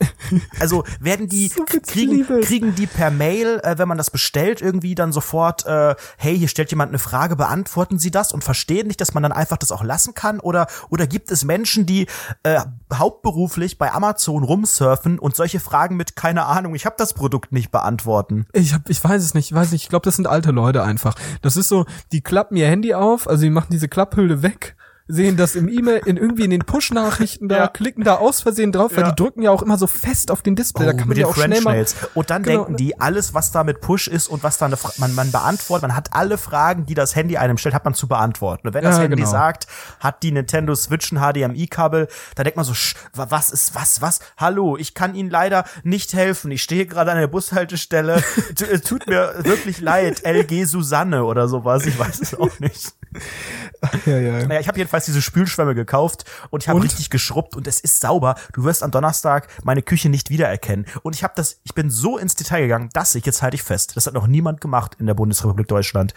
[0.60, 4.94] Also werden die So kriegen kriegen die per Mail, äh, wenn man das bestellt, irgendwie
[4.94, 9.00] dann sofort, äh, hey, hier stellt jemand eine Frage, beantworten Sie das und verstehen nicht,
[9.00, 10.40] dass man dann einfach das auch lassen kann?
[10.40, 12.06] Oder oder gibt es Menschen, die
[12.42, 12.60] äh,
[12.92, 17.70] hauptberuflich bei Amazon rumsurfen und solche Fragen mit keine Ahnung, ich habe das Produkt nicht
[17.70, 18.46] beantworten?
[18.52, 20.82] Ich hab, ich weiß es nicht, ich weiß nicht, ich glaube, das sind alte Leute
[20.82, 21.14] einfach.
[21.42, 24.76] Das ist so, die klappen ihr Handy auf, also die machen diese Klapphülle weg,
[25.12, 27.68] sehen das im E-Mail, in irgendwie in den Push-Nachrichten da, Ja.
[27.68, 29.10] klicken da aus Versehen drauf, weil Ja.
[29.10, 30.86] die drücken ja auch immer so fest auf den Display.
[30.86, 31.72] da Oh, kann man mit ja den auch schnell mal.
[31.84, 31.94] French.
[32.14, 32.58] Und dann Genau.
[32.64, 35.82] denken die, alles, was da mit Push ist und was da eine man, man beantwortet,
[35.88, 38.68] man hat alle Fragen, die das Handy einem stellt, hat man zu beantworten.
[38.68, 39.30] Und wenn das Ja, Handy genau.
[39.30, 39.66] sagt,
[40.00, 42.72] hat die Nintendo Switch ein HDMI-Kabel, da denkt man so,
[43.14, 44.20] was ist, was, was?
[44.36, 46.50] Hallo, ich kann Ihnen leider nicht helfen.
[46.50, 48.22] Ich stehe gerade an der Bushaltestelle.
[48.86, 50.22] Tut mir wirklich leid.
[50.24, 51.84] LG Susanne oder sowas.
[51.86, 52.92] Ich weiß es auch nicht.
[54.06, 54.46] Ja, ja.
[54.46, 58.00] Naja, ich habe jedenfalls diese Spülschwämme gekauft und ich habe richtig geschrubbt und es ist
[58.00, 58.34] sauber.
[58.52, 60.86] Du wirst am Donnerstag meine Küche nicht wiedererkennen.
[61.02, 63.62] Und ich habe das, ich bin so ins Detail gegangen, dass ich, jetzt halte ich
[63.62, 66.14] fest, das hat noch niemand gemacht in der Bundesrepublik Deutschland.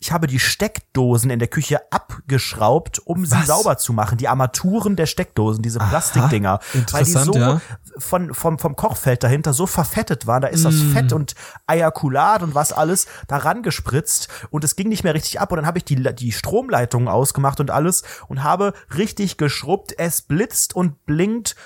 [0.00, 3.46] Ich habe die Steckdosen in der Küche abgeschraubt, um sie Was?
[3.46, 4.18] sauber zu machen.
[4.18, 6.60] Die Armaturen der Steckdosen, diese Plastikdinger.
[6.60, 7.60] Weil die interessant, so ja.
[7.98, 10.42] Von, vom, vom Kochfeld dahinter so verfettet waren.
[10.42, 10.92] Da ist das Mm.
[10.92, 11.34] Fett und
[11.66, 15.52] Ejakulat und was alles daran gespritzt und es ging nicht mehr richtig ab.
[15.52, 19.94] Und dann habe ich die, die Stromleitungen ausgemacht und alles und habe richtig geschrubbt.
[19.98, 21.56] Es blitzt und blinkt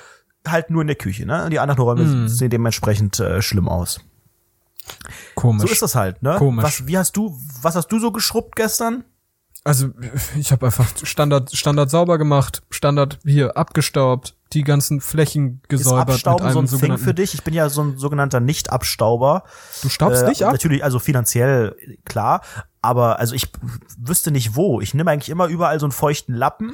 [0.46, 1.26] halt nur in der Küche.
[1.26, 1.48] Ne?
[1.50, 2.28] Die anderen Räume Mm.
[2.28, 4.00] sehen dementsprechend äh, schlimm aus.
[5.34, 5.66] Komisch.
[5.66, 6.22] So ist das halt.
[6.22, 6.36] Ne?
[6.38, 6.64] Komisch.
[6.64, 9.04] Was, wie hast du, was hast du so geschrubbt gestern?
[9.62, 9.90] Also
[10.38, 16.08] ich habe einfach Standard Standard sauber gemacht, Standard hier abgestaubt, die ganzen Flächen Ist gesäubert
[16.08, 17.34] mit Abstauben einem so ein Thing für dich?
[17.34, 19.44] Ich bin ja so ein sogenannter Nicht-Abstauber.
[19.82, 20.52] Du staubst Äh, nicht ab?
[20.52, 22.42] Natürlich, also finanziell klar,
[22.82, 23.48] aber also ich
[23.98, 24.80] wüsste nicht wo.
[24.80, 26.72] Ich nehme eigentlich immer überall so einen feuchten Lappen.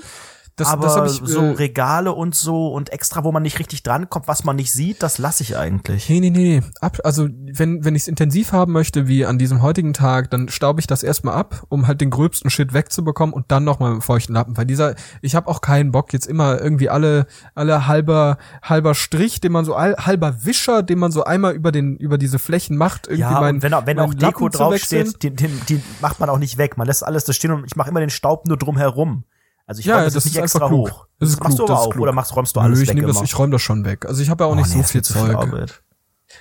[0.57, 3.59] Das, aber das habe ich so äh, Regale und so und extra, wo man nicht
[3.59, 6.09] richtig drankommt, was man nicht sieht, das lasse ich eigentlich.
[6.09, 6.63] Nee, nee, nee.
[6.81, 10.49] Ab, also wenn, wenn ich es intensiv haben möchte, wie an diesem heutigen Tag, dann
[10.49, 14.01] staube ich das erstmal ab, um halt den gröbsten Shit wegzubekommen und dann nochmal mit
[14.01, 14.57] dem feuchten Lappen.
[14.57, 19.43] Weil dieser, ich habe auch keinen Bock, jetzt immer irgendwie alle, alle halber, halber Strich,
[19.43, 22.79] den man so, all, halber Wischer, den man so einmal über den, über diese Flächen
[22.79, 25.61] macht, irgendwie Ja, mein, und wenn, auch- wenn auch meinen Deko Lappen draufsteht, den, den,
[25.69, 26.79] die macht man auch nicht weg.
[26.79, 29.25] Man lässt alles da stehen und ich mache immer den Staub nur drum herum.
[29.67, 30.91] Also ich Ja, räume das, das nicht extra einfach klug.
[30.91, 31.07] hoch.
[31.19, 31.93] Das ist machst klug, du das aber ist auch.
[31.93, 32.03] klug.
[32.03, 34.07] Oder machst, räumst du Nö, alles ich weg nehme das, ich räume das schon weg.
[34.07, 35.37] Also ich habe ja auch nicht Oh, so nee, viel zu viel Zeug.
[35.37, 35.83] Arbeit.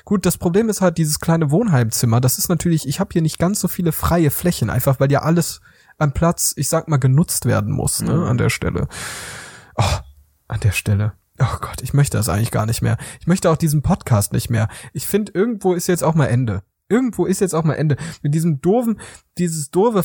[0.04, 2.20] Gut, das Problem ist halt dieses kleine Wohnheimzimmer.
[2.22, 5.22] Das ist natürlich, ich habe hier nicht ganz so viele freie Flächen, einfach weil ja
[5.22, 5.62] alles
[5.98, 8.24] am Platz, ich sag mal, genutzt werden muss, ne, Mhm.
[8.24, 8.88] an der Stelle.
[9.76, 9.84] Oh,
[10.48, 11.14] an der Stelle.
[11.40, 12.98] Oh Gott, ich möchte das eigentlich gar nicht mehr.
[13.20, 14.68] Ich möchte auch diesen Podcast nicht mehr.
[14.94, 16.64] Ich finde, irgendwo ist jetzt auch mal Ende.
[16.90, 17.98] Irgendwo ist jetzt auch mal Ende.
[18.22, 19.00] Mit diesem doofen,
[19.38, 20.04] dieses doofe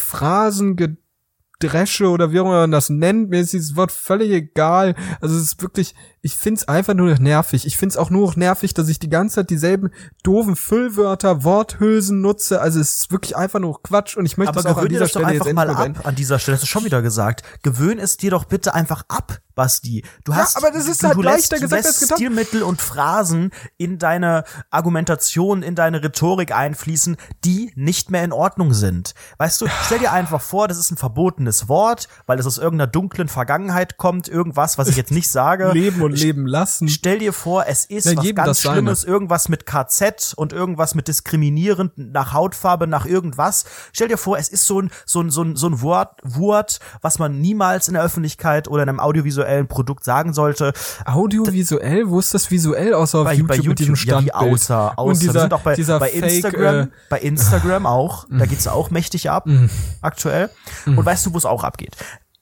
[1.60, 4.94] Phrasengedresche oder wie auch immer man das nennt, mir ist dieses Wort völlig egal.
[5.20, 7.66] Also es ist wirklich, ich find's einfach nur noch nervig.
[7.66, 9.90] Ich find's auch nur noch nervig, dass ich die ganze Zeit dieselben
[10.22, 12.60] doofen Füllwörter, Worthülsen nutze.
[12.60, 15.00] Also es ist wirklich einfach nur Quatsch und ich möchte Aber das auch an dieser
[15.00, 16.56] das doch Stelle jetzt einfach mal ab an dieser Stelle.
[16.56, 17.42] Hast du schon wieder gesagt.
[17.62, 20.04] Gewöhn es dir doch bitte einfach ab, Basti.
[20.24, 22.14] Du Ja, hast, aber das ist du, halt du leichter lässt, gesagt du als lässt.
[22.14, 28.74] Stilmittel und Phrasen in deine Argumentation, in deine Rhetorik einfließen, die nicht mehr in Ordnung
[28.74, 29.14] sind.
[29.38, 32.90] Weißt du, stell dir einfach vor, das ist ein verbotenes Wort, weil es aus irgendeiner
[32.90, 35.70] dunklen Vergangenheit kommt, irgendwas, was ich jetzt nicht sage.
[35.72, 36.88] Leben und leben lassen.
[36.88, 38.74] Stell dir vor, es ist Ja, was ganz das Seine.
[38.76, 43.64] Schlimmes, irgendwas mit KZ und irgendwas mit diskriminierend nach Hautfarbe, nach irgendwas.
[43.92, 46.80] Stell dir vor, es ist so ein, so ein, so ein, so ein Wort, Wort,
[47.02, 50.72] was man niemals in der Öffentlichkeit oder in einem audiovisuellen Produkt sagen sollte.
[51.04, 52.08] Audiovisuell?
[52.08, 54.52] Wo ist das visuell außer auf Bei, YouTube, bei mit diesem YouTube, ja, Standbild?
[54.54, 55.02] außer, außer.
[55.10, 58.26] Und dieser, bei, dieser bei Fake, Instagram, äh, bei Instagram auch.
[58.30, 59.68] Da geht's auch mächtig ab, Mhm.
[60.00, 60.50] aktuell.
[60.86, 61.96] Und weißt du, wo es auch abgeht?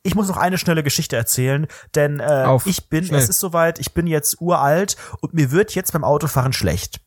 [0.08, 2.66] Ich muss noch eine schnelle Geschichte erzählen, denn äh, Auf.
[2.66, 3.20] ich bin, Schnell.
[3.20, 7.00] es ist soweit, ich bin jetzt uralt und mir wird jetzt beim Autofahren schlecht.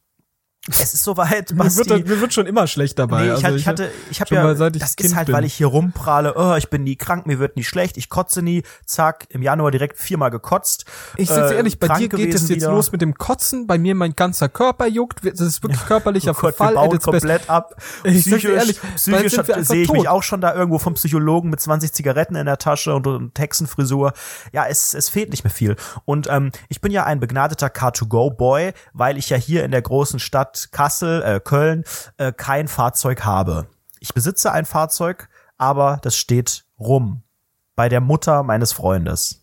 [0.69, 1.89] Es ist soweit, mir, Basti.
[1.89, 3.23] wird, mir wird schon immer schlecht dabei.
[3.23, 5.25] Nee, ich, also hatte, ich hatte, ich habe ja, mal ich das Kind ist halt,
[5.25, 5.35] bin.
[5.35, 8.43] weil ich hier rumprahle, oh, ich bin nie krank, mir wird nie schlecht, ich kotze
[8.43, 10.85] nie, zack, im Januar direkt viermal gekotzt.
[11.17, 12.69] Ich Äh, ehrlich, bei dir geht es jetzt wieder.
[12.69, 16.33] los mit dem Kotzen, bei mir mein ganzer Körper juckt, das ist wirklich körperlicher Oh
[16.39, 16.75] Gott, Verfall.
[16.75, 17.73] wir bauen komplett ab.
[18.03, 19.33] Ich Psychisch, ehrlich, psychisch
[19.65, 20.07] sehe ich mich tot.
[20.07, 24.13] auch schon da irgendwo vom Psychologen mit 20 Zigaretten in der Tasche und, und Hexenfrisur.
[24.51, 25.75] Ja, es, es fehlt nicht mehr viel.
[26.05, 30.19] Und ähm, ich bin ja ein begnadeter Car-to-Go-Boy, weil ich ja hier in der großen
[30.19, 31.83] Stadt Kassel, äh, Köln,
[32.17, 33.67] äh, kein Fahrzeug habe.
[33.99, 37.23] Ich besitze ein Fahrzeug, aber das steht rum
[37.75, 39.41] bei der Mutter meines Freundes.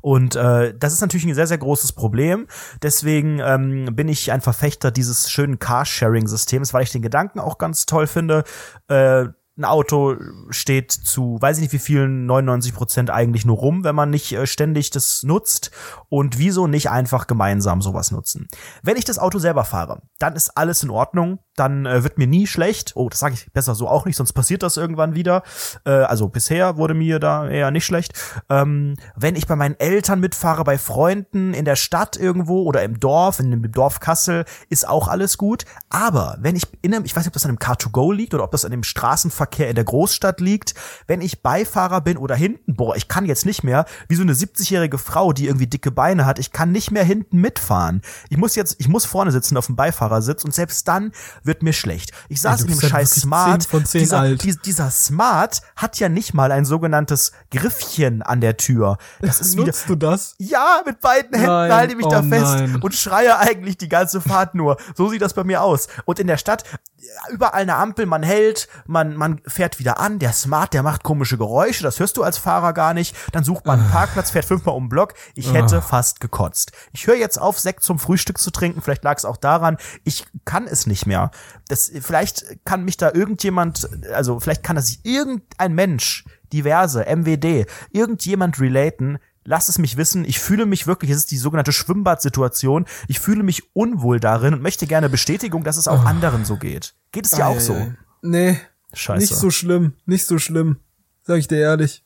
[0.00, 2.46] Und äh, das ist natürlich ein sehr, sehr großes Problem.
[2.82, 7.86] Deswegen ähm, bin ich ein Verfechter dieses schönen Carsharing-Systems, weil ich den Gedanken auch ganz
[7.86, 8.44] toll finde.
[8.88, 9.26] Äh,
[9.58, 10.16] ein Auto
[10.50, 14.32] steht zu, weiß ich nicht wie vielen, 99 Prozent eigentlich nur rum, wenn man nicht
[14.32, 15.72] äh, ständig das nutzt.
[16.08, 18.48] Und wieso nicht einfach gemeinsam sowas nutzen?
[18.82, 21.40] Wenn ich das Auto selber fahre, dann ist alles in Ordnung.
[21.56, 22.92] Dann äh, wird mir nie schlecht.
[22.94, 25.42] Oh, das sage ich besser so auch nicht, sonst passiert das irgendwann wieder.
[25.84, 28.12] Äh, also bisher wurde mir da eher nicht schlecht.
[28.48, 33.00] Ähm, wenn ich bei meinen Eltern mitfahre, bei Freunden in der Stadt irgendwo oder im
[33.00, 35.64] Dorf, in dem Dorf Kassel, ist auch alles gut.
[35.88, 38.44] Aber wenn ich in einem, ich weiß nicht, ob das an einem Car2Go liegt oder
[38.44, 40.74] ob das an dem Straßenverkehr Verkehr in der Großstadt liegt.
[41.06, 44.34] Wenn ich Beifahrer bin oder hinten, boah, ich kann jetzt nicht mehr, wie so eine
[44.34, 48.02] 70-jährige Frau, die irgendwie dicke Beine hat, ich kann nicht mehr hinten mitfahren.
[48.28, 51.72] Ich muss jetzt, ich muss vorne sitzen auf dem Beifahrersitz und selbst dann wird mir
[51.72, 52.12] schlecht.
[52.28, 53.62] Ich saß du in dem ja scheiß Smart.
[53.62, 54.44] 10 von 10 dieser, alt.
[54.44, 58.98] die- dieser Smart hat ja nicht mal ein sogenanntes Griffchen an der Tür.
[59.22, 60.34] Das ist wieder, Nutzt du das?
[60.38, 62.76] ja, mit beiden Händen Nein, halte ich mich oh da fest nein.
[62.82, 64.76] und schreie eigentlich die ganze Fahrt nur.
[64.94, 65.88] So sieht das bei mir aus.
[66.04, 66.97] Und in der Stadt, ja,
[67.30, 71.38] überall eine Ampel, man hält, man, man fährt wieder an, der Smart, der macht komische
[71.38, 73.14] Geräusche, das hörst du als Fahrer gar nicht.
[73.32, 75.14] Dann sucht man einen Parkplatz, fährt fünfmal um den Block.
[75.34, 76.72] Ich hätte fast gekotzt.
[76.92, 80.26] Ich höre jetzt auf, Sekt zum Frühstück zu trinken, vielleicht lag es auch daran, ich
[80.44, 81.30] kann es nicht mehr.
[81.68, 88.60] Das, vielleicht kann mich da irgendjemand, also vielleicht kann das irgendein Mensch, diverse, MWD, irgendjemand
[88.60, 89.18] relaten,
[89.48, 90.26] Lasst es mich wissen.
[90.26, 92.84] Ich fühle mich wirklich, es ist die sogenannte Schwimmbad-Situation.
[93.06, 96.94] Ich fühle mich unwohl darin und möchte gerne Bestätigung, dass es auch anderen so geht.
[97.12, 97.90] Geht es dir auch so?
[98.20, 98.60] Nee,
[98.92, 99.20] Scheiße.
[99.20, 100.76] nicht so schlimm, nicht so schlimm,
[101.22, 102.04] sag ich dir ehrlich.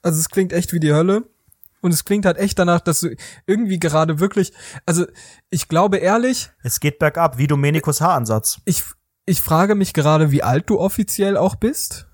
[0.00, 1.24] Also es klingt echt wie die Hölle
[1.80, 3.16] und es klingt halt echt danach, dass du
[3.46, 4.52] irgendwie gerade wirklich,
[4.86, 5.06] also
[5.50, 8.60] ich glaube ehrlich, Es geht bergab, wie Domenicus Haaransatz.
[8.64, 8.84] ich
[9.26, 12.07] ich frage mich gerade, wie alt du offiziell auch bist.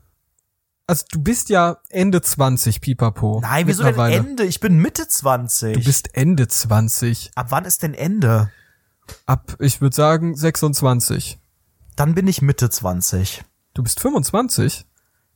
[0.87, 3.41] Also du bist ja Ende 20, Pipapo.
[3.41, 3.99] Nein, wieso denn.
[3.99, 4.45] Ende?
[4.45, 5.75] Ich bin Mitte 20.
[5.79, 7.31] Du bist Ende 20.
[7.35, 8.51] Ab wann ist denn Ende?
[9.25, 11.39] Ab, ich würde sagen, 26.
[11.97, 13.45] Dann bin ich Mitte 20.
[13.73, 14.85] Du bist 25?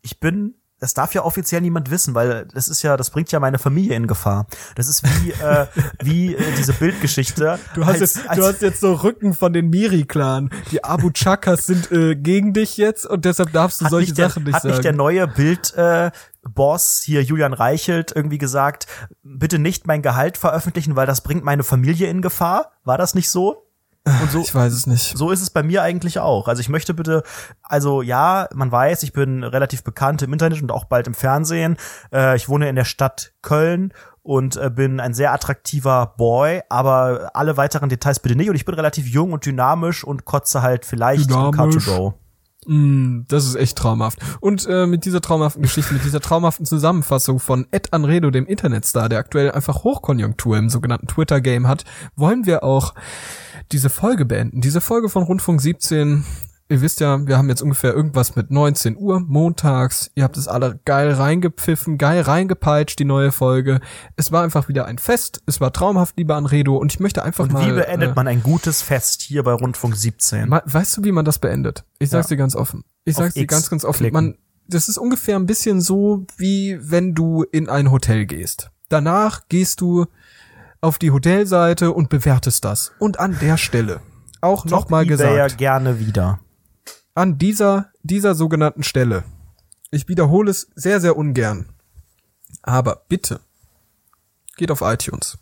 [0.03, 3.41] Ich bin, das darf ja offiziell niemand wissen, weil das ist ja, das bringt ja
[3.41, 4.47] meine Familie in Gefahr.
[4.77, 5.67] Das ist wie, äh,
[6.03, 7.59] wie äh, diese Bildgeschichte.
[7.75, 10.51] Du hast, als, jetzt, als, du hast jetzt so Rücken von den Miri-Clan.
[10.71, 14.29] Die Abu Chakas sind äh, gegen dich jetzt und deshalb darfst du hat solche der,
[14.29, 14.75] Sachen nicht hat sagen.
[14.75, 16.11] nicht der neue Bild äh,
[16.43, 18.87] Boss hier Julian Reichelt irgendwie gesagt,
[19.23, 22.73] bitte nicht mein Gehalt veröffentlichen, weil das bringt meine Familie in Gefahr?
[22.85, 23.68] War das nicht so?
[24.23, 25.17] Und so ich weiß es nicht.
[25.17, 26.49] so ist es bei mir eigentlich auch.
[26.49, 27.23] Also ich möchte bitte,
[27.63, 31.77] also ja, man weiß, ich bin relativ bekannt im Internet und auch bald im Fernsehen.
[32.13, 33.93] Äh, ich wohne in der Stadt Köln
[34.23, 38.51] und äh, bin ein sehr attraktiver Boy, aber alle weiteren Details bitte nicht.
[38.51, 41.87] Und ich bin relativ jung und dynamisch und kotze halt vielleicht im Dynamisch.
[41.87, 42.15] Car2Go.
[42.67, 44.19] Mm, das ist echt traumhaft.
[44.41, 49.09] Und äh, mit dieser traumhaften Geschichte, mit dieser traumhaften Zusammenfassung von Ed Anredo, dem Internetstar,
[49.09, 51.85] der aktuell einfach Hochkonjunktur im sogenannten Twitter-Game hat,
[52.17, 52.95] wollen wir auch
[53.73, 54.61] diese Folge beenden.
[54.61, 56.25] Diese Folge von Rundfunk 17.
[56.71, 60.11] Ihr wisst ja, wir haben jetzt ungefähr irgendwas mit 19 Uhr montags.
[60.15, 63.81] Ihr habt es alle geil reingepfiffen, geil reingepeitscht, die neue Folge.
[64.17, 65.41] Es war einfach wieder ein Fest.
[65.47, 66.77] Es war traumhaft, lieber Anredo.
[66.77, 67.67] Und ich möchte einfach Und mal.
[67.67, 70.49] wie beendet äh, man ein gutes Fest hier bei Rundfunk 17?
[70.49, 71.85] Ma- Weißt du, wie man das beendet?
[71.99, 72.37] Ich sag's Ja.
[72.37, 72.85] dir ganz offen.
[73.05, 73.99] Ich Auf sag's dir X ganz, ganz offen.
[74.01, 74.15] klicken.
[74.15, 78.71] Man, das ist ungefähr ein bisschen so, wie wenn du in ein Hotel gehst.
[78.91, 80.05] Danach gehst du
[80.83, 82.93] auf die Hotelseite und bewertest das.
[82.99, 84.01] Und an der Stelle
[84.43, 86.41] auch nochmal gesagt, gerne wieder.
[87.19, 89.25] An dieser, dieser sogenannten Stelle.
[89.91, 91.69] Ich wiederhole es sehr, sehr ungern.
[92.63, 93.41] Aber bitte,
[94.57, 95.37] geht auf iTunes.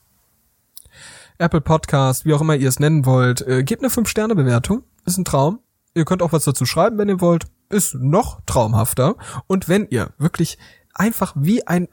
[1.37, 4.85] Apple Podcast, wie auch immer ihr es nennen wollt, äh, gebt eine 5-Sterne-Bewertung.
[5.05, 5.61] Ist ein Traum.
[5.93, 7.45] Ihr könnt auch was dazu schreiben, wenn ihr wollt.
[7.69, 9.17] Ist noch traumhafter.
[9.47, 10.57] Und wenn ihr wirklich
[10.95, 11.89] einfach wie ein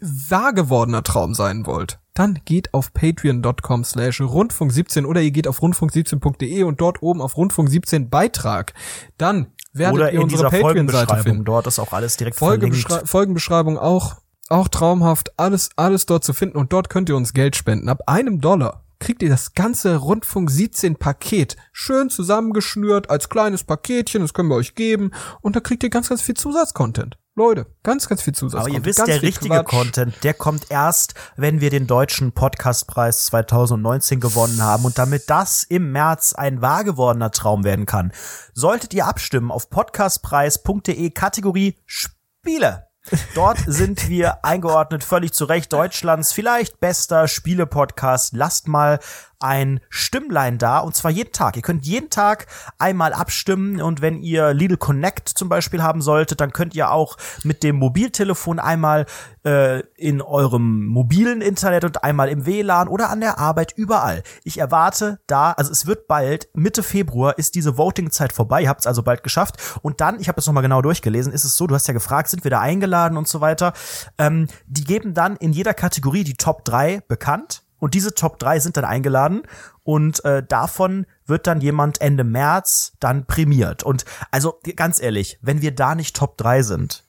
[0.00, 5.46] wahr gewordener Traum sein wollt, dann geht auf patreon.com slash rundfunk 17 oder ihr geht
[5.46, 8.72] auf rundfunk17.de und dort oben auf rundfunk 17 Beitrag.
[9.18, 11.44] Dann werdet Oder ihr in unsere Patreon-Seite finden.
[11.44, 12.62] Dort ist auch alles direkt verlinkt.
[12.64, 14.16] Folgebeschrei Folgenbeschreibung auch,
[14.48, 17.88] auch traumhaft, alles, alles dort zu finden und dort könnt ihr uns Geld spenden.
[17.90, 24.22] Ab einem Dollar kriegt ihr das ganze Rundfunk 17 Paket schön zusammengeschnürt als kleines Paketchen,
[24.22, 25.10] das können wir euch geben
[25.42, 27.18] und da kriegt ihr ganz, ganz viel Zusatzcontent.
[27.38, 28.78] Leute, ganz, ganz viel Aber Zusatzcontent.
[28.78, 29.66] ihr wisst, ganz der richtige Quatsch.
[29.66, 35.62] Content, der kommt erst, wenn wir den deutschen Podcastpreis 2019 gewonnen haben und damit das
[35.62, 38.10] im März ein wahr gewordener Traum werden kann,
[38.54, 42.86] solltet ihr abstimmen auf podcastpreis.de Kategorie Spiele.
[43.34, 48.32] Dort sind wir eingeordnet, völlig zu Recht, Deutschlands vielleicht bester Spiele-Podcast.
[48.34, 48.98] Lasst mal
[49.40, 51.56] ein Stimmlein da und zwar jeden Tag.
[51.56, 52.46] Ihr könnt jeden Tag
[52.78, 57.16] einmal abstimmen und wenn ihr Lidl Connect zum Beispiel haben solltet, dann könnt ihr auch
[57.42, 59.06] mit dem Mobiltelefon einmal
[59.44, 64.22] äh, in eurem mobilen Internet und einmal im WLAN oder an der Arbeit überall.
[64.44, 68.80] Ich erwarte da, also es wird bald, Mitte Februar ist diese Voting-Zeit vorbei, ihr habt
[68.80, 71.66] es also bald geschafft und dann, ich habe das nochmal genau durchgelesen, ist es so,
[71.66, 73.72] du hast ja gefragt, sind wir da eingeladen und so weiter,
[74.18, 78.58] ähm, die geben dann in jeder Kategorie die Top 3 bekannt und diese Top 3
[78.58, 79.42] sind dann eingeladen
[79.84, 83.84] und äh, davon wird dann jemand Ende März dann prämiert.
[83.84, 87.04] Und also ganz ehrlich, wenn wir da nicht Top 3 sind,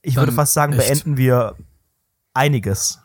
[0.00, 0.88] ich Dann würde fast sagen, echt.
[0.88, 1.54] beenden wir
[2.32, 2.98] einiges.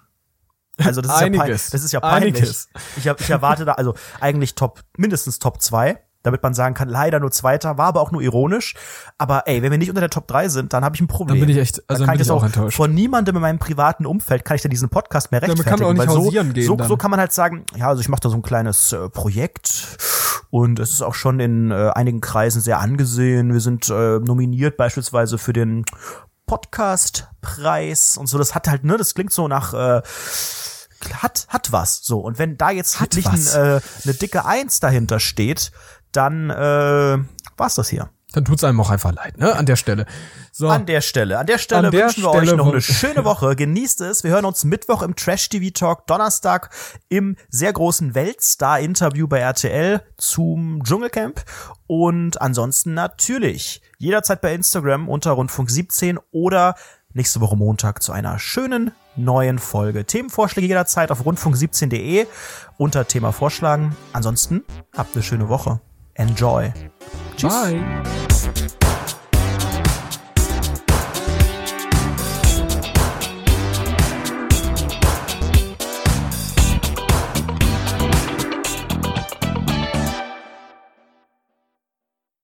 [0.78, 1.70] Also das ist ja, pein Einiges.
[1.70, 2.36] das ist ja peinlich.
[2.36, 2.70] Einiges.
[2.96, 7.20] Ich, ich erwarte da also eigentlich Top mindestens Top 2 damit man sagen kann, leider
[7.20, 8.76] nur Zweiter, war aber auch nur ironisch.
[9.18, 11.40] Aber ey, wenn wir nicht unter der Top 3 sind, dann habe ich ein Problem.
[11.40, 12.76] Dann bin ich echt- also dann dann kann bin ich auch enttäuscht.
[12.78, 15.78] von niemandem in meinem privaten Umfeld kann ich dann diesen Podcast mehr man rechtfertigen.
[15.78, 16.88] kann auch nicht weil so, gehen so, dann.
[16.88, 19.98] so kann man halt sagen, ja, also ich mache da so ein kleines äh, Projekt
[20.52, 23.54] und es ist auch schon in äh, einigen Kreisen sehr angesehen.
[23.54, 25.86] Wir sind äh, nominiert beispielsweise für den
[26.46, 28.38] Podcastpreis und so.
[28.38, 30.02] Das hat halt, ne, das klingt so nach äh,
[31.14, 34.80] hat hat was so und wenn da jetzt Hat nicht ein, äh, eine dicke Eins
[34.80, 35.72] dahinter steht,
[36.12, 37.18] dann äh,
[37.58, 38.10] war's das hier.
[38.34, 39.54] Dann tut's einem auch einfach leid, ne?
[39.54, 40.06] An der Stelle.
[40.54, 40.70] So.
[40.70, 41.38] An der Stelle.
[41.38, 43.56] An der Stelle An der wünschen wir Stelle euch noch eine schöne Woche.
[43.58, 44.24] Genießt es.
[44.24, 46.70] Wir hören uns Mittwoch im Trash TV Talk, Donnerstag
[47.10, 51.44] im sehr großen Weltstar-Interview bei RTL zum Dschungelcamp.
[51.88, 56.76] Und ansonsten natürlich jederzeit bei Instagram unter Rundfunk 17 oder
[57.14, 60.06] nächste Woche Montag zu einer schönen neuen Folge.
[60.06, 62.28] Themenvorschläge jederzeit auf rundfunk17.de
[62.78, 63.98] unter Thema vorschlagen.
[64.14, 64.64] Ansonsten
[64.96, 65.82] habt eine schöne Woche.
[66.22, 66.72] Enjoy.
[67.36, 67.52] Tschüss.
[67.52, 68.61] Bye.